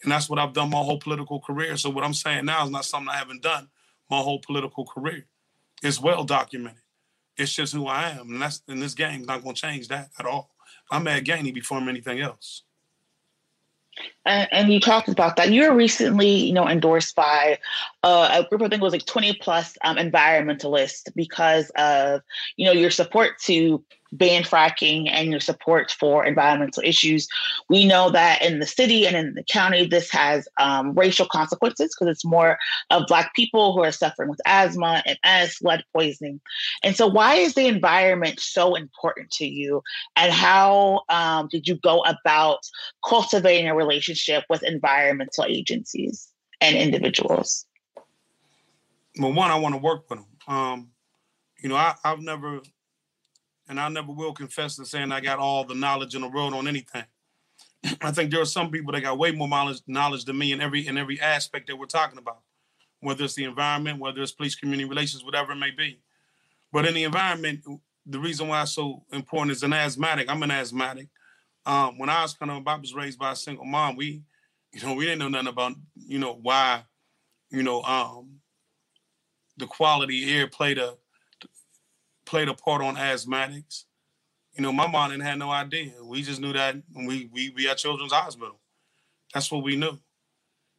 And 0.04 0.12
that's 0.12 0.30
what 0.30 0.39
I've 0.39 0.54
done 0.54 0.69
my 0.69 0.78
whole 0.78 1.00
political 1.00 1.41
career. 1.41 1.76
So 1.76 1.89
what 1.89 2.06
I'm 2.06 2.13
saying 2.13 2.45
now 2.45 2.63
is 2.63 2.72
not 2.72 2.86
something 2.86 3.10
I 3.10 3.17
haven't 3.17 3.41
done 3.41 3.67
my 4.10 4.19
whole 4.19 4.39
political 4.39 4.86
career. 4.86 5.26
It's 5.84 6.00
well 6.00 6.24
documented. 6.24 6.82
It's 7.38 7.54
just 7.54 7.74
who 7.74 7.88
I 7.88 8.10
am. 8.12 8.32
And 8.32 8.41
that's 8.41 8.62
in 8.67 8.80
this 8.80 8.93
game's 8.93 9.28
not 9.28 9.43
gonna 9.43 9.54
change 9.54 9.89
that 9.89 10.10
at 10.17 10.26
all. 10.26 10.56
I'm 10.89 11.08
Ed 11.08 11.26
Gainey 11.26 11.54
before 11.54 11.78
I'm 11.78 11.89
anything 11.89 12.19
else. 12.19 12.63
And, 14.25 14.47
and, 14.51 14.73
you 14.73 14.79
talked 14.79 15.09
about 15.09 15.35
that. 15.38 15.51
You 15.51 15.69
were 15.69 15.75
recently, 15.75 16.29
you 16.29 16.53
know, 16.53 16.67
endorsed 16.67 17.15
by 17.15 17.57
uh, 18.03 18.29
a 18.31 18.47
group, 18.47 18.62
I 18.62 18.69
think 18.69 18.81
it 18.81 18.85
was 18.85 18.93
like 18.93 19.05
20 19.05 19.33
plus 19.41 19.77
um, 19.83 19.97
environmentalists 19.97 21.13
because 21.15 21.71
of, 21.75 22.21
you 22.55 22.65
know, 22.65 22.71
your 22.71 22.91
support 22.91 23.39
to 23.45 23.83
ban 24.12 24.43
fracking 24.43 25.08
and 25.10 25.30
your 25.30 25.39
support 25.39 25.91
for 25.91 26.26
environmental 26.26 26.84
issues. 26.84 27.28
We 27.69 27.86
know 27.86 28.10
that 28.10 28.41
in 28.41 28.60
the 28.60 28.65
city 28.65 29.06
and 29.06 29.15
in 29.15 29.36
the 29.36 29.43
county, 29.43 29.86
this 29.86 30.12
has 30.12 30.48
um, 30.60 30.93
racial 30.93 31.28
consequences 31.28 31.95
because 31.95 32.12
it's 32.12 32.26
more 32.26 32.58
of 32.89 33.08
Black 33.08 33.34
people 33.36 33.74
who 33.74 33.84
are 33.84 33.91
suffering 33.91 34.30
with 34.30 34.41
asthma 34.45 35.04
and 35.06 35.17
as 35.24 35.58
lead 35.62 35.84
poisoning. 35.93 36.41
And 36.84 36.95
so, 36.95 37.08
why 37.08 37.36
is 37.36 37.54
the 37.54 37.67
environment 37.67 38.39
so 38.39 38.76
important 38.76 39.32
to 39.32 39.45
you? 39.45 39.82
And 40.15 40.32
how 40.32 41.02
um, 41.10 41.48
did 41.50 41.67
you 41.67 41.76
go 41.76 42.02
about 42.02 42.60
cultivating 43.08 43.67
a 43.67 43.76
relationship 43.76 44.43
with 44.50 44.63
environmental 44.63 45.45
agencies 45.45 46.28
and 46.62 46.76
individuals? 46.76 47.65
Well, 49.19 49.34
one, 49.34 49.52
I 49.52 49.56
want 49.56 49.76
to 49.76 49.82
work 49.82 50.10
with 50.10 50.19
them. 50.19 50.28
Um, 50.48 50.89
you 51.62 51.69
know, 51.69 51.76
I, 51.76 51.95
I've 52.04 52.19
never 52.19 52.62
and 53.69 53.79
I 53.79 53.88
never 53.88 54.12
will 54.12 54.34
confess 54.34 54.75
to 54.75 54.86
saying 54.86 55.12
I 55.12 55.21
got 55.21 55.38
all 55.38 55.63
the 55.63 55.75
knowledge 55.75 56.15
in 56.15 56.21
the 56.21 56.27
world 56.27 56.55
on 56.55 56.67
anything. 56.67 57.05
I 58.01 58.12
think 58.12 58.32
there 58.32 58.41
are 58.41 58.45
some 58.45 58.71
people 58.71 58.91
that 58.91 59.01
got 59.01 59.19
way 59.19 59.32
more 59.32 59.47
knowledge, 59.47 59.82
knowledge 59.88 60.25
than 60.25 60.38
me 60.38 60.51
in 60.51 60.60
every 60.60 60.88
in 60.88 60.97
every 60.97 61.21
aspect 61.21 61.67
that 61.67 61.77
we're 61.77 61.86
talking 61.86 62.17
about, 62.17 62.39
whether 62.99 63.23
it's 63.23 63.36
the 63.36 63.45
environment, 63.45 63.99
whether 63.99 64.21
it's 64.21 64.32
police 64.32 64.55
community 64.55 64.89
relations, 64.89 65.23
whatever 65.23 65.51
it 65.51 65.58
may 65.58 65.71
be. 65.71 66.01
But 66.73 66.88
in 66.88 66.95
the 66.95 67.03
environment, 67.03 67.63
the 68.05 68.19
reason 68.19 68.47
why 68.47 68.63
it's 68.63 68.73
so 68.73 69.03
important 69.13 69.51
is 69.51 69.63
an 69.63 69.73
asthmatic. 69.73 70.29
I'm 70.29 70.43
an 70.43 70.51
asthmatic. 70.51 71.08
Um, 71.65 71.99
when 71.99 72.10
I 72.10 72.23
was 72.23 72.34
kind 72.34 72.51
of, 72.51 72.67
I 72.67 72.75
was 72.75 72.95
raised 72.95 73.19
by 73.19 73.34
a 73.34 73.36
single 73.36 73.65
mom. 73.65 73.95
We, 73.95 74.23
you 74.73 74.82
know, 74.82 74.95
we 74.95 75.05
didn't 75.05 75.19
know 75.19 75.29
nothing 75.29 75.47
about, 75.47 75.73
you 75.95 76.17
know, 76.17 76.34
why, 76.41 76.84
you 77.51 77.62
know, 77.62 77.84
um, 77.84 78.39
the 79.58 79.67
quality 79.67 80.34
air 80.34 80.47
played 80.47 80.77
a 80.77 80.95
played 82.30 82.48
a 82.48 82.54
part 82.54 82.82
on 82.82 82.96
asthmatics. 82.96 83.86
You 84.54 84.62
know, 84.62 84.72
my 84.72 84.88
mom 84.88 85.10
didn't 85.10 85.24
have 85.24 85.39
no 85.39 85.50
idea. 85.50 85.92
We 86.04 86.22
just 86.22 86.39
knew 86.39 86.54
that 86.54 86.76
when 86.94 87.08
we 87.08 87.30
we 87.34 87.68
at 87.68 87.78
Children's 87.78 88.13
Hospital. 88.13 88.60
That's 89.34 89.52
what 89.52 89.63
we 89.63 89.75
knew. 89.75 89.98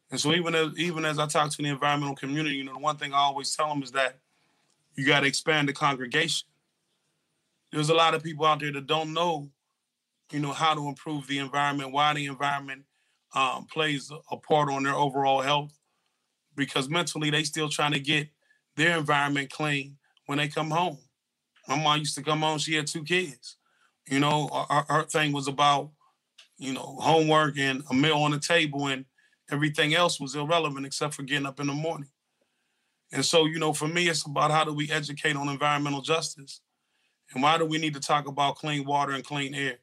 And 0.09 0.19
so 0.19 0.33
even 0.33 0.55
as 0.55 0.77
even 0.77 1.03
as 1.03 1.19
I 1.19 1.27
talk 1.27 1.51
to 1.51 1.61
the 1.61 1.67
environmental 1.67 2.15
community, 2.15 2.55
you 2.55 2.63
know, 2.63 2.73
the 2.73 2.79
one 2.79 2.95
thing 2.95 3.13
I 3.13 3.17
always 3.17 3.53
tell 3.55 3.67
them 3.67 3.83
is 3.83 3.91
that 3.91 4.17
you 4.95 5.05
got 5.05 5.21
to 5.21 5.27
expand 5.27 5.67
the 5.67 5.73
congregation. 5.73 6.47
There's 7.71 7.89
a 7.89 7.93
lot 7.93 8.13
of 8.13 8.23
people 8.23 8.45
out 8.45 8.59
there 8.61 8.71
that 8.71 8.87
don't 8.87 9.13
know, 9.13 9.49
you 10.31 10.39
know, 10.39 10.51
how 10.53 10.73
to 10.73 10.87
improve 10.87 11.27
the 11.27 11.39
environment, 11.39 11.91
why 11.91 12.13
the 12.13 12.25
environment 12.25 12.83
um, 13.33 13.65
plays 13.65 14.11
a 14.31 14.37
part 14.37 14.69
on 14.69 14.83
their 14.83 14.95
overall 14.95 15.41
health, 15.41 15.77
because 16.55 16.89
mentally 16.89 17.29
they 17.29 17.43
still 17.43 17.69
trying 17.69 17.93
to 17.93 17.99
get 17.99 18.29
their 18.75 18.97
environment 18.97 19.49
clean 19.49 19.97
when 20.27 20.37
they 20.37 20.47
come 20.47 20.71
home. 20.71 20.97
My 21.67 21.81
mom 21.81 21.99
used 21.99 22.15
to 22.15 22.23
come 22.23 22.41
home. 22.41 22.57
She 22.57 22.75
had 22.75 22.87
two 22.87 23.03
kids. 23.03 23.57
You 24.07 24.19
know, 24.19 24.49
her, 24.69 24.85
her 24.89 25.03
thing 25.03 25.31
was 25.31 25.47
about, 25.47 25.91
you 26.57 26.73
know, 26.73 26.97
homework 26.99 27.57
and 27.57 27.83
a 27.89 27.93
meal 27.93 28.17
on 28.17 28.31
the 28.31 28.39
table, 28.39 28.87
and 28.87 29.05
everything 29.49 29.93
else 29.93 30.19
was 30.19 30.35
irrelevant 30.35 30.85
except 30.85 31.13
for 31.13 31.23
getting 31.23 31.45
up 31.45 31.59
in 31.59 31.67
the 31.67 31.73
morning. 31.73 32.09
And 33.11 33.25
so, 33.25 33.45
you 33.45 33.59
know, 33.59 33.73
for 33.73 33.87
me, 33.87 34.07
it's 34.07 34.25
about 34.25 34.51
how 34.51 34.63
do 34.63 34.73
we 34.73 34.89
educate 34.89 35.35
on 35.35 35.49
environmental 35.49 36.01
justice, 36.01 36.61
and 37.33 37.43
why 37.43 37.57
do 37.57 37.65
we 37.65 37.77
need 37.77 37.93
to 37.93 37.99
talk 37.99 38.27
about 38.27 38.55
clean 38.55 38.85
water 38.85 39.13
and 39.13 39.23
clean 39.23 39.53
air? 39.53 39.79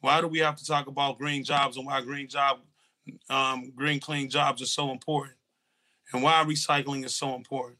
Why 0.00 0.20
do 0.20 0.28
we 0.28 0.38
have 0.40 0.56
to 0.56 0.64
talk 0.64 0.86
about 0.86 1.18
green 1.18 1.42
jobs 1.42 1.76
and 1.76 1.86
why 1.86 2.00
green 2.02 2.28
job, 2.28 2.58
um, 3.30 3.72
green 3.74 3.98
clean 3.98 4.28
jobs 4.28 4.62
are 4.62 4.66
so 4.66 4.90
important, 4.90 5.36
and 6.12 6.22
why 6.22 6.44
recycling 6.46 7.04
is 7.04 7.14
so 7.14 7.34
important, 7.34 7.78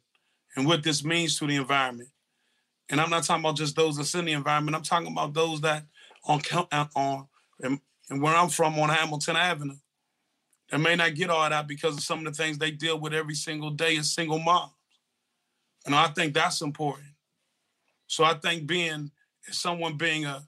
and 0.57 0.67
what 0.67 0.83
this 0.83 1.05
means 1.05 1.39
to 1.39 1.47
the 1.47 1.57
environment, 1.57 2.11
And 2.91 3.01
I'm 3.01 3.11
not 3.11 3.25
talking 3.25 3.45
about 3.45 3.57
just 3.57 3.77
those 3.77 3.97
that's 3.97 4.15
in 4.15 4.25
the 4.25 4.33
environment. 4.33 4.77
I'm 4.77 4.83
talking 4.83 5.13
about 5.13 5.35
those 5.35 5.61
that 5.61 5.85
on 6.25 6.41
on 6.95 7.27
and, 7.63 7.81
and 8.11 8.23
where 8.23 8.35
I'm 8.35 8.49
from 8.49 8.79
on 8.79 8.89
Hamilton 8.89 9.37
Avenue. 9.37 9.77
They 10.71 10.79
may 10.79 10.97
not 10.97 11.15
get 11.15 11.31
all 11.31 11.49
that 11.49 11.67
because 11.67 11.97
of 11.97 12.03
some 12.03 12.19
of 12.19 12.25
the 12.25 12.43
things 12.43 12.59
they 12.59 12.71
deal 12.71 12.99
with 12.99 13.15
every 13.15 13.35
single 13.35 13.71
day 13.71 13.97
as 13.97 14.13
single 14.13 14.39
moms. 14.39 14.73
And 15.87 15.95
I 15.95 16.09
think 16.09 16.35
that's 16.35 16.61
important. 16.61 17.09
So 18.07 18.25
I 18.25 18.35
think 18.35 18.67
being 18.67 19.11
someone 19.51 19.97
being 19.97 20.25
a, 20.27 20.43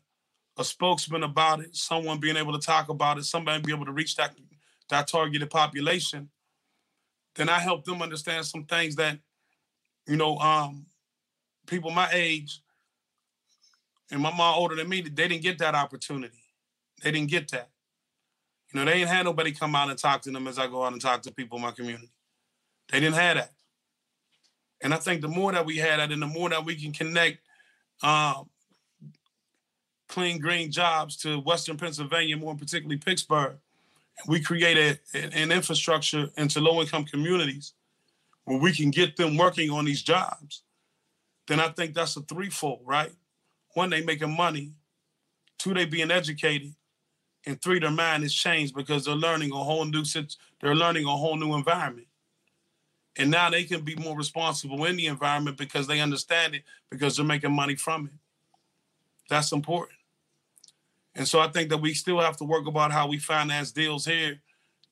a 0.58 0.64
spokesman 0.64 1.22
about 1.22 1.60
it, 1.60 1.74
someone 1.74 2.20
being 2.20 2.36
able 2.36 2.52
to 2.52 2.64
talk 2.64 2.88
about 2.88 3.18
it, 3.18 3.24
somebody 3.24 3.62
be 3.62 3.72
able 3.72 3.86
to 3.86 3.92
reach 3.92 4.16
that 4.16 4.34
that 4.90 5.06
targeted 5.06 5.48
population, 5.48 6.28
then 7.36 7.48
I 7.48 7.60
help 7.60 7.84
them 7.84 8.02
understand 8.02 8.44
some 8.44 8.64
things 8.64 8.96
that, 8.96 9.18
you 10.06 10.16
know, 10.16 10.36
um, 10.38 10.86
people 11.70 11.90
my 11.90 12.08
age 12.12 12.60
and 14.10 14.20
my 14.20 14.30
mom 14.36 14.56
older 14.56 14.74
than 14.74 14.88
me, 14.88 15.00
they 15.00 15.28
didn't 15.28 15.42
get 15.42 15.58
that 15.58 15.74
opportunity. 15.74 16.42
They 17.02 17.12
didn't 17.12 17.30
get 17.30 17.50
that. 17.52 17.70
You 18.72 18.80
know, 18.80 18.84
they 18.84 18.98
ain't 18.98 19.08
had 19.08 19.24
nobody 19.24 19.52
come 19.52 19.74
out 19.74 19.88
and 19.88 19.98
talk 19.98 20.22
to 20.22 20.30
them 20.30 20.46
as 20.46 20.58
I 20.58 20.66
go 20.66 20.84
out 20.84 20.92
and 20.92 21.00
talk 21.00 21.22
to 21.22 21.32
people 21.32 21.56
in 21.56 21.62
my 21.62 21.70
community. 21.70 22.10
They 22.90 23.00
didn't 23.00 23.14
have 23.14 23.36
that. 23.36 23.52
And 24.82 24.92
I 24.92 24.96
think 24.96 25.20
the 25.20 25.28
more 25.28 25.52
that 25.52 25.64
we 25.64 25.76
had 25.76 26.00
that 26.00 26.10
and 26.10 26.20
the 26.20 26.26
more 26.26 26.48
that 26.50 26.64
we 26.64 26.74
can 26.74 26.92
connect 26.92 27.38
um, 28.02 28.48
clean 30.08 30.38
green 30.38 30.70
jobs 30.70 31.16
to 31.18 31.38
Western 31.40 31.76
Pennsylvania, 31.76 32.36
more 32.36 32.54
particularly 32.54 32.96
Pittsburgh, 32.96 33.56
we 34.26 34.40
create 34.40 34.98
an 35.14 35.52
infrastructure 35.52 36.28
into 36.36 36.60
low 36.60 36.80
income 36.80 37.04
communities 37.04 37.74
where 38.44 38.58
we 38.58 38.72
can 38.72 38.90
get 38.90 39.16
them 39.16 39.36
working 39.36 39.70
on 39.70 39.84
these 39.84 40.02
jobs, 40.02 40.62
then 41.50 41.58
I 41.58 41.68
think 41.70 41.94
that's 41.94 42.16
a 42.16 42.20
threefold, 42.20 42.82
right? 42.84 43.10
One, 43.74 43.90
they 43.90 44.04
making 44.04 44.36
money. 44.36 44.70
Two, 45.58 45.74
they 45.74 45.84
being 45.84 46.12
educated. 46.12 46.76
And 47.44 47.60
three, 47.60 47.80
their 47.80 47.90
mind 47.90 48.22
is 48.22 48.32
changed 48.32 48.72
because 48.72 49.04
they're 49.04 49.16
learning 49.16 49.50
a 49.50 49.56
whole 49.56 49.84
new 49.84 50.04
they're 50.60 50.76
learning 50.76 51.06
a 51.06 51.16
whole 51.16 51.36
new 51.36 51.56
environment. 51.56 52.06
And 53.16 53.32
now 53.32 53.50
they 53.50 53.64
can 53.64 53.80
be 53.80 53.96
more 53.96 54.16
responsible 54.16 54.84
in 54.84 54.94
the 54.94 55.06
environment 55.06 55.56
because 55.56 55.88
they 55.88 55.98
understand 55.98 56.54
it 56.54 56.62
because 56.88 57.16
they're 57.16 57.26
making 57.26 57.52
money 57.52 57.74
from 57.74 58.06
it. 58.06 58.12
That's 59.28 59.50
important. 59.50 59.98
And 61.16 61.26
so 61.26 61.40
I 61.40 61.48
think 61.48 61.68
that 61.70 61.78
we 61.78 61.94
still 61.94 62.20
have 62.20 62.36
to 62.36 62.44
work 62.44 62.68
about 62.68 62.92
how 62.92 63.08
we 63.08 63.18
finance 63.18 63.72
deals 63.72 64.04
here 64.04 64.40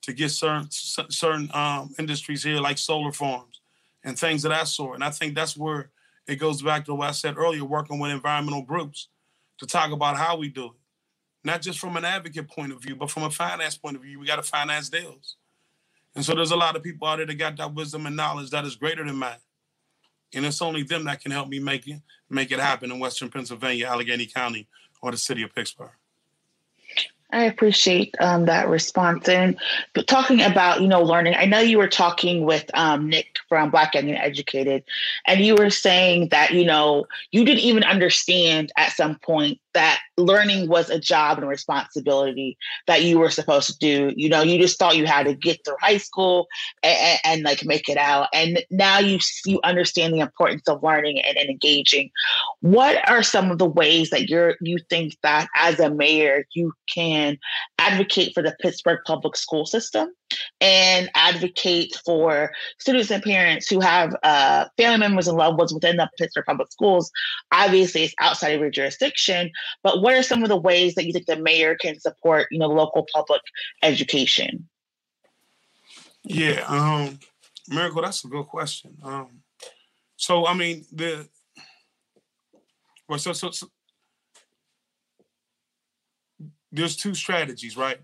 to 0.01 0.11
get 0.11 0.31
certain 0.31 0.67
certain 0.69 1.49
um, 1.53 1.95
industries 1.97 2.43
here, 2.43 2.59
like 2.59 2.77
solar 2.77 3.13
farms 3.13 3.61
and 4.03 4.19
things 4.19 4.43
of 4.43 4.51
that 4.51 4.67
sort. 4.67 4.95
And 4.95 5.05
I 5.05 5.11
think 5.11 5.35
that's 5.35 5.55
where 5.55 5.91
it 6.27 6.35
goes 6.35 6.61
back 6.61 6.85
to 6.85 6.95
what 6.95 7.09
I 7.09 7.11
said 7.11 7.37
earlier, 7.37 7.63
working 7.63 7.99
with 7.99 8.11
environmental 8.11 8.61
groups 8.61 9.07
to 9.59 9.65
talk 9.65 9.91
about 9.91 10.17
how 10.17 10.37
we 10.37 10.49
do 10.49 10.65
it, 10.65 10.71
not 11.43 11.61
just 11.61 11.79
from 11.79 11.97
an 11.97 12.05
advocate 12.05 12.49
point 12.49 12.71
of 12.71 12.81
view, 12.81 12.95
but 12.95 13.11
from 13.11 13.23
a 13.23 13.29
finance 13.29 13.77
point 13.77 13.95
of 13.95 14.01
view. 14.01 14.19
We 14.19 14.27
got 14.27 14.37
to 14.37 14.43
finance 14.43 14.89
deals. 14.89 15.35
And 16.15 16.25
so 16.25 16.33
there's 16.33 16.51
a 16.51 16.57
lot 16.57 16.75
of 16.75 16.83
people 16.83 17.07
out 17.07 17.17
there 17.17 17.25
that 17.25 17.35
got 17.35 17.57
that 17.57 17.73
wisdom 17.73 18.05
and 18.05 18.15
knowledge 18.15 18.49
that 18.49 18.65
is 18.65 18.75
greater 18.75 19.05
than 19.05 19.15
mine. 19.15 19.37
And 20.33 20.45
it's 20.45 20.61
only 20.61 20.83
them 20.83 21.05
that 21.05 21.21
can 21.21 21.31
help 21.31 21.49
me 21.49 21.59
make 21.59 21.87
it 21.87 22.01
make 22.29 22.51
it 22.51 22.59
happen 22.59 22.91
in 22.91 22.99
Western 22.99 23.29
Pennsylvania, 23.29 23.87
Allegheny 23.87 24.27
County, 24.27 24.67
or 25.01 25.11
the 25.11 25.17
city 25.17 25.41
of 25.43 25.53
Pittsburgh. 25.53 25.89
I 27.31 27.43
appreciate 27.43 28.15
um, 28.19 28.45
that 28.45 28.69
response. 28.69 29.29
And 29.29 29.57
talking 30.07 30.41
about, 30.41 30.81
you 30.81 30.87
know, 30.87 31.03
learning, 31.03 31.35
I 31.35 31.45
know 31.45 31.59
you 31.59 31.77
were 31.77 31.87
talking 31.87 32.43
with 32.43 32.69
um, 32.73 33.07
Nick 33.07 33.37
from 33.47 33.69
Black 33.69 33.93
and 33.93 34.09
Educated, 34.09 34.83
and 35.27 35.39
you 35.41 35.55
were 35.55 35.69
saying 35.69 36.29
that, 36.29 36.53
you 36.53 36.65
know, 36.65 37.05
you 37.31 37.45
didn't 37.45 37.61
even 37.61 37.83
understand 37.83 38.71
at 38.77 38.93
some 38.93 39.15
point 39.19 39.59
that 39.79 40.01
learning 40.17 40.67
was 40.67 40.89
a 40.89 40.99
job 40.99 41.37
and 41.37 41.45
a 41.45 41.47
responsibility 41.47 42.57
that 42.85 43.01
you 43.01 43.17
were 43.17 43.29
supposed 43.29 43.69
to 43.69 43.77
do. 43.77 44.13
You 44.13 44.27
know, 44.27 44.41
you 44.41 44.59
just 44.59 44.77
thought 44.77 44.97
you 44.97 45.05
had 45.05 45.25
to 45.25 45.33
get 45.33 45.63
through 45.63 45.77
high 45.79 45.95
school 45.95 46.49
and, 46.83 46.97
and, 46.97 47.19
and 47.23 47.43
like 47.43 47.63
make 47.63 47.87
it 47.87 47.95
out. 47.95 48.27
And 48.33 48.61
now 48.69 48.99
you 48.99 49.19
you 49.45 49.61
understand 49.63 50.13
the 50.13 50.19
importance 50.19 50.67
of 50.67 50.83
learning 50.83 51.21
and, 51.21 51.37
and 51.37 51.49
engaging. 51.49 52.11
What 52.59 53.09
are 53.09 53.23
some 53.23 53.51
of 53.51 53.57
the 53.57 53.69
ways 53.69 54.09
that 54.09 54.27
you're 54.27 54.55
you 54.59 54.79
think 54.89 55.15
that 55.23 55.47
as 55.55 55.79
a 55.79 55.89
mayor 55.89 56.45
you 56.53 56.73
can 56.93 57.37
advocate 57.77 58.33
for 58.33 58.43
the 58.43 58.57
Pittsburgh 58.59 58.99
public 59.05 59.37
school 59.37 59.65
system 59.65 60.09
and 60.61 61.09
advocate 61.15 61.95
for 62.05 62.51
students 62.77 63.11
and 63.11 63.23
parents 63.23 63.69
who 63.69 63.79
have 63.79 64.15
uh, 64.23 64.65
family 64.77 64.97
members 64.97 65.27
and 65.27 65.37
loved 65.37 65.57
ones 65.57 65.73
within 65.73 65.97
the 65.97 66.09
Pittsburgh 66.17 66.45
public 66.45 66.71
schools. 66.71 67.11
Obviously, 67.51 68.03
it's 68.03 68.15
outside 68.19 68.49
of 68.49 68.61
your 68.61 68.69
jurisdiction, 68.69 69.51
but 69.83 70.01
what 70.01 70.13
are 70.13 70.23
some 70.23 70.43
of 70.43 70.49
the 70.49 70.57
ways 70.57 70.95
that 70.95 71.05
you 71.05 71.13
think 71.13 71.25
the 71.25 71.37
mayor 71.37 71.75
can 71.75 71.99
support, 71.99 72.47
you 72.51 72.59
know, 72.59 72.67
local 72.67 73.07
public 73.13 73.41
education? 73.83 74.67
Yeah, 76.23 76.63
um, 76.67 77.19
Miracle, 77.69 78.01
that's 78.01 78.25
a 78.25 78.27
good 78.27 78.47
question. 78.47 78.97
Um, 79.03 79.41
so, 80.17 80.45
I 80.45 80.53
mean, 80.53 80.85
the 80.91 81.27
well, 83.07 83.17
so, 83.17 83.33
so, 83.33 83.49
so 83.49 83.67
there's 86.71 86.95
two 86.95 87.15
strategies, 87.15 87.75
right? 87.75 87.97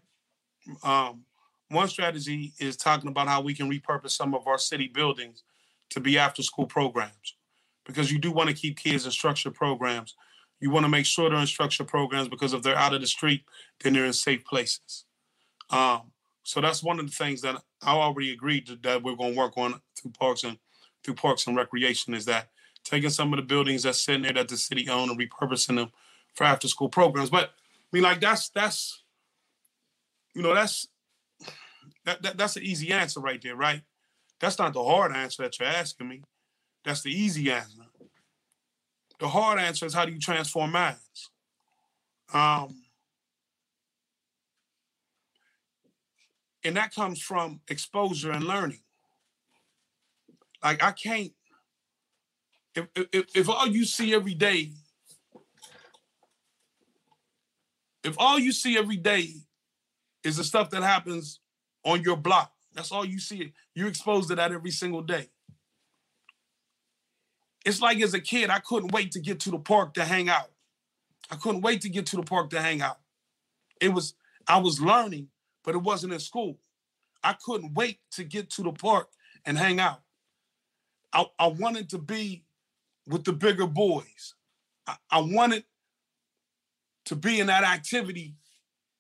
Um, 0.82 1.25
one 1.70 1.88
strategy 1.88 2.54
is 2.60 2.78
talking 2.78 3.10
about 3.10 3.28
how 3.28 3.42
we 3.42 3.54
can 3.54 3.70
repurpose 3.70 4.12
some 4.12 4.34
of 4.34 4.48
our 4.48 4.58
city 4.58 4.88
buildings 4.88 5.44
to 5.90 6.00
be 6.00 6.18
after 6.18 6.44
school 6.44 6.66
programs 6.66 7.36
because 7.86 8.12
you 8.12 8.20
do 8.20 8.32
want 8.32 8.50
to 8.50 8.56
keep 8.56 8.78
kids 8.78 9.06
in 9.06 9.12
structured 9.12 9.54
programs. 9.54 10.16
You 10.60 10.70
want 10.72 10.86
to 10.86 10.90
make 10.90 11.06
sure 11.06 11.30
they're 11.30 11.40
in 11.40 11.48
structured 11.48 11.88
programs 11.88 12.28
because 12.28 12.54
if 12.54 12.64
they're 12.64 12.78
out 12.78 12.94
of 12.94 13.02
the 13.02 13.08
street, 13.08 13.44
then 13.84 13.94
they're 13.94 14.06
in 14.06 14.14
safe 14.14 14.44
places. 14.46 15.06
Um, 15.70 16.12
so 16.44 16.62
that's 16.62 16.84
one 16.84 17.00
of 17.00 17.06
the 17.06 17.12
things 17.12 17.42
that 17.42 17.62
I 17.82 17.92
already 17.92 18.32
agreed 18.32 18.68
to, 18.68 18.76
that 18.78 19.04
we're 19.04 19.16
going 19.16 19.34
to 19.34 19.38
work 19.38 19.58
on 19.58 19.82
through 20.00 20.12
parks 20.12 20.44
and 20.44 20.58
through 21.04 21.16
parks 21.16 21.48
and 21.48 21.56
recreation 21.56 22.14
is 22.14 22.26
that 22.26 22.50
taking 22.84 23.10
some 23.10 23.34
of 23.34 23.38
the 23.38 23.44
buildings 23.44 23.84
that's 23.84 24.02
sitting 24.02 24.22
there 24.22 24.34
that 24.34 24.48
the 24.48 24.58
city 24.58 24.88
own 24.90 25.10
and 25.10 25.20
repurposing 25.20 25.76
them 25.76 25.92
for 26.34 26.44
after 26.44 26.68
school 26.68 26.90
programs. 26.90 27.30
But 27.30 27.46
I 27.46 27.50
mean, 27.92 28.04
like 28.04 28.20
that's 28.20 28.50
that's 28.50 29.04
you 30.34 30.42
know 30.42 30.54
that's 30.54 30.88
that, 32.06 32.22
that 32.22 32.38
that's 32.38 32.56
an 32.56 32.64
easy 32.64 32.92
answer 32.92 33.20
right 33.20 33.42
there, 33.42 33.56
right? 33.56 33.82
That's 34.40 34.60
not 34.60 34.74
the 34.74 34.84
hard 34.84 35.12
answer 35.12 35.44
that 35.44 35.60
you're 35.60 35.68
asking 35.68 36.08
me. 36.08 36.22
That's 36.84 37.02
the 37.02 37.12
easy 37.12 37.52
answer. 37.52 37.82
The 39.20 39.28
hard 39.28 39.60
answer 39.60 39.86
is 39.86 39.94
how 39.94 40.06
do 40.06 40.12
you 40.12 40.20
transform 40.20 40.72
minds? 40.72 41.32
Um, 42.34 42.84
and 46.64 46.76
that 46.78 46.94
comes 46.94 47.22
from 47.22 47.62
exposure 47.70 48.32
and 48.32 48.44
learning. 48.44 48.82
Like 50.64 50.84
I 50.84 50.92
can't. 50.92 51.32
If, 52.76 52.88
if, 53.14 53.26
if 53.36 53.50
all 53.50 53.68
you 53.68 53.86
see 53.86 54.14
every 54.14 54.34
day, 54.34 54.74
if 58.04 58.16
all 58.18 58.38
you 58.38 58.52
see 58.52 58.78
every 58.78 58.98
day 58.98 59.30
is 60.26 60.38
the 60.38 60.44
stuff 60.44 60.72
that 60.72 60.84
happens 60.84 61.40
on 61.86 62.02
your 62.02 62.18
block. 62.18 62.52
That's 62.74 62.92
all 62.92 63.06
you 63.06 63.20
see. 63.20 63.54
You're 63.74 63.88
exposed 63.88 64.30
to 64.30 64.36
that 64.36 64.52
every 64.52 64.72
single 64.72 65.02
day. 65.02 65.30
It's 67.66 67.82
like 67.82 68.02
as 68.02 68.14
a 68.14 68.20
kid, 68.20 68.50
I 68.50 68.60
couldn't 68.60 68.92
wait 68.92 69.12
to 69.14 69.20
get 69.20 69.40
to 69.42 69.52
the 69.52 69.60
park 69.60 69.94
to 69.94 70.06
hang 70.06 70.30
out. 70.30 70.52
I 71.32 71.36
couldn't 71.36 71.62
wait 71.62 71.82
to 71.82 71.90
get 71.90 72.06
to 72.08 72.18
the 72.18 72.24
park 72.24 72.50
to 72.52 72.62
hang 72.62 72.82
out. 72.82 73.00
It 73.82 73.90
was, 73.90 74.14
I 74.48 74.60
was 74.60 74.82
learning, 74.82 75.30
but 75.64 75.74
it 75.74 75.80
wasn't 75.80 76.14
in 76.14 76.20
school. 76.20 76.60
I 77.24 77.34
couldn't 77.34 77.74
wait 77.74 78.00
to 78.12 78.24
get 78.24 78.50
to 78.52 78.64
the 78.64 78.72
park 78.72 79.10
and 79.46 79.58
hang 79.58 79.80
out. 79.80 80.02
I, 81.12 81.26
I 81.40 81.48
wanted 81.48 81.90
to 81.92 81.98
be 81.98 82.44
with 83.08 83.24
the 83.24 83.34
bigger 83.34 83.68
boys. 83.68 84.36
I, 84.86 84.98
I 85.10 85.20
wanted 85.22 85.64
to 87.06 87.16
be 87.16 87.40
in 87.40 87.48
that 87.48 87.64
activity 87.64 88.36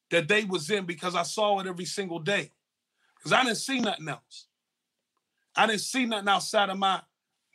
that 0.10 0.28
they 0.28 0.44
was 0.44 0.70
in 0.72 0.86
because 0.86 1.14
I 1.14 1.24
saw 1.24 1.60
it 1.60 1.68
every 1.68 1.86
single 1.86 2.20
day 2.20 2.52
because 3.26 3.40
I 3.40 3.44
didn't 3.44 3.58
see 3.58 3.80
nothing 3.80 4.08
else. 4.08 4.46
I 5.56 5.66
didn't 5.66 5.82
see 5.82 6.06
nothing 6.06 6.28
outside 6.28 6.70
of 6.70 6.78
my 6.78 7.02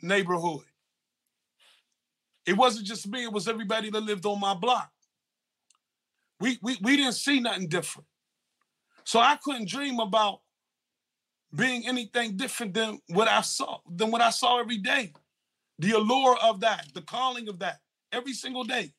neighborhood. 0.03 0.65
It 2.45 2.57
wasn't 2.57 2.89
just 2.89 3.07
me, 3.07 3.23
it 3.23 3.33
was 3.33 3.47
everybody 3.47 3.89
that 3.89 4.01
lived 4.01 4.27
on 4.27 4.41
my 4.41 4.55
block. 4.55 4.91
We, 6.41 6.59
we, 6.61 6.77
we 6.83 6.97
didn't 6.97 7.13
see 7.13 7.39
nothing 7.39 7.69
different. 7.69 8.09
So 9.05 9.21
I 9.21 9.37
couldn't 9.37 9.69
dream 9.69 10.01
about 10.01 10.41
being 11.55 11.87
anything 11.87 12.37
different 12.37 12.75
than 12.75 13.01
what 13.09 13.29
I 13.29 13.43
saw, 13.43 13.79
than 13.89 14.11
what 14.11 14.23
I 14.23 14.31
saw 14.31 14.59
every 14.59 14.79
day. 14.79 15.13
The 15.79 15.93
allure 15.93 16.37
of 16.43 16.61
that, 16.61 16.87
the 16.95 17.03
calling 17.03 17.49
of 17.49 17.61
that, 17.61 17.79
every 18.11 18.33
single 18.33 18.65
day. 18.65 18.93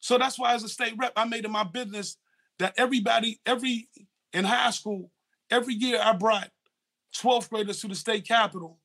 So 0.00 0.18
that's 0.18 0.38
why, 0.38 0.52
as 0.52 0.64
a 0.64 0.68
state 0.68 0.94
rep, 0.98 1.14
I 1.16 1.24
made 1.24 1.46
it 1.46 1.50
my 1.50 1.64
business 1.64 2.18
that 2.58 2.74
everybody, 2.76 3.40
every 3.46 3.88
in 4.34 4.44
high 4.44 4.70
school, 4.70 5.10
Every 5.50 5.74
year 5.74 6.00
I 6.02 6.12
brought 6.12 6.50
12th 7.16 7.50
graders 7.50 7.80
to 7.80 7.88
the 7.88 7.94
state 7.94 8.26
capitol 8.26 8.78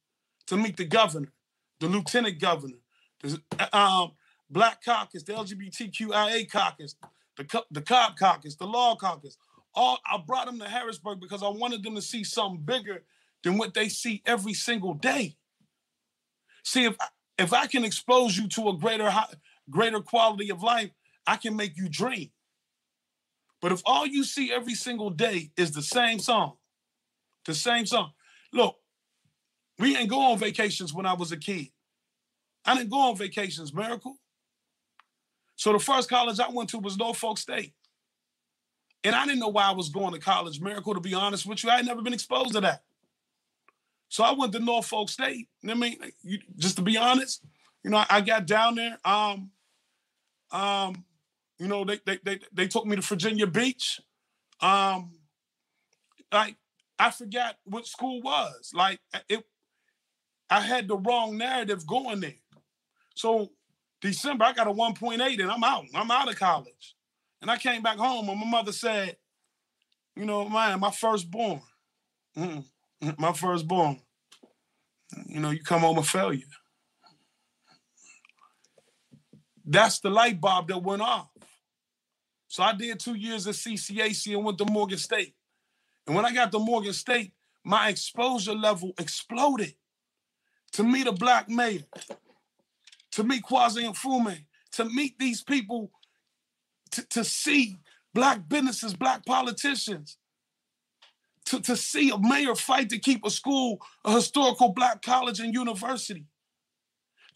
to 0.48 0.58
meet 0.58 0.78
the 0.78 0.86
governor, 0.86 1.32
the 1.80 1.88
lieutenant 1.88 2.40
governor, 2.40 2.78
the 3.22 3.40
um, 3.78 4.12
Black 4.50 4.84
Caucus, 4.84 5.24
the 5.24 5.34
LGBTQIA 5.34 6.52
caucus, 6.52 6.96
the 7.38 7.64
the 7.72 7.82
Cobb 7.82 8.18
Caucus, 8.18 8.56
the 8.56 8.66
Law 8.66 8.96
Caucus. 8.96 9.38
All 9.76 10.00
I 10.06 10.18
brought 10.18 10.48
them 10.48 10.60
to 10.60 10.66
Harrisburg 10.66 11.20
because 11.20 11.44
I 11.44 11.50
wanted 11.50 11.84
them 11.84 11.96
to 11.96 12.02
see 12.02 12.24
something 12.24 12.62
bigger 12.64 13.04
than 13.44 13.58
what 13.58 13.74
they 13.74 13.88
see 13.88 14.22
every 14.26 14.54
single 14.54 14.94
day. 14.94 15.38
See, 16.64 16.86
if 16.86 16.96
if 17.38 17.54
I 17.54 17.68
can 17.68 17.86
expose 17.86 18.38
you 18.38 18.48
to 18.50 18.70
a 18.70 18.78
greater 18.78 19.12
greater 19.70 20.02
quality 20.02 20.50
of 20.50 20.64
life, 20.64 20.92
I 21.26 21.36
can 21.38 21.56
make 21.56 21.78
you 21.78 21.88
dream. 21.88 22.32
But 23.62 23.72
if 23.72 23.82
all 23.86 24.06
you 24.06 24.24
see 24.24 24.54
every 24.54 24.76
single 24.76 25.10
day 25.10 25.52
is 25.58 25.72
the 25.72 25.82
same 25.82 26.20
song, 26.20 26.54
the 27.46 27.54
same 27.54 27.86
song. 27.86 28.12
Look, 28.54 28.78
we 29.78 29.94
didn't 29.94 30.10
go 30.10 30.20
on 30.32 30.38
vacations 30.38 30.94
when 30.94 31.06
I 31.06 31.14
was 31.14 31.32
a 31.32 31.38
kid. 31.38 31.68
I 32.66 32.76
didn't 32.76 32.90
go 32.90 33.00
on 33.00 33.18
vacations, 33.18 33.74
Miracle. 33.74 34.18
So 35.56 35.74
the 35.74 35.80
first 35.80 36.10
college 36.10 36.40
I 36.40 36.50
went 36.50 36.70
to 36.70 36.80
was 36.80 36.98
Norfolk 36.98 37.38
State. 37.38 37.74
And 39.04 39.16
I 39.16 39.26
didn't 39.26 39.40
know 39.40 39.50
why 39.50 39.64
I 39.64 39.72
was 39.72 39.90
going 39.90 40.14
to 40.14 40.20
college, 40.20 40.60
Miracle, 40.60 40.94
to 40.94 41.00
be 41.00 41.14
honest 41.14 41.46
with 41.46 41.64
you. 41.64 41.70
I 41.70 41.78
had 41.78 41.86
never 41.86 42.02
been 42.02 42.14
exposed 42.14 42.54
to 42.54 42.62
that. 42.62 42.84
So 44.10 44.24
I 44.24 44.34
went 44.34 44.52
to 44.54 44.60
Norfolk 44.60 45.10
State. 45.10 45.48
I 45.68 45.74
mean, 45.74 45.98
just 46.58 46.76
to 46.78 46.82
be 46.82 46.98
honest, 46.98 47.44
you 47.84 47.92
know, 47.92 48.04
I 48.10 48.22
got 48.22 48.46
down 48.46 48.76
there. 48.76 48.98
Um, 49.06 49.52
um, 50.52 51.06
you 51.60 51.68
know, 51.68 51.84
they 51.84 52.00
they 52.06 52.20
they, 52.24 52.40
they 52.54 52.68
took 52.68 52.86
me 52.86 52.96
to 52.96 53.02
Virginia 53.02 53.48
Beach. 53.48 54.00
Um, 54.62 55.12
like 56.32 56.56
I 56.98 57.12
forgot 57.12 57.58
what 57.66 57.86
school 57.86 58.22
was. 58.22 58.72
Like 58.74 59.00
it, 59.28 59.44
I 60.50 60.62
had 60.62 60.88
the 60.88 60.98
wrong 60.98 61.38
narrative 61.38 61.86
going 61.86 62.22
there. 62.22 62.34
So 63.16 63.52
December, 64.02 64.46
I 64.46 64.54
got 64.54 64.68
a 64.68 64.72
1.8 64.72 65.42
and 65.42 65.52
I'm 65.52 65.64
out. 65.64 65.86
I'm 65.94 66.12
out 66.12 66.30
of 66.30 66.40
college. 66.40 66.96
And 67.42 67.52
I 67.52 67.58
came 67.58 67.82
back 67.82 67.98
home 67.98 68.30
and 68.30 68.40
my 68.40 68.46
mother 68.46 68.72
said, 68.72 69.18
you 70.16 70.26
know, 70.26 70.48
man, 70.50 70.80
my 70.80 70.92
firstborn, 70.92 71.62
mm 72.38 72.64
my 73.18 73.32
firstborn, 73.32 74.02
you 75.26 75.40
know, 75.40 75.52
you 75.52 75.64
come 75.64 75.82
home 75.82 75.98
a 75.98 76.04
failure. 76.04 76.44
That's 79.66 80.02
the 80.02 80.10
light 80.10 80.42
bulb 80.42 80.68
that 80.68 80.84
went 80.84 81.02
off. 81.02 81.30
So 82.50 82.64
I 82.64 82.74
did 82.74 83.00
two 83.00 83.14
years 83.14 83.46
at 83.48 83.54
CCAC 83.54 84.34
and 84.34 84.44
went 84.44 84.58
to 84.58 84.66
Morgan 84.66 84.98
State. 84.98 85.36
And 86.08 86.16
when 86.16 86.26
I 86.26 86.34
got 86.34 86.52
to 86.52 86.60
Morgan 86.60 86.94
State, 86.94 87.32
my 87.64 87.90
exposure 87.90 88.56
level 88.56 88.92
exploded. 88.98 89.76
To 90.74 90.84
meet 90.84 91.08
a 91.08 91.12
black 91.12 91.50
mayor, 91.50 91.82
to 93.12 93.24
meet 93.24 93.44
Kweisi 93.44 93.84
Mfume, 93.84 94.46
to 94.74 94.86
meet 94.86 95.18
these 95.18 95.44
people, 95.44 95.92
to, 96.92 97.08
to 97.10 97.24
see 97.24 97.78
black 98.14 98.48
businesses, 98.48 98.94
black 98.94 99.26
politicians, 99.26 100.18
to, 101.46 101.60
to 101.62 101.76
see 101.76 102.12
a 102.12 102.20
mayor 102.20 102.54
fight 102.54 102.90
to 102.90 103.00
keep 103.00 103.26
a 103.26 103.32
school, 103.32 103.82
a 104.06 104.14
historical 104.14 104.70
black 104.70 105.02
college 105.02 105.40
and 105.40 105.56
university. 105.56 106.26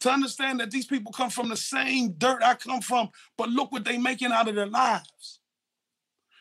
To 0.04 0.12
understand 0.12 0.60
that 0.62 0.72
these 0.72 0.86
people 0.86 1.12
come 1.12 1.30
from 1.30 1.50
the 1.50 1.58
same 1.58 2.14
dirt 2.14 2.44
I 2.44 2.56
come 2.56 2.82
from, 2.82 3.10
but 3.38 3.50
look 3.50 3.72
what 3.72 3.84
they're 3.84 4.00
making 4.00 4.32
out 4.32 4.48
of 4.48 4.56
their 4.56 4.68
lives. 4.68 5.40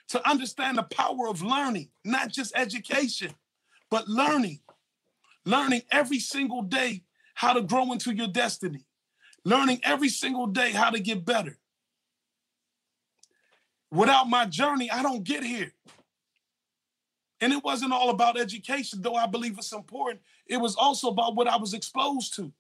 To 0.09 0.29
understand 0.29 0.79
the 0.79 0.83
power 0.85 1.29
of 1.29 1.43
learning, 1.43 1.89
not 2.05 2.31
just 2.31 2.53
education, 2.55 3.35
but 3.91 4.09
learning. 4.09 4.61
Learning 5.45 5.83
every 5.91 6.19
single 6.21 6.63
day 6.63 7.03
how 7.35 7.53
to 7.55 7.63
grow 7.63 7.91
into 7.93 8.15
your 8.15 8.29
destiny 8.29 8.85
learning 9.45 9.81
every 9.83 10.09
single 10.09 10.47
day 10.47 10.73
how 10.73 10.91
to 10.91 11.01
get 11.01 11.25
better. 11.25 11.59
Without 13.91 14.29
my 14.29 14.47
journey, 14.47 14.91
I 14.91 15.03
don't 15.03 15.25
get 15.25 15.43
here. 15.45 15.73
And 17.41 17.53
it 17.53 17.65
wasn't 17.65 17.93
all 17.93 18.11
about 18.11 18.39
education, 18.39 19.03
though 19.03 19.17
I 19.17 19.27
believe 19.27 19.59
it's 19.59 19.73
important. 19.73 20.21
It 20.47 20.59
was 20.59 20.77
also 20.77 21.09
about 21.09 21.35
what 21.35 21.49
I 21.49 21.57
was 21.57 21.75
exposed 21.75 22.35
to 22.37 22.53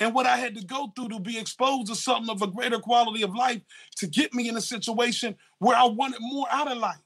and 0.00 0.14
what 0.14 0.26
I 0.26 0.38
had 0.38 0.56
to 0.56 0.64
go 0.64 0.90
through 0.96 1.10
to 1.10 1.20
be 1.20 1.38
exposed 1.38 1.88
to 1.88 1.94
something 1.94 2.30
of 2.30 2.40
a 2.42 2.46
greater 2.46 2.78
quality 2.78 3.22
of 3.22 3.34
life 3.34 3.60
to 3.98 4.06
get 4.06 4.32
me 4.34 4.48
in 4.48 4.56
a 4.56 4.60
situation 4.60 5.36
where 5.58 5.76
I 5.76 5.84
wanted 5.84 6.20
more 6.20 6.46
out 6.50 6.72
of 6.72 6.78
life. 6.78 7.02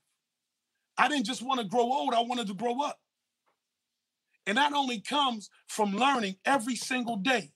I 0.96 1.08
didn't 1.08 1.26
just 1.26 1.42
want 1.42 1.60
to 1.60 1.66
grow 1.66 1.82
old, 1.82 2.14
I 2.14 2.20
wanted 2.20 2.46
to 2.46 2.54
grow 2.54 2.80
up. 2.82 3.00
And 4.46 4.56
that 4.58 4.72
only 4.72 5.00
comes 5.00 5.50
from 5.66 5.92
learning 5.94 6.36
every 6.44 6.76
single 6.76 7.16
day. 7.16 7.50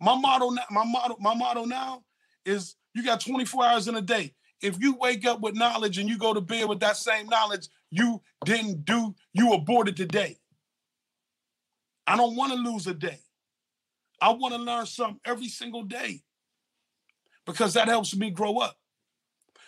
My 0.00 0.16
motto 0.16 0.50
my 0.70 0.84
motto, 0.84 1.16
my 1.20 1.34
motto 1.34 1.64
now 1.66 2.02
is 2.44 2.74
you 2.94 3.04
got 3.04 3.20
24 3.20 3.64
hours 3.64 3.88
in 3.88 3.94
a 3.94 4.00
day. 4.00 4.34
If 4.62 4.80
you 4.80 4.96
wake 4.98 5.26
up 5.26 5.40
with 5.40 5.54
knowledge 5.54 5.98
and 5.98 6.08
you 6.08 6.18
go 6.18 6.34
to 6.34 6.40
bed 6.40 6.68
with 6.68 6.80
that 6.80 6.96
same 6.96 7.26
knowledge, 7.28 7.68
you 7.90 8.20
didn't 8.44 8.84
do, 8.84 9.14
you 9.32 9.52
aborted 9.52 9.96
today. 9.96 10.38
I 12.06 12.16
don't 12.16 12.36
want 12.36 12.52
to 12.52 12.58
lose 12.58 12.86
a 12.86 12.94
day. 12.94 13.20
I 14.20 14.30
want 14.32 14.54
to 14.54 14.60
learn 14.60 14.86
something 14.86 15.20
every 15.24 15.48
single 15.48 15.82
day 15.82 16.22
because 17.46 17.74
that 17.74 17.88
helps 17.88 18.14
me 18.16 18.30
grow 18.30 18.58
up. 18.58 18.76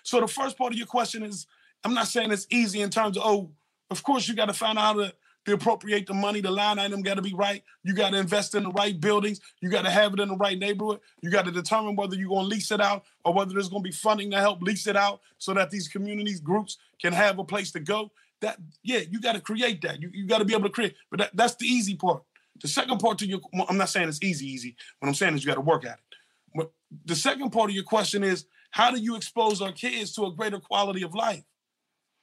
So 0.03 0.20
the 0.20 0.28
first 0.28 0.59
part 0.59 0.72
of 0.72 0.78
your 0.78 0.86
question 0.86 1.22
is, 1.22 1.46
I'm 1.84 1.94
not 1.94 2.09
saying 2.09 2.30
it's 2.30 2.46
easy 2.50 2.80
in 2.80 2.90
terms 2.90 3.16
of, 3.16 3.22
oh, 3.24 3.50
of 3.90 4.03
course 4.03 4.28
you 4.28 4.34
got 4.34 4.46
to 4.46 4.53
find 4.53 4.78
out 4.78 4.82
how 4.82 4.92
to 4.94 5.14
to 5.44 5.55
appropriate 5.55 6.07
the 6.07 6.14
money. 6.14 6.40
The 6.40 6.50
line 6.50 6.78
item 6.78 7.03
got 7.03 7.14
to 7.14 7.22
be 7.22 7.34
right. 7.34 7.62
You 7.82 7.94
got 7.94 8.11
to 8.11 8.18
invest 8.18 8.55
in 8.55 8.62
the 8.62 8.70
right 8.70 8.98
buildings. 8.98 9.40
You 9.61 9.70
got 9.70 9.82
to 9.84 9.90
have 9.90 10.14
it 10.14 10.20
in 10.20 10.28
the 10.28 10.36
right 10.36 10.59
neighborhood. 10.59 11.00
You 11.20 11.30
got 11.30 11.44
to 11.46 11.50
determine 11.50 11.96
whether 11.96 12.14
you're 12.14 12.28
going 12.28 12.44
to 12.44 12.48
lease 12.48 12.70
it 12.70 12.80
out 12.80 13.05
or 13.24 13.34
whether 13.34 13.53
there's 13.53 13.68
going 13.68 13.82
to 13.82 13.88
be 13.88 13.94
funding 13.94 14.30
to 14.30 14.40
help 14.40 14.62
lease 14.62 14.86
it 14.86 14.96
out 14.96 15.20
so 15.38 15.53
that 15.55 15.70
these 15.70 15.88
communities 15.88 16.40
groups 16.40 16.78
can 17.00 17.12
have 17.12 17.38
a 17.38 17.44
place 17.44 17.72
to 17.72 17.80
go. 17.80 18.12
That 18.40 18.59
yeah, 18.82 19.00
you 19.11 19.20
got 19.20 19.34
to 19.34 19.40
create 19.40 19.82
that. 19.82 20.00
You, 20.00 20.11
you 20.12 20.26
got 20.26 20.38
to 20.38 20.44
be 20.44 20.53
able 20.53 20.64
to 20.64 20.70
create. 20.70 20.94
But 21.11 21.20
that, 21.20 21.30
that's 21.34 21.57
the 21.57 21.66
easy 21.66 21.96
part. 21.96 22.22
The 22.61 22.68
second 22.68 22.98
part 22.98 23.18
to 23.18 23.26
your 23.26 23.40
I'm 23.68 23.78
not 23.78 23.88
saying 23.88 24.09
it's 24.09 24.22
easy, 24.22 24.46
easy. 24.46 24.76
What 24.98 25.09
I'm 25.09 25.14
saying 25.14 25.34
is 25.34 25.44
you 25.44 25.48
got 25.48 25.57
to 25.57 25.61
work 25.61 25.84
at 25.84 25.98
it. 25.98 26.16
But 26.55 26.72
the 27.05 27.16
second 27.16 27.50
part 27.50 27.70
of 27.70 27.74
your 27.74 27.84
question 27.84 28.22
is 28.22 28.46
how 28.70 28.90
do 28.90 29.00
you 29.00 29.16
expose 29.16 29.61
our 29.61 29.72
kids 29.72 30.12
to 30.14 30.26
a 30.26 30.32
greater 30.32 30.61
quality 30.61 31.03
of 31.03 31.14
life? 31.14 31.44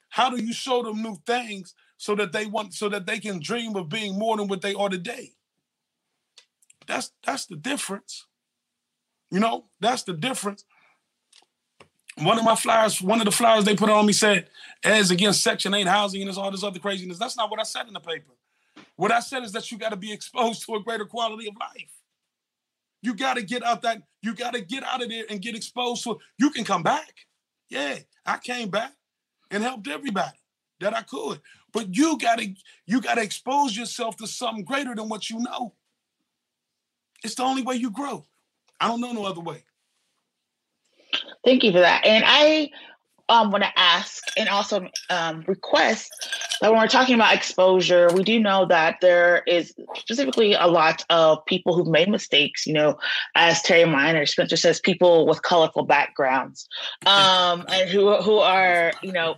How 0.08 0.30
do 0.30 0.42
you 0.42 0.52
show 0.52 0.82
them 0.82 1.02
new 1.02 1.16
things 1.26 1.74
so 2.00 2.14
that 2.14 2.32
they 2.32 2.46
want 2.46 2.72
so 2.72 2.88
that 2.88 3.04
they 3.04 3.18
can 3.18 3.40
dream 3.40 3.76
of 3.76 3.90
being 3.90 4.18
more 4.18 4.34
than 4.38 4.48
what 4.48 4.62
they 4.62 4.72
are 4.72 4.88
today. 4.88 5.32
That's 6.86 7.12
that's 7.26 7.44
the 7.44 7.56
difference. 7.56 8.26
You 9.30 9.38
know, 9.38 9.66
that's 9.80 10.04
the 10.04 10.14
difference. 10.14 10.64
One 12.16 12.38
of 12.38 12.44
my 12.44 12.56
flyers, 12.56 13.02
one 13.02 13.20
of 13.20 13.26
the 13.26 13.32
flyers 13.32 13.64
they 13.64 13.76
put 13.76 13.90
on 13.90 14.06
me 14.06 14.14
said, 14.14 14.48
as 14.82 15.10
against 15.10 15.42
Section 15.42 15.74
8 15.74 15.86
housing 15.86 16.26
and 16.26 16.36
all 16.38 16.50
this 16.50 16.64
other 16.64 16.78
craziness. 16.78 17.18
That's 17.18 17.36
not 17.36 17.50
what 17.50 17.60
I 17.60 17.64
said 17.64 17.86
in 17.86 17.92
the 17.92 18.00
paper. 18.00 18.32
What 19.00 19.12
I 19.12 19.20
said 19.20 19.44
is 19.44 19.52
that 19.52 19.72
you 19.72 19.78
got 19.78 19.92
to 19.92 19.96
be 19.96 20.12
exposed 20.12 20.66
to 20.66 20.74
a 20.74 20.82
greater 20.82 21.06
quality 21.06 21.48
of 21.48 21.54
life. 21.58 21.90
You 23.00 23.14
got 23.14 23.38
to 23.38 23.42
get 23.42 23.62
out 23.62 23.80
that, 23.80 24.02
you 24.20 24.34
got 24.34 24.52
to 24.52 24.60
get 24.60 24.84
out 24.84 25.02
of 25.02 25.08
there 25.08 25.24
and 25.30 25.40
get 25.40 25.56
exposed 25.56 26.06
it. 26.06 26.18
You 26.38 26.50
can 26.50 26.64
come 26.64 26.82
back. 26.82 27.14
Yeah, 27.70 27.96
I 28.26 28.36
came 28.36 28.68
back 28.68 28.92
and 29.50 29.62
helped 29.62 29.88
everybody 29.88 30.36
that 30.80 30.94
I 30.94 31.00
could. 31.00 31.40
But 31.72 31.96
you 31.96 32.18
gotta 32.18 32.52
you 32.84 33.00
gotta 33.00 33.22
expose 33.22 33.74
yourself 33.74 34.18
to 34.18 34.26
something 34.26 34.64
greater 34.64 34.94
than 34.94 35.08
what 35.08 35.30
you 35.30 35.38
know. 35.38 35.72
It's 37.24 37.36
the 37.36 37.44
only 37.44 37.62
way 37.62 37.76
you 37.76 37.90
grow. 37.90 38.26
I 38.78 38.88
don't 38.88 39.00
know 39.00 39.12
no 39.12 39.24
other 39.24 39.40
way. 39.40 39.64
Thank 41.42 41.64
you 41.64 41.72
for 41.72 41.80
that. 41.80 42.04
And 42.04 42.22
I 42.26 42.68
um, 43.30 43.52
want 43.52 43.62
to 43.62 43.78
ask 43.78 44.24
and 44.36 44.48
also 44.48 44.88
um, 45.08 45.44
request 45.46 46.10
that 46.60 46.70
when 46.70 46.80
we're 46.80 46.88
talking 46.88 47.14
about 47.14 47.32
exposure, 47.32 48.08
we 48.12 48.24
do 48.24 48.40
know 48.40 48.66
that 48.66 48.96
there 49.00 49.42
is 49.46 49.72
specifically 49.96 50.54
a 50.54 50.66
lot 50.66 51.04
of 51.08 51.44
people 51.46 51.74
who've 51.74 51.86
made 51.86 52.08
mistakes. 52.08 52.66
You 52.66 52.74
know, 52.74 52.98
as 53.36 53.62
Terry 53.62 53.88
Miner 53.88 54.26
Spencer 54.26 54.56
says, 54.56 54.80
people 54.80 55.26
with 55.26 55.42
colorful 55.42 55.84
backgrounds, 55.84 56.68
um, 57.06 57.64
and 57.68 57.88
who 57.88 58.16
who 58.16 58.38
are 58.38 58.92
you 59.02 59.12
know 59.12 59.36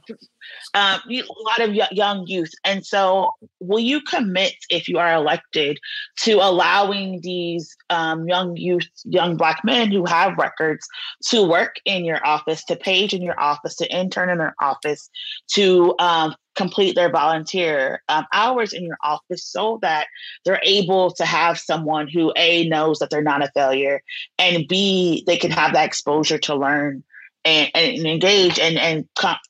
um, 0.74 1.00
a 1.10 1.22
lot 1.44 1.60
of 1.60 1.74
young 1.74 2.26
youth. 2.26 2.52
And 2.64 2.84
so, 2.84 3.32
will 3.60 3.80
you 3.80 4.00
commit, 4.02 4.54
if 4.70 4.88
you 4.88 4.98
are 4.98 5.14
elected, 5.14 5.78
to 6.20 6.34
allowing 6.34 7.20
these 7.22 7.74
um, 7.90 8.28
young 8.28 8.56
youth, 8.56 8.88
young 9.04 9.36
Black 9.36 9.64
men 9.64 9.90
who 9.90 10.04
have 10.06 10.38
records 10.38 10.86
to 11.28 11.42
work 11.42 11.76
in 11.84 12.04
your 12.04 12.24
office, 12.26 12.64
to 12.64 12.76
page 12.76 13.14
in 13.14 13.22
your 13.22 13.38
office, 13.40 13.76
to 13.76 13.94
intern 13.94 14.30
in 14.30 14.38
their 14.38 14.54
office, 14.60 15.10
to 15.54 15.94
um, 15.98 16.34
complete 16.54 16.94
their 16.94 17.10
volunteer 17.10 18.02
um, 18.08 18.26
hours 18.32 18.72
in 18.72 18.84
your 18.84 18.98
office 19.02 19.44
so 19.44 19.78
that 19.82 20.06
they're 20.44 20.60
able 20.62 21.10
to 21.10 21.24
have 21.24 21.58
someone 21.58 22.08
who 22.08 22.32
A 22.36 22.68
knows 22.68 22.98
that 22.98 23.10
they're 23.10 23.22
not 23.22 23.42
a 23.42 23.50
failure 23.54 24.02
and 24.38 24.68
B 24.68 25.24
they 25.26 25.36
can 25.36 25.50
have 25.50 25.72
that 25.72 25.86
exposure 25.86 26.38
to 26.38 26.54
learn 26.54 27.02
and, 27.44 27.70
and 27.74 28.06
engage 28.06 28.58
and, 28.58 28.78
and 28.78 29.08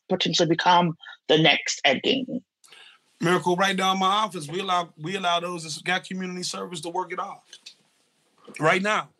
potentially 0.08 0.48
become 0.48 0.96
the 1.28 1.38
next 1.38 1.80
Ed 1.84 2.00
Gainey. 2.04 2.42
Miracle, 3.20 3.54
right 3.54 3.76
now 3.76 3.92
in 3.92 4.00
my 4.00 4.06
office, 4.06 4.48
we 4.48 4.60
allow 4.60 4.92
we 4.98 5.16
allow 5.16 5.38
those 5.38 5.62
that 5.62 5.84
got 5.84 6.04
community 6.04 6.42
service 6.42 6.80
to 6.80 6.88
work 6.88 7.12
it 7.12 7.20
off. 7.20 7.44
Right 8.58 8.82
now. 8.82 9.10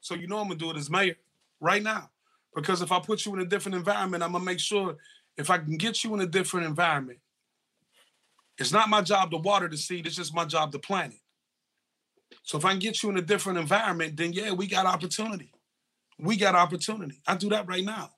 So 0.00 0.14
you 0.14 0.28
know 0.28 0.38
I'm 0.38 0.46
gonna 0.46 0.60
do 0.60 0.70
it 0.70 0.76
as 0.76 0.88
mayor 0.88 1.16
right 1.60 1.82
now. 1.82 2.10
Because 2.54 2.82
if 2.82 2.92
I 2.92 3.00
put 3.00 3.26
you 3.26 3.34
in 3.34 3.40
a 3.40 3.44
different 3.44 3.76
environment, 3.76 4.22
I'm 4.22 4.32
gonna 4.32 4.44
make 4.44 4.60
sure 4.60 4.96
if 5.36 5.50
I 5.50 5.58
can 5.58 5.76
get 5.76 6.04
you 6.04 6.14
in 6.14 6.20
a 6.20 6.26
different 6.26 6.66
environment, 6.66 7.18
it's 8.58 8.72
not 8.72 8.88
my 8.88 9.02
job 9.02 9.30
to 9.30 9.36
water 9.36 9.68
the 9.68 9.76
seed, 9.76 10.06
it's 10.06 10.16
just 10.16 10.34
my 10.34 10.44
job 10.44 10.72
to 10.72 10.78
plant 10.78 11.14
it. 11.14 11.20
So 12.42 12.58
if 12.58 12.64
I 12.64 12.70
can 12.70 12.78
get 12.78 13.02
you 13.02 13.10
in 13.10 13.16
a 13.16 13.22
different 13.22 13.58
environment, 13.58 14.16
then 14.16 14.32
yeah, 14.32 14.52
we 14.52 14.66
got 14.66 14.86
opportunity. 14.86 15.52
We 16.18 16.36
got 16.36 16.54
opportunity. 16.54 17.20
I 17.26 17.36
do 17.36 17.48
that 17.50 17.68
right 17.68 17.84
now. 17.84 18.10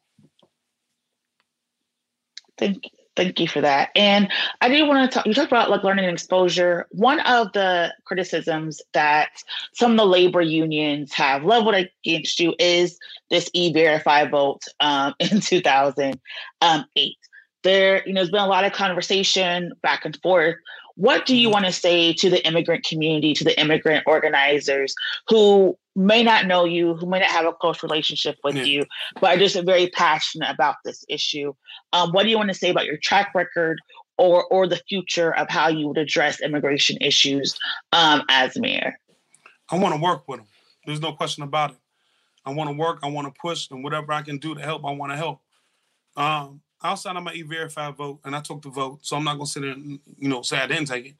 Thank 2.60 2.84
you. 2.84 2.90
Thank 3.16 3.40
you 3.40 3.48
for 3.48 3.60
that. 3.60 3.90
And 3.96 4.30
I 4.60 4.68
do 4.68 4.86
want 4.86 5.10
to 5.10 5.14
talk, 5.14 5.26
you 5.26 5.34
talked 5.34 5.50
about 5.50 5.68
like 5.68 5.82
learning 5.82 6.04
and 6.04 6.14
exposure. 6.14 6.86
One 6.92 7.20
of 7.20 7.52
the 7.52 7.92
criticisms 8.04 8.80
that 8.94 9.30
some 9.74 9.90
of 9.90 9.96
the 9.96 10.06
labor 10.06 10.40
unions 10.40 11.12
have 11.14 11.44
leveled 11.44 11.74
against 11.74 12.38
you 12.38 12.54
is 12.58 12.98
this 13.28 13.50
e-verify 13.52 14.26
vote 14.26 14.62
um, 14.78 15.14
in 15.20 15.40
2008. 15.40 17.16
There, 17.62 18.06
you 18.06 18.14
know, 18.14 18.20
there's 18.20 18.30
been 18.30 18.40
a 18.40 18.46
lot 18.46 18.64
of 18.64 18.72
conversation 18.72 19.72
back 19.82 20.04
and 20.04 20.16
forth. 20.22 20.56
What 20.96 21.26
do 21.26 21.36
you 21.36 21.48
mm-hmm. 21.48 21.52
want 21.54 21.66
to 21.66 21.72
say 21.72 22.12
to 22.14 22.30
the 22.30 22.46
immigrant 22.46 22.84
community, 22.84 23.34
to 23.34 23.44
the 23.44 23.58
immigrant 23.60 24.04
organizers 24.06 24.94
who 25.28 25.76
may 25.96 26.22
not 26.22 26.46
know 26.46 26.64
you, 26.64 26.94
who 26.94 27.06
may 27.06 27.20
not 27.20 27.30
have 27.30 27.46
a 27.46 27.52
close 27.52 27.82
relationship 27.82 28.36
with 28.44 28.56
yeah. 28.56 28.64
you, 28.64 28.84
but 29.20 29.36
are 29.36 29.38
just 29.38 29.60
very 29.64 29.88
passionate 29.88 30.50
about 30.50 30.76
this 30.84 31.04
issue. 31.08 31.52
Um, 31.92 32.12
what 32.12 32.24
do 32.24 32.28
you 32.28 32.36
want 32.36 32.48
to 32.48 32.54
say 32.54 32.70
about 32.70 32.86
your 32.86 32.98
track 32.98 33.32
record 33.34 33.78
or 34.18 34.44
or 34.44 34.66
the 34.66 34.80
future 34.88 35.34
of 35.34 35.48
how 35.48 35.68
you 35.68 35.88
would 35.88 35.98
address 35.98 36.40
immigration 36.40 36.96
issues 37.00 37.56
um, 37.92 38.22
as 38.28 38.56
mayor? 38.58 38.98
I 39.70 39.78
want 39.78 39.94
to 39.94 40.00
work 40.00 40.28
with 40.28 40.40
them. 40.40 40.48
There's 40.86 41.00
no 41.00 41.12
question 41.12 41.42
about 41.42 41.70
it. 41.70 41.76
I 42.44 42.50
want 42.52 42.70
to 42.70 42.76
work. 42.76 43.00
I 43.02 43.08
want 43.08 43.32
to 43.32 43.40
push, 43.40 43.70
and 43.70 43.84
whatever 43.84 44.12
I 44.12 44.22
can 44.22 44.38
do 44.38 44.54
to 44.54 44.60
help, 44.60 44.84
I 44.84 44.92
want 44.92 45.12
to 45.12 45.16
help. 45.16 45.40
Um, 46.16 46.60
outside 46.82 47.16
of 47.16 47.22
my 47.22 47.32
e-verify 47.32 47.90
vote, 47.90 48.20
and 48.24 48.34
I 48.34 48.40
took 48.40 48.62
the 48.62 48.70
vote, 48.70 49.00
so 49.02 49.16
I'm 49.16 49.24
not 49.24 49.34
gonna 49.34 49.46
sit 49.46 49.62
there 49.62 49.72
and 49.72 50.00
you 50.18 50.28
know 50.28 50.42
say 50.42 50.58
I 50.58 50.66
didn't 50.66 50.86
take 50.86 51.06
it. 51.06 51.14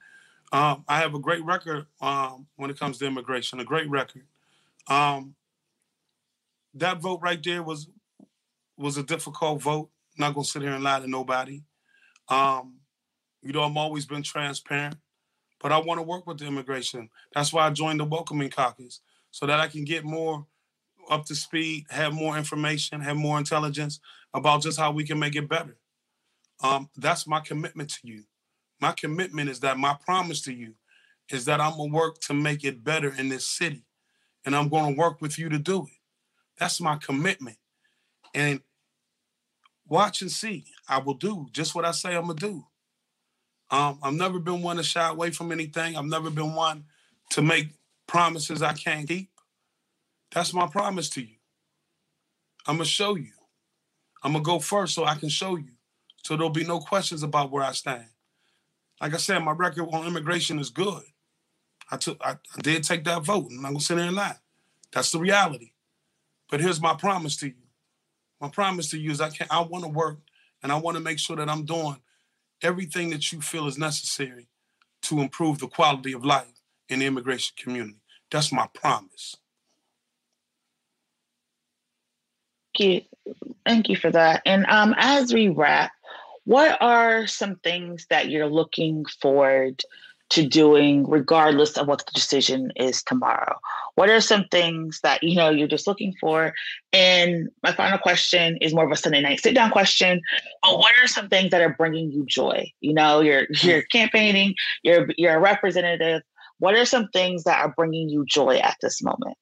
Um, 0.52 0.84
I 0.88 0.98
have 0.98 1.14
a 1.14 1.18
great 1.18 1.44
record 1.44 1.86
um, 2.00 2.46
when 2.56 2.70
it 2.70 2.78
comes 2.78 2.98
to 2.98 3.06
immigration, 3.06 3.60
a 3.60 3.64
great 3.64 3.88
record. 3.88 4.24
Um, 4.88 5.34
that 6.74 7.00
vote 7.00 7.20
right 7.22 7.42
there 7.42 7.62
was 7.62 7.88
was 8.76 8.96
a 8.96 9.02
difficult 9.02 9.62
vote. 9.62 9.90
I'm 10.16 10.22
not 10.26 10.34
gonna 10.34 10.44
sit 10.44 10.62
here 10.62 10.72
and 10.72 10.84
lie 10.84 11.00
to 11.00 11.08
nobody. 11.08 11.62
Um, 12.28 12.76
you 13.42 13.52
know, 13.52 13.62
I'm 13.62 13.78
always 13.78 14.06
been 14.06 14.22
transparent, 14.22 14.96
but 15.60 15.72
I 15.72 15.78
want 15.78 15.98
to 15.98 16.02
work 16.02 16.26
with 16.26 16.38
the 16.38 16.46
immigration. 16.46 17.10
That's 17.34 17.52
why 17.52 17.66
I 17.66 17.70
joined 17.70 18.00
the 18.00 18.04
welcoming 18.04 18.50
caucus 18.50 19.00
so 19.30 19.46
that 19.46 19.60
I 19.60 19.68
can 19.68 19.84
get 19.84 20.04
more 20.04 20.46
up 21.10 21.26
to 21.26 21.34
speed, 21.34 21.84
have 21.90 22.14
more 22.14 22.38
information, 22.38 23.00
have 23.00 23.16
more 23.16 23.36
intelligence 23.36 24.00
about 24.32 24.62
just 24.62 24.78
how 24.78 24.92
we 24.92 25.04
can 25.04 25.18
make 25.18 25.36
it 25.36 25.48
better. 25.48 25.76
Um, 26.62 26.88
that's 26.96 27.26
my 27.26 27.40
commitment 27.40 27.90
to 27.90 27.98
you. 28.04 28.24
My 28.80 28.92
commitment 28.92 29.50
is 29.50 29.60
that 29.60 29.78
my 29.78 29.96
promise 30.06 30.40
to 30.42 30.54
you 30.54 30.74
is 31.30 31.44
that 31.46 31.60
I'm 31.60 31.76
gonna 31.76 31.92
work 31.92 32.20
to 32.22 32.34
make 32.34 32.64
it 32.64 32.84
better 32.84 33.12
in 33.18 33.28
this 33.28 33.48
city 33.48 33.84
and 34.44 34.54
I'm 34.54 34.70
to 34.70 34.94
work 34.96 35.20
with 35.20 35.38
you 35.38 35.48
to 35.48 35.58
do 35.58 35.82
it. 35.82 35.98
That's 36.58 36.80
my 36.80 36.96
commitment. 36.96 37.56
And 38.34 38.60
watch 39.86 40.22
and 40.22 40.30
see. 40.30 40.66
I 40.88 40.98
will 40.98 41.14
do 41.14 41.48
just 41.52 41.74
what 41.74 41.84
I 41.84 41.90
say 41.90 42.14
I'm 42.14 42.28
gonna 42.28 42.34
do. 42.34 42.64
Um, 43.70 43.98
I've 44.02 44.14
never 44.14 44.38
been 44.38 44.62
one 44.62 44.76
to 44.76 44.82
shy 44.82 45.08
away 45.08 45.30
from 45.30 45.52
anything. 45.52 45.96
I've 45.96 46.04
never 46.04 46.30
been 46.30 46.54
one 46.54 46.84
to 47.30 47.42
make 47.42 47.68
promises 48.06 48.62
I 48.62 48.72
can't 48.72 49.06
keep. 49.06 49.30
That's 50.32 50.54
my 50.54 50.66
promise 50.66 51.08
to 51.10 51.22
you. 51.22 51.36
I'm 52.66 52.76
gonna 52.76 52.84
show 52.84 53.16
you. 53.16 53.32
I'm 54.22 54.32
gonna 54.32 54.44
go 54.44 54.58
first 54.58 54.94
so 54.94 55.04
I 55.04 55.14
can 55.14 55.28
show 55.28 55.56
you. 55.56 55.72
So 56.24 56.36
there'll 56.36 56.50
be 56.50 56.64
no 56.64 56.80
questions 56.80 57.22
about 57.22 57.50
where 57.50 57.64
I 57.64 57.72
stand. 57.72 58.06
Like 59.00 59.14
I 59.14 59.18
said, 59.18 59.40
my 59.40 59.52
record 59.52 59.88
on 59.92 60.06
immigration 60.06 60.58
is 60.58 60.70
good. 60.70 61.02
I 61.90 61.96
took 61.96 62.18
I, 62.20 62.32
I 62.32 62.60
did 62.62 62.84
take 62.84 63.04
that 63.04 63.24
vote. 63.24 63.50
And 63.50 63.58
I'm 63.66 63.72
gonna 63.72 63.80
sit 63.80 63.96
there 63.96 64.06
and 64.06 64.16
lie. 64.16 64.36
That's 64.92 65.12
the 65.12 65.18
reality. 65.18 65.72
But 66.50 66.60
here's 66.60 66.80
my 66.80 66.94
promise 66.94 67.36
to 67.38 67.48
you. 67.48 67.54
My 68.40 68.48
promise 68.48 68.90
to 68.90 68.98
you 68.98 69.10
is 69.10 69.20
I 69.20 69.30
can 69.30 69.46
I 69.50 69.60
want 69.62 69.84
to 69.84 69.90
work 69.90 70.18
and 70.62 70.72
I 70.72 70.76
want 70.76 70.96
to 70.96 71.02
make 71.02 71.18
sure 71.18 71.36
that 71.36 71.48
I'm 71.48 71.64
doing 71.64 71.96
everything 72.62 73.10
that 73.10 73.32
you 73.32 73.40
feel 73.40 73.66
is 73.66 73.78
necessary 73.78 74.48
to 75.02 75.20
improve 75.20 75.58
the 75.58 75.68
quality 75.68 76.12
of 76.12 76.24
life 76.24 76.60
in 76.88 77.00
the 77.00 77.06
immigration 77.06 77.54
community. 77.58 78.00
That's 78.30 78.52
my 78.52 78.68
promise. 78.74 79.36
Thank 82.69 82.69
you. 82.80 83.02
Thank 83.64 83.88
you 83.88 83.96
for 83.96 84.10
that. 84.10 84.42
And 84.44 84.66
um, 84.66 84.94
as 84.98 85.32
we 85.32 85.48
wrap, 85.48 85.92
what 86.44 86.78
are 86.80 87.26
some 87.26 87.56
things 87.56 88.06
that 88.10 88.30
you're 88.30 88.48
looking 88.48 89.04
forward 89.20 89.82
to 90.30 90.46
doing 90.46 91.08
regardless 91.08 91.76
of 91.76 91.88
what 91.88 91.98
the 91.98 92.12
decision 92.12 92.72
is 92.76 93.02
tomorrow 93.02 93.58
what 93.96 94.08
are 94.08 94.20
some 94.20 94.44
things 94.50 95.00
that 95.02 95.22
you 95.22 95.34
know 95.34 95.50
you're 95.50 95.68
just 95.68 95.86
looking 95.86 96.14
for 96.20 96.54
and 96.92 97.48
my 97.62 97.72
final 97.72 97.98
question 97.98 98.56
is 98.60 98.72
more 98.72 98.84
of 98.84 98.92
a 98.92 98.96
sunday 98.96 99.20
night 99.20 99.40
sit 99.40 99.54
down 99.54 99.70
question 99.70 100.20
but 100.62 100.78
what 100.78 100.92
are 101.02 101.08
some 101.08 101.28
things 101.28 101.50
that 101.50 101.60
are 101.60 101.74
bringing 101.76 102.10
you 102.10 102.24
joy 102.26 102.64
you 102.80 102.94
know 102.94 103.20
you're 103.20 103.46
you're 103.62 103.82
campaigning 103.82 104.54
you're 104.82 105.08
you're 105.16 105.34
a 105.34 105.40
representative 105.40 106.22
what 106.58 106.74
are 106.74 106.84
some 106.84 107.08
things 107.08 107.44
that 107.44 107.58
are 107.58 107.74
bringing 107.76 108.08
you 108.08 108.24
joy 108.26 108.56
at 108.58 108.76
this 108.80 109.02
moment 109.02 109.36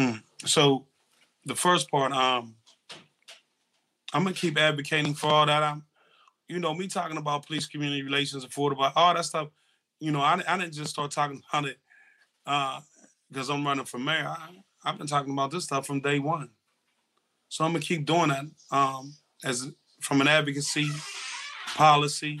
mm. 0.00 0.22
so 0.44 0.86
the 1.44 1.54
first 1.54 1.90
part 1.90 2.12
um 2.12 2.54
I'm 4.12 4.24
gonna 4.24 4.34
keep 4.34 4.58
advocating 4.58 5.14
for 5.14 5.28
all 5.28 5.46
that. 5.46 5.62
I'm, 5.62 5.84
you 6.48 6.58
know, 6.58 6.74
me 6.74 6.88
talking 6.88 7.16
about 7.16 7.46
police 7.46 7.66
community 7.66 8.02
relations, 8.02 8.44
affordable, 8.44 8.90
all 8.96 9.14
that 9.14 9.24
stuff. 9.24 9.48
You 10.00 10.10
know, 10.10 10.20
I, 10.20 10.42
I 10.46 10.58
didn't 10.58 10.74
just 10.74 10.90
start 10.90 11.10
talking 11.10 11.42
about 11.52 11.66
it 11.66 11.78
because 13.28 13.50
uh, 13.50 13.54
I'm 13.54 13.64
running 13.64 13.84
for 13.84 13.98
mayor. 13.98 14.26
I, 14.26 14.48
I've 14.84 14.98
been 14.98 15.06
talking 15.06 15.32
about 15.32 15.50
this 15.50 15.64
stuff 15.64 15.86
from 15.86 16.00
day 16.00 16.18
one. 16.18 16.50
So 17.48 17.64
I'm 17.64 17.72
gonna 17.72 17.84
keep 17.84 18.04
doing 18.04 18.28
that 18.28 18.44
um, 18.70 19.14
as 19.44 19.70
from 20.00 20.20
an 20.20 20.28
advocacy, 20.28 20.88
policy 21.76 22.40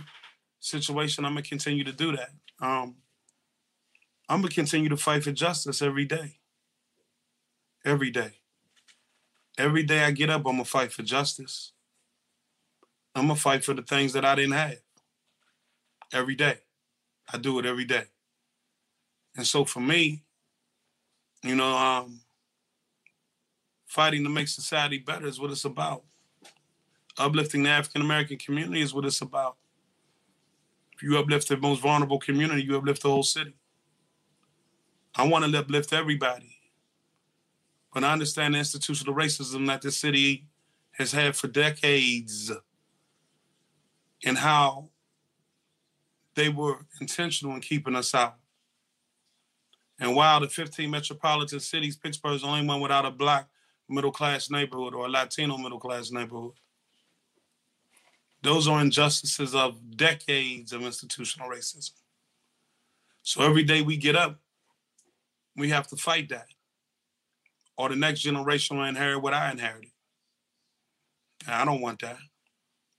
situation. 0.58 1.24
I'm 1.24 1.32
gonna 1.32 1.42
continue 1.42 1.84
to 1.84 1.92
do 1.92 2.16
that. 2.16 2.30
Um, 2.60 2.96
I'm 4.28 4.40
gonna 4.40 4.52
continue 4.52 4.88
to 4.88 4.96
fight 4.96 5.24
for 5.24 5.32
justice 5.32 5.82
every 5.82 6.04
day. 6.04 6.39
Every 7.84 8.10
day. 8.10 8.32
Every 9.56 9.82
day 9.82 10.04
I 10.04 10.10
get 10.10 10.30
up, 10.30 10.46
I'm 10.46 10.54
gonna 10.54 10.64
fight 10.64 10.92
for 10.92 11.02
justice. 11.02 11.72
I'm 13.14 13.28
gonna 13.28 13.36
fight 13.36 13.64
for 13.64 13.74
the 13.74 13.82
things 13.82 14.12
that 14.12 14.24
I 14.24 14.34
didn't 14.34 14.52
have. 14.52 14.78
Every 16.12 16.34
day. 16.34 16.58
I 17.32 17.38
do 17.38 17.58
it 17.58 17.66
every 17.66 17.84
day. 17.84 18.04
And 19.36 19.46
so 19.46 19.64
for 19.64 19.80
me, 19.80 20.24
you 21.42 21.54
know, 21.54 21.76
um, 21.76 22.20
fighting 23.86 24.24
to 24.24 24.30
make 24.30 24.48
society 24.48 24.98
better 24.98 25.26
is 25.26 25.40
what 25.40 25.50
it's 25.50 25.64
about. 25.64 26.04
Uplifting 27.18 27.62
the 27.62 27.70
African 27.70 28.02
American 28.02 28.38
community 28.38 28.82
is 28.82 28.92
what 28.92 29.04
it's 29.04 29.20
about. 29.20 29.56
If 30.94 31.02
you 31.02 31.18
uplift 31.18 31.48
the 31.48 31.56
most 31.56 31.80
vulnerable 31.80 32.18
community, 32.18 32.62
you 32.62 32.76
uplift 32.76 33.02
the 33.02 33.10
whole 33.10 33.22
city. 33.22 33.54
I 35.14 35.26
want 35.26 35.50
to 35.50 35.58
uplift 35.58 35.92
everybody. 35.92 36.59
But 37.92 38.04
I 38.04 38.12
understand 38.12 38.54
the 38.54 38.58
institutional 38.58 39.14
racism 39.14 39.66
that 39.66 39.82
this 39.82 39.96
city 39.96 40.46
has 40.92 41.12
had 41.12 41.34
for 41.34 41.48
decades 41.48 42.52
and 44.24 44.38
how 44.38 44.90
they 46.34 46.48
were 46.48 46.86
intentional 47.00 47.54
in 47.54 47.60
keeping 47.60 47.96
us 47.96 48.14
out. 48.14 48.36
And 49.98 50.14
while 50.14 50.40
the 50.40 50.48
15 50.48 50.90
metropolitan 50.90 51.60
cities, 51.60 51.96
Pittsburgh 51.96 52.34
is 52.34 52.42
the 52.42 52.48
only 52.48 52.66
one 52.66 52.80
without 52.80 53.04
a 53.04 53.10
black 53.10 53.48
middle 53.88 54.12
class 54.12 54.50
neighborhood 54.50 54.94
or 54.94 55.06
a 55.06 55.10
Latino 55.10 55.58
middle 55.58 55.80
class 55.80 56.10
neighborhood. 56.10 56.52
Those 58.42 58.68
are 58.68 58.80
injustices 58.80 59.54
of 59.54 59.96
decades 59.96 60.72
of 60.72 60.82
institutional 60.82 61.50
racism. 61.50 61.92
So 63.22 63.42
every 63.42 63.64
day 63.64 63.82
we 63.82 63.96
get 63.96 64.16
up, 64.16 64.38
we 65.56 65.68
have 65.70 65.88
to 65.88 65.96
fight 65.96 66.30
that 66.30 66.46
or 67.80 67.88
the 67.88 67.96
next 67.96 68.20
generation 68.20 68.76
will 68.76 68.84
inherit 68.84 69.22
what 69.22 69.32
I 69.32 69.50
inherited. 69.50 69.90
And 71.46 71.54
I 71.54 71.64
don't 71.64 71.80
want 71.80 72.02
that. 72.02 72.18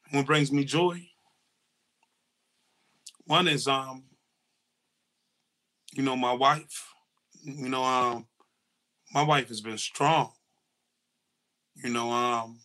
What 0.10 0.26
brings 0.26 0.52
me 0.52 0.66
joy? 0.66 1.08
One 3.26 3.48
is 3.48 3.68
um, 3.68 4.06
you 5.94 6.02
know, 6.02 6.16
my 6.16 6.34
wife. 6.34 6.88
You 7.44 7.70
know, 7.70 7.84
um, 7.84 8.26
my 9.14 9.22
wife 9.22 9.50
has 9.50 9.62
been 9.62 9.78
strong. 9.78 10.32
You 11.76 11.92
know, 11.92 12.12
um, 12.12 12.60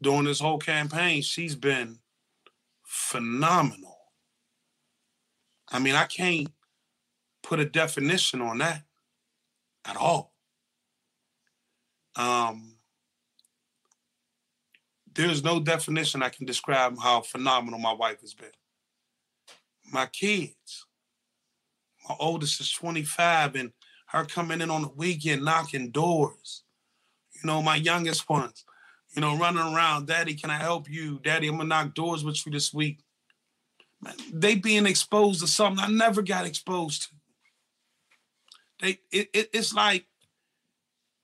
during 0.00 0.24
this 0.24 0.40
whole 0.40 0.58
campaign, 0.58 1.22
she's 1.22 1.56
been 1.56 1.98
phenomenal. 2.84 3.96
I 5.72 5.80
mean, 5.80 5.96
I 5.96 6.04
can't 6.04 6.48
put 7.42 7.58
a 7.58 7.64
definition 7.64 8.40
on 8.40 8.58
that 8.58 8.82
at 9.84 9.96
all. 9.96 10.35
Um, 12.16 12.76
there's 15.14 15.42
no 15.42 15.60
definition 15.60 16.22
I 16.22 16.28
can 16.28 16.46
describe 16.46 16.98
how 17.00 17.22
phenomenal 17.22 17.78
my 17.78 17.92
wife 17.92 18.20
has 18.20 18.34
been. 18.34 18.50
My 19.92 20.06
kids, 20.06 20.86
my 22.08 22.14
oldest 22.18 22.60
is 22.60 22.70
25, 22.70 23.56
and 23.56 23.72
her 24.08 24.24
coming 24.24 24.60
in 24.60 24.70
on 24.70 24.82
the 24.82 24.88
weekend 24.88 25.44
knocking 25.44 25.90
doors. 25.90 26.62
You 27.34 27.46
know, 27.46 27.62
my 27.62 27.76
youngest 27.76 28.28
ones, 28.28 28.64
you 29.14 29.20
know, 29.20 29.36
running 29.36 29.74
around, 29.74 30.06
Daddy, 30.06 30.34
can 30.34 30.50
I 30.50 30.58
help 30.58 30.88
you? 30.90 31.18
Daddy, 31.22 31.48
I'm 31.48 31.56
gonna 31.56 31.68
knock 31.68 31.94
doors 31.94 32.24
with 32.24 32.44
you 32.44 32.52
this 32.52 32.72
week. 32.72 33.00
Man, 34.00 34.14
they 34.32 34.54
being 34.54 34.86
exposed 34.86 35.40
to 35.40 35.46
something 35.46 35.82
I 35.82 35.88
never 35.88 36.22
got 36.22 36.46
exposed 36.46 37.02
to. 37.02 37.08
They 38.80 39.00
it, 39.10 39.28
it, 39.32 39.50
it's 39.52 39.72
like 39.72 40.06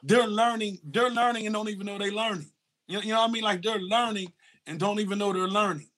they're 0.03 0.27
learning, 0.27 0.81
they're 0.85 1.11
learning 1.11 1.47
and 1.47 1.55
don't 1.55 1.69
even 1.69 1.87
know 1.87 1.99
they're 1.99 2.11
learning. 2.13 2.51
You 2.89 2.97
know, 2.97 3.03
you 3.03 3.13
know 3.13 3.21
what 3.21 3.31
I 3.31 3.33
mean? 3.33 3.45
Like 3.45 3.63
they're 3.63 3.79
learning 3.79 4.33
and 4.67 4.79
don't 4.79 5.01
even 5.01 5.19
know 5.19 5.33
they're 5.33 5.49
learning. 5.49 5.89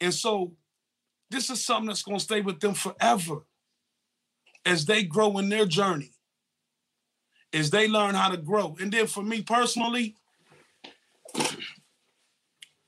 And 0.00 0.12
so 0.14 0.52
this 1.30 1.50
is 1.50 1.64
something 1.64 1.88
that's 1.88 2.02
gonna 2.02 2.20
stay 2.20 2.40
with 2.40 2.60
them 2.60 2.74
forever 2.74 3.46
as 4.64 4.86
they 4.86 5.02
grow 5.04 5.38
in 5.38 5.48
their 5.48 5.66
journey, 5.66 6.12
as 7.52 7.70
they 7.70 7.88
learn 7.88 8.14
how 8.14 8.30
to 8.30 8.36
grow. 8.36 8.76
And 8.80 8.92
then 8.92 9.06
for 9.06 9.22
me 9.22 9.42
personally, 9.42 10.16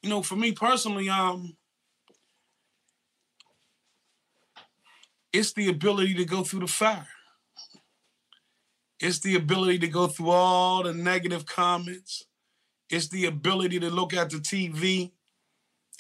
you 0.03 0.11
know, 0.11 0.23
for 0.23 0.37
me 0.37 0.53
personally, 0.53 1.09
um, 1.09 1.57
it's 5.33 5.53
the 5.53 5.69
ability 5.69 6.15
to 6.15 6.25
go 6.25 6.45
through 6.45 6.61
the 6.61 6.67
fire. 6.67 7.09
It's 9.05 9.19
the 9.19 9.35
ability 9.35 9.81
to 9.81 9.89
go 9.89 10.07
through 10.07 10.31
all 10.31 10.83
the 10.83 10.95
negative 10.95 11.45
comments. 11.45 12.25
It's 12.89 13.09
the 13.09 13.27
ability 13.27 13.79
to 13.81 13.91
look 13.91 14.15
at 14.15 14.31
the 14.31 14.39
TV 14.39 15.11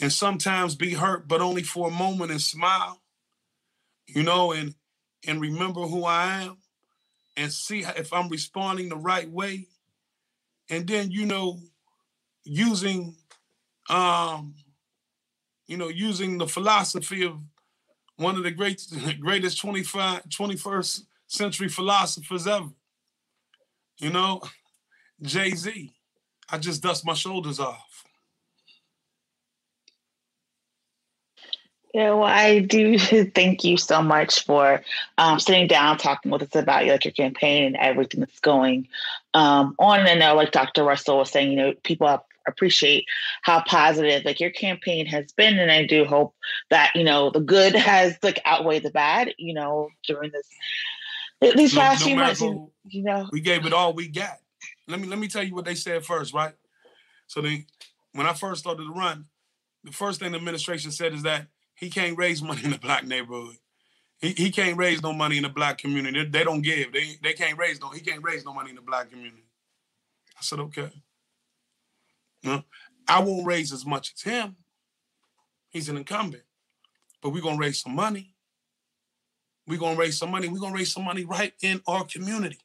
and 0.00 0.10
sometimes 0.10 0.74
be 0.74 0.94
hurt, 0.94 1.28
but 1.28 1.42
only 1.42 1.62
for 1.62 1.88
a 1.88 1.90
moment 1.90 2.30
and 2.30 2.40
smile, 2.40 3.02
you 4.06 4.22
know, 4.22 4.52
and 4.52 4.74
and 5.28 5.38
remember 5.38 5.82
who 5.82 6.06
I 6.06 6.44
am 6.44 6.56
and 7.36 7.52
see 7.52 7.80
if 7.80 8.10
I'm 8.10 8.30
responding 8.30 8.88
the 8.88 8.96
right 8.96 9.30
way. 9.30 9.66
And 10.70 10.88
then, 10.88 11.10
you 11.10 11.26
know, 11.26 11.60
using 12.42 13.16
um, 13.90 14.54
you 15.66 15.76
know, 15.76 15.88
using 15.88 16.38
the 16.38 16.46
philosophy 16.46 17.22
of 17.26 17.38
one 18.16 18.36
of 18.36 18.44
the 18.44 18.50
great 18.50 18.82
greatest 19.20 19.60
25, 19.60 20.22
21st 20.30 21.02
century 21.26 21.68
philosophers 21.68 22.46
ever. 22.46 22.70
You 23.98 24.10
know, 24.10 24.42
Jay-Z. 25.22 25.92
I 26.50 26.58
just 26.58 26.82
dust 26.82 27.06
my 27.06 27.14
shoulders 27.14 27.58
off. 27.58 28.04
Yeah, 31.94 32.10
well, 32.14 32.24
I 32.24 32.58
do 32.58 32.98
thank 33.34 33.62
you 33.62 33.76
so 33.76 34.02
much 34.02 34.44
for 34.44 34.82
um, 35.16 35.38
sitting 35.38 35.68
down, 35.68 35.96
talking 35.96 36.32
with 36.32 36.42
us 36.42 36.54
about 36.56 36.84
like 36.86 37.04
your 37.04 37.12
campaign 37.12 37.64
and 37.64 37.76
everything 37.76 38.18
that's 38.18 38.40
going 38.40 38.88
um, 39.32 39.76
on. 39.78 40.00
And 40.00 40.08
I 40.08 40.14
know, 40.14 40.34
like 40.34 40.50
Dr. 40.50 40.82
Russell 40.82 41.18
was 41.18 41.30
saying, 41.30 41.52
you 41.52 41.56
know, 41.56 41.72
people 41.84 42.08
appreciate 42.46 43.06
how 43.42 43.62
positive 43.62 44.24
like 44.24 44.40
your 44.40 44.50
campaign 44.50 45.06
has 45.06 45.32
been, 45.32 45.56
and 45.56 45.70
I 45.70 45.86
do 45.86 46.04
hope 46.04 46.34
that 46.68 46.90
you 46.96 47.04
know 47.04 47.30
the 47.30 47.40
good 47.40 47.74
has 47.76 48.18
like 48.24 48.40
outweighed 48.44 48.82
the 48.82 48.90
bad. 48.90 49.32
You 49.38 49.54
know, 49.54 49.88
during 50.04 50.32
this 50.32 50.48
these 51.52 51.74
past 51.74 52.00
no 52.00 52.06
few 52.06 52.16
months, 52.16 52.40
you, 52.40 52.70
you 52.88 53.02
know, 53.02 53.28
we 53.32 53.40
gave 53.40 53.66
it 53.66 53.72
all 53.72 53.92
we 53.92 54.08
got. 54.08 54.38
Let 54.88 55.00
me 55.00 55.06
let 55.08 55.18
me 55.18 55.28
tell 55.28 55.42
you 55.42 55.54
what 55.54 55.64
they 55.64 55.74
said 55.74 56.04
first, 56.04 56.34
right? 56.34 56.54
So 57.26 57.40
they, 57.40 57.66
when 58.12 58.26
I 58.26 58.32
first 58.32 58.60
started 58.60 58.84
to 58.84 58.92
run, 58.92 59.26
the 59.82 59.92
first 59.92 60.20
thing 60.20 60.32
the 60.32 60.38
administration 60.38 60.90
said 60.90 61.14
is 61.14 61.22
that 61.22 61.46
he 61.74 61.90
can't 61.90 62.18
raise 62.18 62.42
money 62.42 62.64
in 62.64 62.70
the 62.70 62.78
black 62.78 63.06
neighborhood. 63.06 63.56
He, 64.20 64.30
he 64.30 64.50
can't 64.50 64.78
raise 64.78 65.02
no 65.02 65.12
money 65.12 65.36
in 65.36 65.42
the 65.42 65.48
black 65.48 65.78
community. 65.78 66.22
They, 66.22 66.28
they 66.30 66.44
don't 66.44 66.62
give. 66.62 66.92
They 66.92 67.16
they 67.22 67.32
can't 67.32 67.58
raise 67.58 67.80
no. 67.80 67.90
He 67.90 68.00
can't 68.00 68.22
raise 68.22 68.44
no 68.44 68.54
money 68.54 68.70
in 68.70 68.76
the 68.76 68.82
black 68.82 69.10
community. 69.10 69.44
I 70.38 70.42
said 70.42 70.60
okay. 70.60 70.90
No, 72.42 72.62
I 73.08 73.20
won't 73.20 73.46
raise 73.46 73.72
as 73.72 73.86
much 73.86 74.12
as 74.14 74.22
him. 74.22 74.56
He's 75.70 75.88
an 75.88 75.96
incumbent, 75.96 76.44
but 77.22 77.30
we're 77.30 77.42
gonna 77.42 77.58
raise 77.58 77.80
some 77.80 77.94
money. 77.94 78.33
We're 79.66 79.78
gonna 79.78 79.96
raise 79.96 80.18
some 80.18 80.30
money. 80.30 80.48
We're 80.48 80.60
gonna 80.60 80.74
raise 80.74 80.92
some 80.92 81.04
money 81.04 81.24
right 81.24 81.52
in 81.62 81.80
our 81.86 82.04
community. 82.04 82.58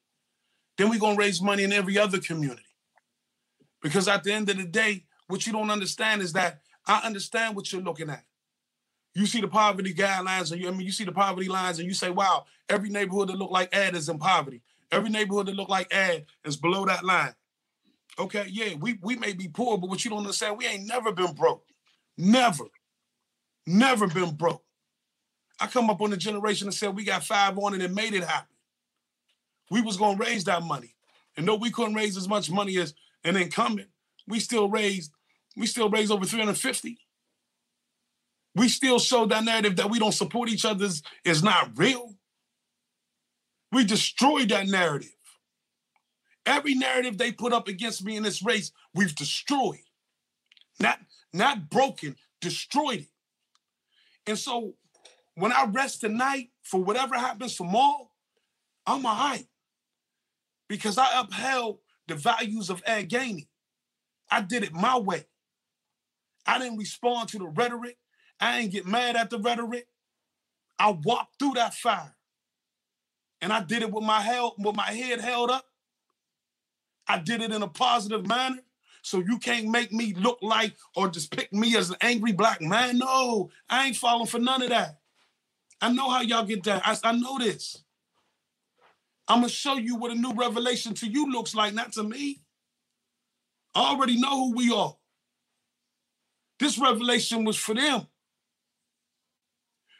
Then 0.77 0.89
we're 0.89 0.99
gonna 0.99 1.17
raise 1.17 1.41
money 1.41 1.63
in 1.63 1.73
every 1.73 1.97
other 1.97 2.19
community. 2.19 2.63
Because 3.81 4.07
at 4.07 4.23
the 4.23 4.33
end 4.33 4.49
of 4.49 4.57
the 4.57 4.65
day, 4.65 5.05
what 5.27 5.45
you 5.45 5.53
don't 5.53 5.69
understand 5.71 6.21
is 6.21 6.33
that 6.33 6.61
I 6.85 7.01
understand 7.05 7.55
what 7.55 7.71
you're 7.71 7.81
looking 7.81 8.09
at. 8.09 8.23
You 9.13 9.25
see 9.25 9.41
the 9.41 9.47
poverty 9.47 9.93
guidelines, 9.93 10.51
and 10.51 10.61
you, 10.61 10.67
I 10.67 10.71
mean, 10.71 10.81
you 10.81 10.91
see 10.91 11.03
the 11.03 11.11
poverty 11.11 11.47
lines, 11.47 11.79
and 11.79 11.87
you 11.87 11.93
say, 11.93 12.09
"Wow, 12.09 12.45
every 12.67 12.89
neighborhood 12.89 13.29
that 13.29 13.37
look 13.37 13.51
like 13.51 13.73
Ad 13.73 13.95
is 13.95 14.09
in 14.09 14.19
poverty. 14.19 14.61
Every 14.91 15.09
neighborhood 15.09 15.47
that 15.47 15.55
look 15.55 15.69
like 15.69 15.93
Ad 15.93 16.25
is 16.43 16.57
below 16.57 16.85
that 16.85 17.03
line." 17.03 17.33
Okay, 18.17 18.47
yeah, 18.49 18.75
we 18.75 18.99
we 19.01 19.15
may 19.15 19.33
be 19.33 19.47
poor, 19.47 19.77
but 19.77 19.89
what 19.89 20.03
you 20.03 20.11
don't 20.11 20.19
understand, 20.19 20.57
we 20.57 20.67
ain't 20.67 20.85
never 20.85 21.11
been 21.11 21.33
broke, 21.33 21.65
never, 22.17 22.65
never 23.65 24.07
been 24.07 24.35
broke. 24.35 24.63
I 25.59 25.67
come 25.67 25.89
up 25.89 26.01
on 26.01 26.09
the 26.09 26.17
generation 26.17 26.67
that 26.67 26.73
said 26.73 26.95
we 26.95 27.03
got 27.03 27.23
five 27.23 27.57
on 27.57 27.73
it 27.73 27.81
and 27.81 27.93
made 27.93 28.13
it 28.13 28.23
happen. 28.23 28.55
We 29.69 29.81
was 29.81 29.97
gonna 29.97 30.17
raise 30.17 30.45
that 30.45 30.63
money, 30.63 30.95
and 31.37 31.47
though 31.47 31.55
we 31.55 31.71
couldn't 31.71 31.95
raise 31.95 32.17
as 32.17 32.27
much 32.27 32.49
money 32.49 32.77
as 32.77 32.93
an 33.23 33.35
incumbent, 33.35 33.89
we 34.27 34.39
still 34.39 34.69
raised 34.69 35.11
we 35.55 35.65
still 35.67 35.89
raised 35.89 36.11
over 36.11 36.25
350 36.25 36.99
we 38.55 38.67
still 38.67 38.99
show 38.99 39.25
that 39.25 39.43
narrative 39.43 39.75
that 39.77 39.89
we 39.89 39.99
don't 39.99 40.11
support 40.11 40.49
each 40.49 40.65
other 40.65 40.87
is 41.23 41.43
not 41.43 41.71
real. 41.75 42.15
We 43.71 43.85
destroyed 43.85 44.49
that 44.49 44.67
narrative. 44.67 45.15
Every 46.45 46.73
narrative 46.73 47.17
they 47.17 47.31
put 47.31 47.53
up 47.53 47.67
against 47.67 48.03
me 48.03 48.17
in 48.17 48.23
this 48.23 48.41
race, 48.41 48.71
we've 48.93 49.13
destroyed. 49.13 49.79
Not, 50.79 50.99
not 51.31 51.69
broken, 51.69 52.15
destroyed 52.41 53.01
it. 53.01 53.07
And 54.25 54.37
so 54.37 54.73
when 55.39 55.51
I 55.51 55.65
rest 55.65 56.01
tonight 56.01 56.49
for 56.63 56.81
whatever 56.83 57.15
happens 57.15 57.55
tomorrow, 57.55 58.09
I'm 58.85 59.05
all 59.05 59.15
right. 59.15 59.45
Because 60.67 60.97
I 60.97 61.21
upheld 61.21 61.79
the 62.07 62.15
values 62.15 62.69
of 62.69 62.83
Ed 62.85 63.09
Gainey. 63.09 63.47
I 64.29 64.41
did 64.41 64.63
it 64.63 64.73
my 64.73 64.97
way. 64.97 65.25
I 66.45 66.59
didn't 66.59 66.77
respond 66.77 67.29
to 67.29 67.39
the 67.39 67.47
rhetoric. 67.47 67.97
I 68.39 68.59
ain't 68.59 68.71
get 68.71 68.85
mad 68.85 69.15
at 69.15 69.29
the 69.29 69.39
rhetoric. 69.39 69.87
I 70.77 70.91
walked 71.03 71.39
through 71.39 71.53
that 71.55 71.73
fire. 71.73 72.15
And 73.41 73.53
I 73.53 73.61
did 73.61 73.81
it 73.81 73.91
with 73.91 74.03
my 74.03 74.21
held, 74.21 74.53
with 74.57 74.75
my 74.75 74.91
head 74.91 75.21
held 75.21 75.49
up. 75.49 75.65
I 77.07 77.19
did 77.19 77.41
it 77.41 77.51
in 77.51 77.63
a 77.63 77.67
positive 77.67 78.27
manner. 78.27 78.59
So 79.01 79.19
you 79.19 79.37
can't 79.39 79.67
make 79.67 79.91
me 79.91 80.13
look 80.13 80.39
like 80.41 80.75
or 80.95 81.07
just 81.07 81.31
pick 81.31 81.51
me 81.53 81.75
as 81.77 81.89
an 81.89 81.95
angry 82.01 82.33
black 82.33 82.61
man. 82.61 82.97
No, 82.97 83.49
I 83.69 83.87
ain't 83.87 83.95
falling 83.95 84.27
for 84.27 84.39
none 84.39 84.61
of 84.61 84.69
that. 84.69 84.98
I 85.81 85.91
know 85.91 86.09
how 86.09 86.21
y'all 86.21 86.45
get 86.45 86.63
down. 86.63 86.81
I, 86.83 86.97
I 87.03 87.11
know 87.13 87.37
this. 87.37 87.83
I'm 89.27 89.39
gonna 89.41 89.49
show 89.49 89.75
you 89.75 89.95
what 89.95 90.11
a 90.11 90.15
new 90.15 90.33
revelation 90.33 90.93
to 90.95 91.07
you 91.07 91.31
looks 91.31 91.53
like, 91.53 91.73
not 91.73 91.93
to 91.93 92.03
me. 92.03 92.41
I 93.75 93.91
already 93.91 94.19
know 94.19 94.47
who 94.47 94.55
we 94.55 94.73
are. 94.73 94.95
This 96.59 96.77
revelation 96.77 97.45
was 97.45 97.55
for 97.55 97.75
them 97.75 98.07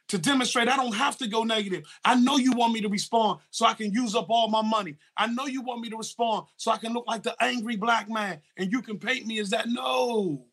to 0.10 0.18
demonstrate 0.18 0.68
I 0.68 0.76
don't 0.76 0.96
have 0.96 1.18
to 1.20 1.28
go 1.28 1.44
negative. 1.44 1.84
I 2.04 2.16
know 2.16 2.38
you 2.38 2.52
want 2.54 2.74
me 2.74 2.82
to 2.82 2.90
respond 2.90 3.40
so 3.52 3.66
I 3.66 3.74
can 3.74 3.94
use 3.94 4.16
up 4.16 4.30
all 4.30 4.50
my 4.50 4.64
money. 4.64 4.96
I 5.16 5.28
know 5.28 5.46
you 5.46 5.62
want 5.62 5.82
me 5.82 5.90
to 5.92 5.98
respond 5.98 6.48
so 6.58 6.72
I 6.72 6.78
can 6.78 6.94
look 6.94 7.08
like 7.08 7.24
the 7.24 7.36
angry 7.42 7.76
black 7.76 8.10
man 8.10 8.42
and 8.58 8.72
you 8.72 8.82
can 8.82 8.98
paint 8.98 9.28
me 9.28 9.40
as 9.40 9.52
that. 9.52 9.68
No, 9.70 10.46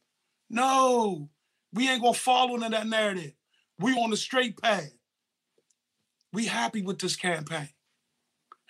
no, 0.50 1.28
we 1.72 1.88
ain't 1.88 2.02
gonna 2.02 2.14
fall 2.14 2.54
into 2.54 2.68
that 2.68 2.86
narrative. 2.86 3.32
We 3.78 3.92
on 3.94 4.10
the 4.10 4.16
straight 4.16 4.60
path. 4.60 4.92
We 6.36 6.44
happy 6.44 6.82
with 6.82 6.98
this 6.98 7.16
campaign. 7.16 7.70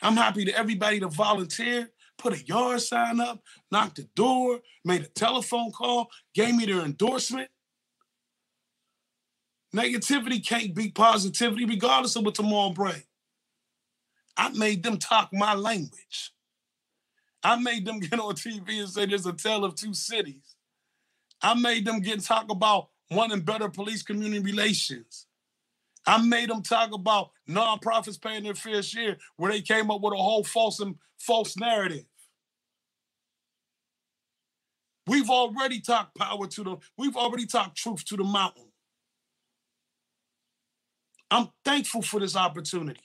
I'm 0.00 0.16
happy 0.16 0.44
to 0.44 0.56
everybody 0.56 1.00
to 1.00 1.08
volunteer, 1.08 1.90
put 2.16 2.32
a 2.32 2.44
yard 2.44 2.80
sign 2.80 3.20
up, 3.20 3.42
knocked 3.72 3.96
the 3.96 4.04
door, 4.14 4.60
made 4.84 5.02
a 5.02 5.08
telephone 5.08 5.72
call, 5.72 6.08
gave 6.32 6.54
me 6.54 6.66
their 6.66 6.82
endorsement. 6.82 7.48
Negativity 9.74 10.46
can't 10.46 10.76
beat 10.76 10.94
positivity, 10.94 11.64
regardless 11.64 12.14
of 12.14 12.24
what 12.24 12.36
tomorrow 12.36 12.70
brings. 12.70 13.02
I 14.36 14.50
made 14.50 14.84
them 14.84 14.96
talk 14.96 15.30
my 15.32 15.54
language. 15.54 16.30
I 17.42 17.56
made 17.56 17.84
them 17.84 17.98
get 17.98 18.20
on 18.20 18.34
TV 18.34 18.78
and 18.78 18.88
say 18.88 19.06
there's 19.06 19.26
a 19.26 19.32
tale 19.32 19.64
of 19.64 19.74
two 19.74 19.92
cities. 19.92 20.54
I 21.42 21.54
made 21.54 21.84
them 21.84 21.98
get 21.98 22.22
talk 22.22 22.48
about 22.48 22.90
wanting 23.10 23.40
better 23.40 23.68
police 23.68 24.04
community 24.04 24.38
relations. 24.38 25.26
I 26.06 26.22
made 26.22 26.48
them 26.48 26.62
talk 26.62 26.92
about 26.94 27.30
nonprofits 27.48 28.20
paying 28.20 28.44
their 28.44 28.54
fair 28.54 28.82
share, 28.82 29.18
where 29.36 29.52
they 29.52 29.62
came 29.62 29.90
up 29.90 30.00
with 30.02 30.14
a 30.14 30.16
whole 30.18 30.44
false 30.44 30.80
and 30.80 30.96
false 31.18 31.56
narrative. 31.58 32.04
We've 35.06 35.30
already 35.30 35.80
talked 35.80 36.16
power 36.16 36.46
to 36.48 36.64
them. 36.64 36.78
We've 36.98 37.16
already 37.16 37.46
talked 37.46 37.76
truth 37.78 38.04
to 38.06 38.16
the 38.16 38.24
mountain. 38.24 38.66
I'm 41.30 41.48
thankful 41.64 42.02
for 42.02 42.20
this 42.20 42.36
opportunity. 42.36 43.00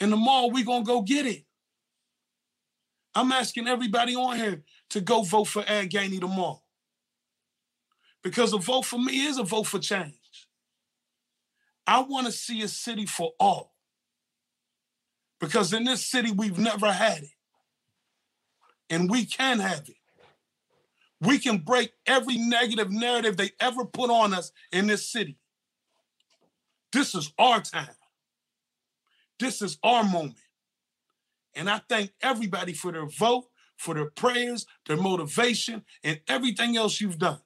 And 0.00 0.10
tomorrow 0.12 0.48
we're 0.48 0.64
gonna 0.64 0.84
go 0.84 1.02
get 1.02 1.26
it. 1.26 1.44
I'm 3.14 3.32
asking 3.32 3.68
everybody 3.68 4.16
on 4.16 4.36
here 4.36 4.62
to 4.90 5.02
go 5.02 5.22
vote 5.22 5.46
for 5.48 5.64
Ed 5.66 5.90
Gainey 5.90 6.20
tomorrow. 6.20 6.62
Because 8.24 8.52
a 8.52 8.58
vote 8.58 8.86
for 8.86 8.98
me 8.98 9.26
is 9.26 9.38
a 9.38 9.44
vote 9.44 9.66
for 9.66 9.78
change. 9.80 10.14
I 11.88 12.00
want 12.02 12.26
to 12.26 12.32
see 12.32 12.60
a 12.60 12.68
city 12.68 13.06
for 13.06 13.32
all. 13.40 13.72
Because 15.40 15.72
in 15.72 15.84
this 15.84 16.04
city, 16.04 16.30
we've 16.30 16.58
never 16.58 16.92
had 16.92 17.22
it. 17.22 17.30
And 18.90 19.10
we 19.10 19.24
can 19.24 19.58
have 19.58 19.88
it. 19.88 19.96
We 21.20 21.38
can 21.38 21.58
break 21.58 21.92
every 22.06 22.36
negative 22.36 22.92
narrative 22.92 23.38
they 23.38 23.52
ever 23.58 23.86
put 23.86 24.10
on 24.10 24.34
us 24.34 24.52
in 24.70 24.86
this 24.86 25.10
city. 25.10 25.38
This 26.92 27.14
is 27.14 27.32
our 27.38 27.62
time. 27.62 27.96
This 29.40 29.62
is 29.62 29.78
our 29.82 30.04
moment. 30.04 30.36
And 31.54 31.70
I 31.70 31.80
thank 31.88 32.12
everybody 32.20 32.74
for 32.74 32.92
their 32.92 33.06
vote, 33.06 33.46
for 33.78 33.94
their 33.94 34.10
prayers, 34.10 34.66
their 34.86 34.98
motivation, 34.98 35.84
and 36.04 36.20
everything 36.28 36.76
else 36.76 37.00
you've 37.00 37.18
done. 37.18 37.40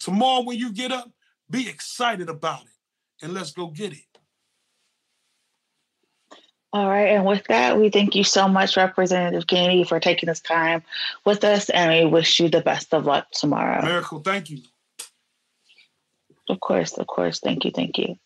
Tomorrow, 0.00 0.44
when 0.44 0.58
you 0.58 0.72
get 0.72 0.90
up, 0.90 1.12
be 1.50 1.68
excited 1.68 2.30
about 2.30 2.62
it 2.62 2.71
and 3.22 3.32
let's 3.32 3.52
go 3.52 3.68
get 3.68 3.92
it. 3.92 4.00
All 6.74 6.88
right. 6.88 7.08
And 7.08 7.26
with 7.26 7.44
that, 7.48 7.78
we 7.78 7.90
thank 7.90 8.14
you 8.14 8.24
so 8.24 8.48
much, 8.48 8.76
Representative 8.76 9.46
Gainey, 9.46 9.86
for 9.86 10.00
taking 10.00 10.26
this 10.26 10.40
time 10.40 10.82
with 11.24 11.44
us. 11.44 11.68
And 11.68 12.06
we 12.06 12.10
wish 12.10 12.40
you 12.40 12.48
the 12.48 12.62
best 12.62 12.94
of 12.94 13.04
luck 13.04 13.30
tomorrow. 13.30 13.84
Miracle, 13.84 14.20
thank 14.20 14.48
you. 14.48 14.62
Of 16.48 16.60
course, 16.60 16.92
of 16.94 17.06
course. 17.06 17.40
Thank 17.40 17.64
you, 17.64 17.70
thank 17.70 17.98
you. 17.98 18.16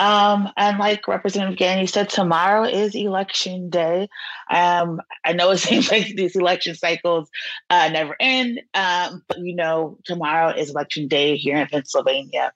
Um, 0.00 0.48
and 0.56 0.78
like 0.78 1.06
Representative 1.06 1.58
Gainey 1.58 1.86
said, 1.86 2.08
tomorrow 2.08 2.64
is 2.64 2.94
election 2.94 3.68
day. 3.68 4.08
Um, 4.50 5.02
I 5.26 5.34
know 5.34 5.50
it 5.50 5.58
seems 5.58 5.90
like 5.90 6.16
these 6.16 6.34
election 6.34 6.74
cycles 6.74 7.28
uh, 7.68 7.90
never 7.92 8.16
end, 8.18 8.62
um, 8.72 9.22
but 9.28 9.40
you 9.40 9.54
know, 9.54 9.98
tomorrow 10.04 10.56
is 10.56 10.70
election 10.70 11.06
day 11.06 11.36
here 11.36 11.58
in 11.58 11.66
Pennsylvania. 11.66 12.52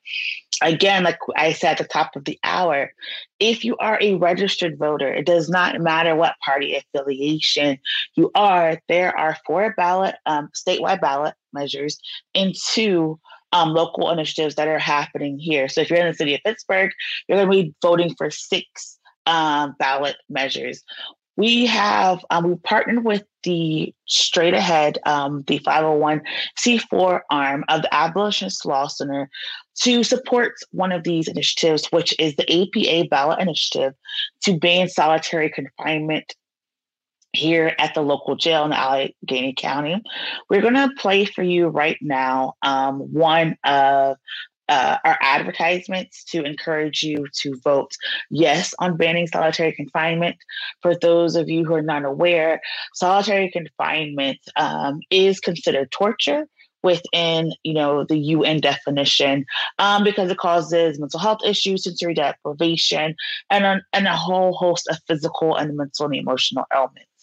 Again, 0.63 1.05
like 1.05 1.19
I 1.37 1.53
said 1.53 1.73
at 1.73 1.79
the 1.79 1.85
top 1.85 2.17
of 2.17 2.25
the 2.25 2.39
hour, 2.45 2.95
if 3.41 3.63
you 3.63 3.77
are 3.77 3.99
a 4.01 4.15
registered 4.15 4.79
voter, 4.79 5.13
it 5.13 5.27
does 5.27 5.51
not 5.51 5.79
matter 5.81 6.17
what 6.17 6.37
party 6.43 6.75
affiliation 6.77 7.79
you 8.15 8.31
are, 8.35 8.81
there 8.89 9.15
are 9.19 9.37
four 9.45 9.75
ballot, 9.77 10.15
um, 10.25 10.49
statewide 10.55 11.03
ballot 11.03 11.35
measures 11.53 12.01
and 12.35 12.55
two 12.55 13.19
um, 13.55 13.73
local 13.73 14.11
initiatives 14.11 14.57
that 14.57 14.69
are 14.69 14.81
happening 14.81 15.39
here. 15.39 15.69
So 15.69 15.81
if 15.81 15.89
you're 15.89 16.01
in 16.01 16.09
the 16.09 16.15
city 16.15 16.35
of 16.35 16.41
Pittsburgh, 16.45 16.91
you're 17.27 17.39
going 17.39 17.49
to 17.51 17.65
be 17.65 17.75
voting 17.81 18.15
for 18.19 18.29
six 18.29 18.99
um, 19.27 19.77
ballot 19.79 20.17
measures. 20.29 20.83
We 21.37 21.67
have 21.67 22.25
um, 22.31 22.49
we 22.49 22.57
partnered 22.57 23.05
with 23.05 23.25
the 23.43 23.95
Straight 24.07 24.55
Ahead, 24.55 24.99
um, 25.05 25.43
the 25.47 25.59
501c4 25.61 27.21
arm 27.31 27.65
of 27.69 27.83
the 27.83 27.95
Abolitionist 27.95 28.65
Law 28.67 28.87
Center, 28.87 29.29
to 29.83 30.05
support 30.05 30.53
one 30.71 30.93
of 30.93 31.03
these 31.03 31.27
initiatives, 31.27 31.87
which 31.91 32.15
is 32.21 32.37
the 32.37 32.63
APA 32.63 33.09
ballot 33.09 33.41
initiative 33.41 33.95
to 34.43 34.59
ban 34.59 34.89
solitary 34.89 35.51
confinement 35.51 36.35
here 37.35 37.75
at 37.79 37.95
the 37.95 38.03
local 38.03 38.37
jail 38.37 38.65
in 38.65 38.73
Allegheny 38.73 39.55
County. 39.57 40.03
We're 40.49 40.63
going 40.63 40.75
to 40.75 40.91
play 40.99 41.25
for 41.25 41.43
you 41.43 41.69
right 41.69 41.99
now 42.01 42.55
um, 42.63 43.01
one 43.13 43.57
of 43.65 44.17
uh, 44.69 44.97
our 45.05 45.19
advertisements 45.21 46.25
to 46.25 46.43
encourage 46.43 47.03
you 47.03 47.27
to 47.35 47.55
vote 47.63 47.93
yes 48.31 48.75
on 48.79 48.97
banning 48.97 49.27
solitary 49.27 49.73
confinement. 49.73 50.37
For 50.81 50.97
those 50.97 51.37
of 51.37 51.49
you 51.49 51.65
who 51.65 51.75
are 51.75 51.83
not 51.83 52.05
aware, 52.05 52.61
solitary 52.95 53.51
confinement 53.51 54.39
um, 54.57 55.01
is 55.11 55.41
considered 55.41 55.91
torture 55.91 56.47
within 56.83 57.51
you 57.63 57.73
know 57.75 58.05
the 58.05 58.19
UN 58.19 58.61
definition 58.61 59.45
um, 59.79 60.05
because 60.05 60.31
it 60.31 60.39
causes 60.39 61.01
mental 61.01 61.19
health 61.19 61.41
issues, 61.45 61.85
sensory 61.85 62.15
deprivation, 62.15 63.17
and 63.51 63.83
and 63.93 64.07
a 64.07 64.17
whole 64.17 64.53
host 64.53 64.87
of 64.89 64.99
physical 65.09 65.57
and 65.57 65.77
mental 65.77 66.07
and 66.07 66.15
emotional 66.15 66.65
ailments. 66.73 67.14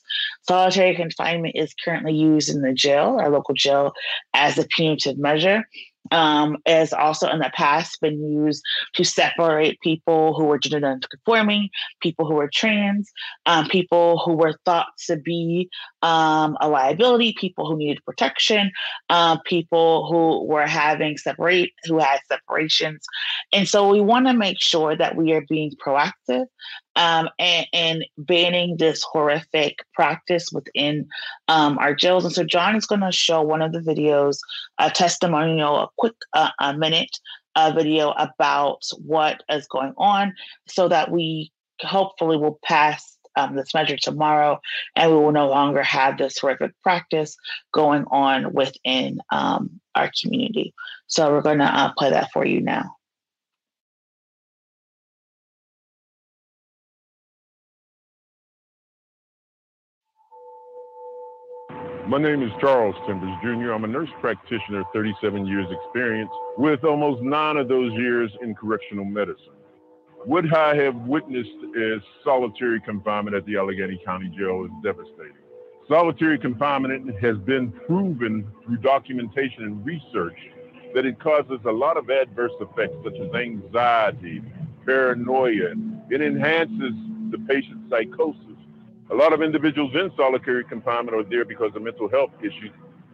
Solitary 0.47 0.95
confinement 0.95 1.55
is 1.55 1.73
currently 1.83 2.13
used 2.13 2.49
in 2.49 2.61
the 2.61 2.73
jail, 2.73 3.17
our 3.19 3.29
local 3.29 3.53
jail, 3.53 3.93
as 4.33 4.57
a 4.57 4.65
punitive 4.65 5.17
measure. 5.17 5.65
Um, 6.11 6.57
is 6.65 6.91
also 6.91 7.29
in 7.29 7.39
the 7.39 7.51
past 7.53 8.01
been 8.01 8.21
used 8.21 8.63
to 8.95 9.05
separate 9.05 9.79
people 9.81 10.33
who 10.33 10.45
were 10.45 10.57
gender 10.57 10.79
nonconforming, 10.79 11.69
people 12.01 12.25
who 12.25 12.33
were 12.33 12.49
trans, 12.51 13.09
um, 13.45 13.67
people 13.69 14.17
who 14.17 14.33
were 14.33 14.55
thought 14.65 14.87
to 15.05 15.15
be 15.15 15.69
um, 16.01 16.57
a 16.59 16.67
liability, 16.67 17.35
people 17.39 17.65
who 17.67 17.77
needed 17.77 18.03
protection, 18.03 18.71
uh, 19.09 19.37
people 19.45 20.07
who 20.11 20.43
were 20.45 20.67
having 20.67 21.17
separate, 21.17 21.69
who 21.85 21.99
had 21.99 22.19
separations, 22.27 23.05
and 23.53 23.67
so 23.67 23.87
we 23.87 24.01
want 24.01 24.25
to 24.25 24.33
make 24.33 24.57
sure 24.59 24.97
that 24.97 25.15
we 25.15 25.31
are 25.33 25.45
being 25.47 25.71
proactive 25.85 26.45
um, 26.95 27.29
and, 27.39 27.67
and, 27.73 28.05
banning 28.17 28.77
this 28.77 29.03
horrific 29.03 29.79
practice 29.93 30.51
within 30.51 31.07
um, 31.47 31.77
our 31.79 31.95
jails. 31.95 32.25
And 32.25 32.33
so 32.33 32.43
John 32.43 32.75
is 32.75 32.85
going 32.85 33.01
to 33.01 33.11
show 33.11 33.41
one 33.41 33.61
of 33.61 33.71
the 33.71 33.79
videos, 33.79 34.37
a 34.77 34.89
testimonial, 34.89 35.77
a 35.77 35.89
quick 35.97 36.15
uh, 36.33 36.49
a 36.59 36.75
minute 36.75 37.17
uh, 37.55 37.71
video 37.75 38.11
about 38.11 38.83
what 38.99 39.43
is 39.49 39.67
going 39.67 39.93
on 39.97 40.33
so 40.67 40.87
that 40.87 41.11
we 41.11 41.51
hopefully 41.81 42.37
will 42.37 42.59
pass 42.63 43.17
um, 43.35 43.55
this 43.55 43.73
measure 43.73 43.97
tomorrow 43.97 44.59
and 44.95 45.11
we 45.11 45.17
will 45.17 45.31
no 45.31 45.47
longer 45.47 45.81
have 45.83 46.17
this 46.17 46.37
horrific 46.37 46.71
practice 46.83 47.37
going 47.73 48.05
on 48.11 48.53
within 48.53 49.19
um, 49.31 49.69
our 49.95 50.11
community. 50.21 50.73
So 51.07 51.31
we're 51.31 51.41
going 51.41 51.59
to 51.59 51.65
uh, 51.65 51.93
play 51.97 52.09
that 52.09 52.31
for 52.31 52.45
you 52.45 52.61
now. 52.61 52.95
My 62.11 62.17
name 62.17 62.43
is 62.43 62.51
Charles 62.59 62.93
Timbers 63.07 63.33
Jr. 63.41 63.71
I'm 63.71 63.85
a 63.85 63.87
nurse 63.87 64.09
practitioner, 64.19 64.83
37 64.93 65.47
years 65.47 65.65
experience, 65.71 66.29
with 66.57 66.83
almost 66.83 67.21
nine 67.21 67.55
of 67.55 67.69
those 67.69 67.93
years 67.93 68.29
in 68.41 68.53
correctional 68.53 69.05
medicine. 69.05 69.53
What 70.25 70.53
I 70.53 70.75
have 70.75 70.93
witnessed 71.07 71.55
is 71.73 72.01
solitary 72.21 72.81
confinement 72.81 73.37
at 73.37 73.45
the 73.45 73.55
Allegheny 73.55 73.97
County 74.03 74.27
Jail 74.37 74.65
is 74.65 74.71
devastating. 74.83 75.37
Solitary 75.87 76.37
confinement 76.37 77.17
has 77.21 77.37
been 77.37 77.71
proven 77.71 78.45
through 78.65 78.79
documentation 78.79 79.63
and 79.63 79.85
research 79.85 80.37
that 80.93 81.05
it 81.05 81.17
causes 81.17 81.61
a 81.63 81.71
lot 81.71 81.95
of 81.95 82.09
adverse 82.09 82.51
effects 82.59 82.97
such 83.05 83.15
as 83.21 83.33
anxiety, 83.33 84.43
paranoia. 84.85 85.75
It 86.09 86.21
enhances 86.21 86.91
the 87.29 87.37
patient's 87.47 87.89
psychosis 87.89 88.50
a 89.11 89.15
lot 89.15 89.33
of 89.33 89.41
individuals 89.41 89.91
in 89.93 90.09
solitary 90.15 90.63
confinement 90.63 91.15
are 91.15 91.23
there 91.23 91.43
because 91.43 91.75
of 91.75 91.81
mental 91.81 92.09
health 92.09 92.31
issues. 92.39 92.71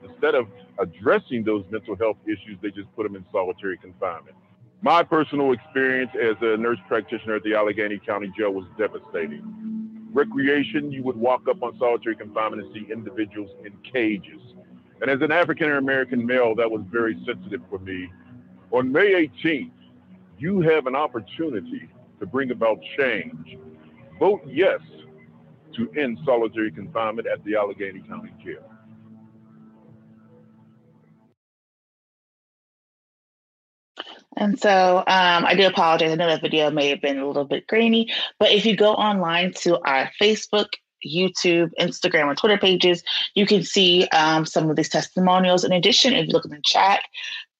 Instead 0.07 0.35
of 0.35 0.47
addressing 0.79 1.43
those 1.43 1.65
mental 1.71 1.95
health 1.95 2.17
issues, 2.25 2.57
they 2.61 2.69
just 2.69 2.87
put 2.95 3.03
them 3.03 3.15
in 3.15 3.25
solitary 3.31 3.77
confinement. 3.77 4.35
My 4.81 5.01
personal 5.01 5.53
experience 5.53 6.11
as 6.21 6.35
a 6.41 6.55
nurse 6.55 6.77
practitioner 6.87 7.35
at 7.35 7.43
the 7.43 7.55
Allegheny 7.55 7.97
County 7.97 8.31
Jail 8.37 8.51
was 8.51 8.65
devastating. 8.77 9.41
Recreation, 10.13 10.91
you 10.91 11.01
would 11.01 11.17
walk 11.17 11.47
up 11.49 11.63
on 11.63 11.77
solitary 11.79 12.15
confinement 12.15 12.63
and 12.63 12.73
see 12.73 12.91
individuals 12.91 13.49
in 13.65 13.73
cages. 13.91 14.41
And 15.01 15.09
as 15.09 15.21
an 15.21 15.31
African 15.31 15.71
American 15.71 16.23
male, 16.23 16.53
that 16.55 16.69
was 16.69 16.83
very 16.91 17.15
sensitive 17.25 17.61
for 17.71 17.79
me. 17.79 18.07
On 18.69 18.91
May 18.91 19.29
18th, 19.43 19.71
you 20.37 20.61
have 20.61 20.85
an 20.85 20.95
opportunity 20.95 21.89
to 22.19 22.27
bring 22.27 22.51
about 22.51 22.79
change. 22.97 23.57
Vote 24.19 24.41
yes 24.45 24.79
to 25.77 25.89
end 25.97 26.19
solitary 26.25 26.71
confinement 26.71 27.27
at 27.27 27.43
the 27.45 27.55
Allegheny 27.55 28.01
County 28.01 28.31
Jail. 28.43 28.69
And 34.35 34.59
so 34.59 34.97
um, 34.99 35.45
I 35.45 35.55
do 35.55 35.65
apologize. 35.65 36.11
I 36.11 36.15
know 36.15 36.27
that 36.27 36.41
video 36.41 36.69
may 36.69 36.89
have 36.89 37.01
been 37.01 37.17
a 37.17 37.27
little 37.27 37.45
bit 37.45 37.65
grainy, 37.65 38.13
but 38.39 38.51
if 38.51 38.65
you 38.65 38.75
go 38.75 38.93
online 38.93 39.53
to 39.61 39.79
our 39.81 40.11
Facebook, 40.21 40.67
YouTube, 41.05 41.71
Instagram, 41.79 42.29
and 42.29 42.37
Twitter 42.37 42.57
pages, 42.57 43.03
you 43.33 43.47
can 43.47 43.63
see 43.63 44.07
um, 44.09 44.45
some 44.45 44.69
of 44.69 44.75
these 44.75 44.89
testimonials. 44.89 45.63
In 45.63 45.71
addition, 45.71 46.13
if 46.13 46.27
you 46.27 46.33
look 46.33 46.45
in 46.45 46.51
the 46.51 46.61
chat, 46.63 47.01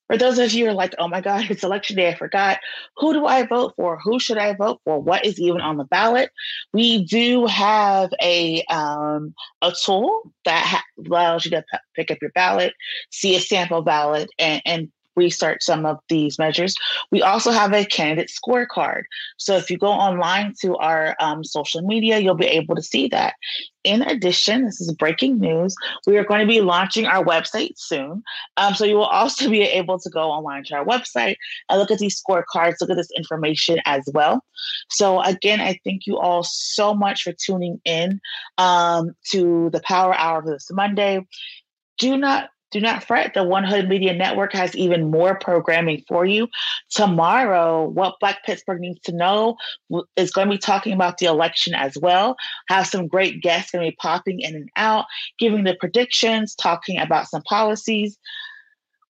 for 0.07 0.17
those 0.17 0.39
of 0.39 0.51
you 0.53 0.65
who 0.65 0.71
are 0.71 0.75
like, 0.75 0.95
oh 0.97 1.07
my 1.07 1.21
God, 1.21 1.49
it's 1.49 1.63
election 1.63 1.97
day, 1.97 2.09
I 2.09 2.15
forgot. 2.15 2.59
Who 2.97 3.13
do 3.13 3.25
I 3.25 3.43
vote 3.43 3.73
for? 3.75 3.99
Who 3.99 4.19
should 4.19 4.37
I 4.37 4.53
vote 4.53 4.81
for? 4.83 4.99
What 4.99 5.25
is 5.25 5.39
even 5.39 5.61
on 5.61 5.77
the 5.77 5.83
ballot? 5.83 6.31
We 6.73 7.03
do 7.05 7.45
have 7.45 8.11
a 8.21 8.63
um, 8.63 9.33
a 9.61 9.71
tool 9.71 10.31
that 10.45 10.65
ha- 10.65 10.83
allows 11.05 11.45
you 11.45 11.51
to 11.51 11.61
p- 11.61 11.77
pick 11.95 12.11
up 12.11 12.19
your 12.21 12.31
ballot, 12.31 12.73
see 13.11 13.35
a 13.35 13.39
sample 13.39 13.81
ballot, 13.81 14.29
and, 14.39 14.61
and 14.65 14.91
research 15.17 15.63
some 15.63 15.85
of 15.85 15.99
these 16.07 16.39
measures. 16.39 16.75
We 17.11 17.21
also 17.21 17.51
have 17.51 17.73
a 17.73 17.85
candidate 17.85 18.31
scorecard. 18.31 19.03
So 19.37 19.57
if 19.57 19.69
you 19.69 19.77
go 19.77 19.87
online 19.89 20.53
to 20.61 20.77
our 20.77 21.15
um, 21.19 21.43
social 21.43 21.81
media, 21.81 22.19
you'll 22.19 22.35
be 22.35 22.45
able 22.45 22.75
to 22.75 22.81
see 22.81 23.07
that. 23.09 23.33
In 23.83 24.01
addition, 24.01 24.65
this 24.65 24.81
is 24.81 24.93
breaking 24.93 25.39
news. 25.39 25.73
We 26.05 26.17
are 26.17 26.25
going 26.25 26.41
to 26.41 26.47
be 26.47 26.61
launching 26.61 27.05
our 27.05 27.23
website 27.23 27.73
soon. 27.77 28.21
Um, 28.57 28.73
so 28.73 28.83
you 28.83 28.95
will 28.95 29.05
also 29.05 29.49
be 29.49 29.61
able 29.61 29.97
to 29.99 30.09
go 30.09 30.29
online 30.29 30.65
to 30.65 30.75
our 30.75 30.85
website 30.85 31.37
and 31.69 31.79
look 31.79 31.91
at 31.91 31.99
these 31.99 32.21
scorecards, 32.21 32.75
look 32.81 32.89
at 32.89 32.97
this 32.97 33.11
information 33.15 33.79
as 33.85 34.03
well. 34.13 34.43
So 34.89 35.21
again, 35.21 35.61
I 35.61 35.79
thank 35.85 36.05
you 36.05 36.17
all 36.17 36.43
so 36.43 36.93
much 36.93 37.23
for 37.23 37.33
tuning 37.33 37.79
in 37.85 38.19
um, 38.57 39.11
to 39.31 39.69
the 39.71 39.81
Power 39.81 40.13
Hour 40.13 40.43
for 40.43 40.51
this 40.51 40.69
Monday. 40.71 41.25
Do 41.97 42.17
not 42.17 42.49
do 42.71 42.81
not 42.81 43.03
fret. 43.03 43.33
The 43.33 43.43
One 43.43 43.63
Hood 43.63 43.87
Media 43.87 44.13
Network 44.13 44.53
has 44.53 44.75
even 44.75 45.09
more 45.09 45.35
programming 45.35 46.03
for 46.07 46.25
you. 46.25 46.47
Tomorrow, 46.89 47.87
what 47.87 48.19
Black 48.19 48.43
Pittsburgh 48.45 48.81
needs 48.81 48.99
to 49.01 49.11
know 49.11 49.57
is 50.15 50.31
going 50.31 50.47
to 50.47 50.53
be 50.53 50.59
talking 50.59 50.93
about 50.93 51.17
the 51.17 51.27
election 51.27 51.73
as 51.73 51.97
well. 51.97 52.35
Have 52.69 52.87
some 52.87 53.07
great 53.07 53.41
guests 53.41 53.71
going 53.71 53.85
to 53.85 53.91
be 53.91 53.95
popping 53.95 54.41
in 54.41 54.55
and 54.55 54.69
out, 54.75 55.05
giving 55.39 55.63
the 55.63 55.75
predictions, 55.75 56.55
talking 56.55 56.99
about 56.99 57.29
some 57.29 57.41
policies 57.43 58.17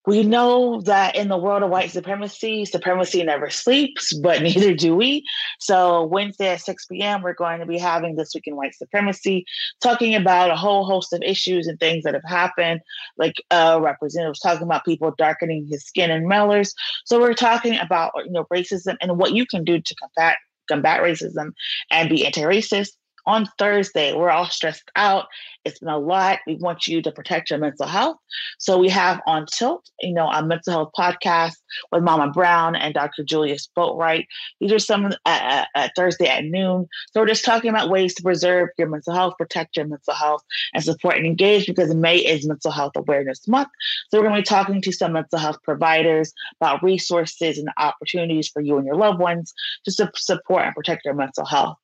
we 0.06 0.22
know 0.22 0.80
that 0.82 1.16
in 1.16 1.28
the 1.28 1.36
world 1.36 1.62
of 1.62 1.70
white 1.70 1.90
supremacy, 1.90 2.64
supremacy 2.64 3.22
never 3.22 3.50
sleeps, 3.50 4.14
but 4.14 4.42
neither 4.42 4.74
do 4.74 4.96
we. 4.96 5.24
So, 5.60 6.04
Wednesday 6.04 6.48
at 6.48 6.60
6 6.60 6.86
p.m., 6.86 7.22
we're 7.22 7.34
going 7.34 7.60
to 7.60 7.66
be 7.66 7.78
having 7.78 8.16
This 8.16 8.34
Week 8.34 8.46
in 8.46 8.56
White 8.56 8.74
Supremacy, 8.74 9.44
talking 9.82 10.14
about 10.14 10.50
a 10.50 10.56
whole 10.56 10.84
host 10.84 11.12
of 11.12 11.22
issues 11.22 11.66
and 11.66 11.78
things 11.78 12.04
that 12.04 12.14
have 12.14 12.24
happened, 12.24 12.80
like 13.18 13.34
uh, 13.50 13.78
representatives 13.82 14.40
talking 14.40 14.62
about 14.62 14.84
people 14.84 15.12
darkening 15.18 15.66
his 15.68 15.84
skin 15.84 16.10
and 16.10 16.26
mailers. 16.26 16.72
So, 17.04 17.20
we're 17.20 17.34
talking 17.34 17.78
about 17.78 18.12
you 18.24 18.30
know 18.30 18.46
racism 18.52 18.96
and 19.00 19.18
what 19.18 19.32
you 19.32 19.46
can 19.46 19.64
do 19.64 19.80
to 19.80 19.94
combat 19.96 20.38
combat 20.68 21.00
racism 21.00 21.52
and 21.90 22.10
be 22.10 22.26
anti-racist 22.26 22.90
on 23.28 23.46
Thursday, 23.58 24.14
we're 24.14 24.30
all 24.30 24.46
stressed 24.46 24.90
out. 24.96 25.26
It's 25.64 25.80
been 25.80 25.90
a 25.90 25.98
lot. 25.98 26.38
We 26.46 26.56
want 26.56 26.88
you 26.88 27.02
to 27.02 27.12
protect 27.12 27.50
your 27.50 27.58
mental 27.58 27.86
health. 27.86 28.16
So 28.56 28.78
we 28.78 28.88
have 28.88 29.20
on 29.26 29.44
Tilt, 29.44 29.90
you 30.00 30.14
know, 30.14 30.28
a 30.28 30.42
mental 30.42 30.72
health 30.72 30.92
podcast 30.98 31.56
with 31.92 32.02
Mama 32.02 32.32
Brown 32.32 32.74
and 32.74 32.94
Dr. 32.94 33.22
Julius 33.24 33.68
Boatwright. 33.76 34.26
These 34.60 34.72
are 34.72 34.78
some 34.78 35.12
at, 35.26 35.68
at 35.74 35.92
Thursday 35.94 36.26
at 36.26 36.44
noon. 36.44 36.88
So 37.12 37.20
we're 37.20 37.26
just 37.26 37.44
talking 37.44 37.68
about 37.68 37.90
ways 37.90 38.14
to 38.14 38.22
preserve 38.22 38.70
your 38.78 38.88
mental 38.88 39.12
health, 39.12 39.34
protect 39.36 39.76
your 39.76 39.86
mental 39.86 40.14
health, 40.14 40.42
and 40.72 40.82
support 40.82 41.16
and 41.16 41.26
engage 41.26 41.66
because 41.66 41.94
May 41.94 42.16
is 42.16 42.48
Mental 42.48 42.70
Health 42.70 42.92
Awareness 42.96 43.46
Month. 43.46 43.68
So 44.10 44.18
we're 44.18 44.28
going 44.28 44.36
to 44.36 44.40
be 44.40 44.56
talking 44.56 44.80
to 44.80 44.92
some 44.92 45.12
mental 45.12 45.38
health 45.38 45.58
providers 45.64 46.32
about 46.62 46.82
resources 46.82 47.58
and 47.58 47.68
opportunities 47.76 48.48
for 48.48 48.62
you 48.62 48.78
and 48.78 48.86
your 48.86 48.96
loved 48.96 49.20
ones 49.20 49.52
to 49.84 50.10
support 50.16 50.64
and 50.64 50.74
protect 50.74 51.04
your 51.04 51.14
mental 51.14 51.44
health. 51.44 51.76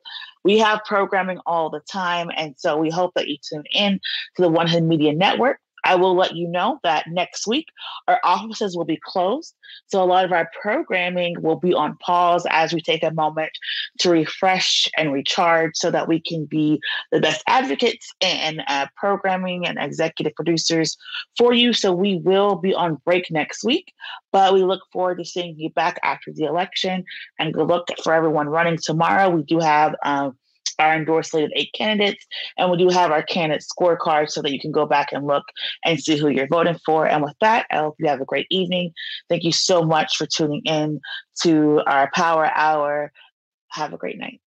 We 0.44 0.58
have 0.58 0.80
programming 0.84 1.38
all 1.46 1.70
the 1.70 1.80
time. 1.80 2.30
And 2.36 2.54
so 2.58 2.76
we 2.76 2.90
hope 2.90 3.12
that 3.14 3.28
you 3.28 3.36
tune 3.42 3.64
in 3.72 4.00
to 4.36 4.42
the 4.42 4.48
One 4.48 4.68
Hood 4.68 4.84
Media 4.84 5.12
Network. 5.12 5.58
I 5.84 5.94
will 5.94 6.16
let 6.16 6.34
you 6.34 6.48
know 6.48 6.78
that 6.82 7.06
next 7.08 7.46
week 7.46 7.66
our 8.08 8.20
offices 8.24 8.76
will 8.76 8.84
be 8.84 8.98
closed. 9.02 9.54
So 9.86 10.02
a 10.02 10.06
lot 10.06 10.24
of 10.24 10.32
our 10.32 10.50
programming 10.60 11.40
will 11.40 11.56
be 11.56 11.74
on 11.74 11.96
pause 11.98 12.46
as 12.50 12.72
we 12.72 12.80
take 12.80 13.02
a 13.02 13.12
moment 13.12 13.50
to 14.00 14.10
refresh 14.10 14.88
and 14.96 15.12
recharge 15.12 15.72
so 15.74 15.90
that 15.90 16.08
we 16.08 16.20
can 16.20 16.46
be 16.46 16.80
the 17.12 17.20
best 17.20 17.42
advocates 17.46 18.12
and 18.20 18.62
uh, 18.68 18.86
programming 18.96 19.66
and 19.66 19.78
executive 19.78 20.34
producers 20.34 20.96
for 21.36 21.52
you. 21.52 21.72
So 21.72 21.92
we 21.92 22.16
will 22.16 22.56
be 22.56 22.74
on 22.74 22.96
break 23.04 23.30
next 23.30 23.64
week, 23.64 23.92
but 24.32 24.54
we 24.54 24.64
look 24.64 24.82
forward 24.92 25.18
to 25.18 25.24
seeing 25.24 25.58
you 25.58 25.70
back 25.70 25.98
after 26.02 26.32
the 26.32 26.44
election 26.44 27.04
and 27.38 27.52
good 27.52 27.68
luck 27.68 27.88
for 28.02 28.14
everyone 28.14 28.48
running 28.48 28.78
tomorrow. 28.78 29.28
We 29.28 29.42
do 29.42 29.58
have 29.58 29.94
um, 30.04 30.36
our 30.78 30.94
endorsed 30.94 31.30
slate 31.30 31.44
of 31.44 31.52
eight 31.54 31.72
candidates. 31.74 32.24
And 32.58 32.70
we 32.70 32.76
do 32.76 32.88
have 32.88 33.10
our 33.10 33.22
candidate 33.22 33.64
scorecard 33.64 34.30
so 34.30 34.42
that 34.42 34.52
you 34.52 34.60
can 34.60 34.72
go 34.72 34.86
back 34.86 35.12
and 35.12 35.26
look 35.26 35.44
and 35.84 36.00
see 36.00 36.16
who 36.16 36.28
you're 36.28 36.46
voting 36.46 36.78
for. 36.84 37.06
And 37.06 37.22
with 37.22 37.34
that, 37.40 37.66
I 37.70 37.78
hope 37.78 37.96
you 37.98 38.08
have 38.08 38.20
a 38.20 38.26
great 38.26 38.46
evening. 38.50 38.92
Thank 39.28 39.44
you 39.44 39.52
so 39.52 39.82
much 39.82 40.16
for 40.16 40.26
tuning 40.26 40.62
in 40.64 41.00
to 41.42 41.80
our 41.86 42.10
Power 42.14 42.50
Hour. 42.54 43.12
Have 43.68 43.92
a 43.92 43.96
great 43.96 44.18
night. 44.18 44.40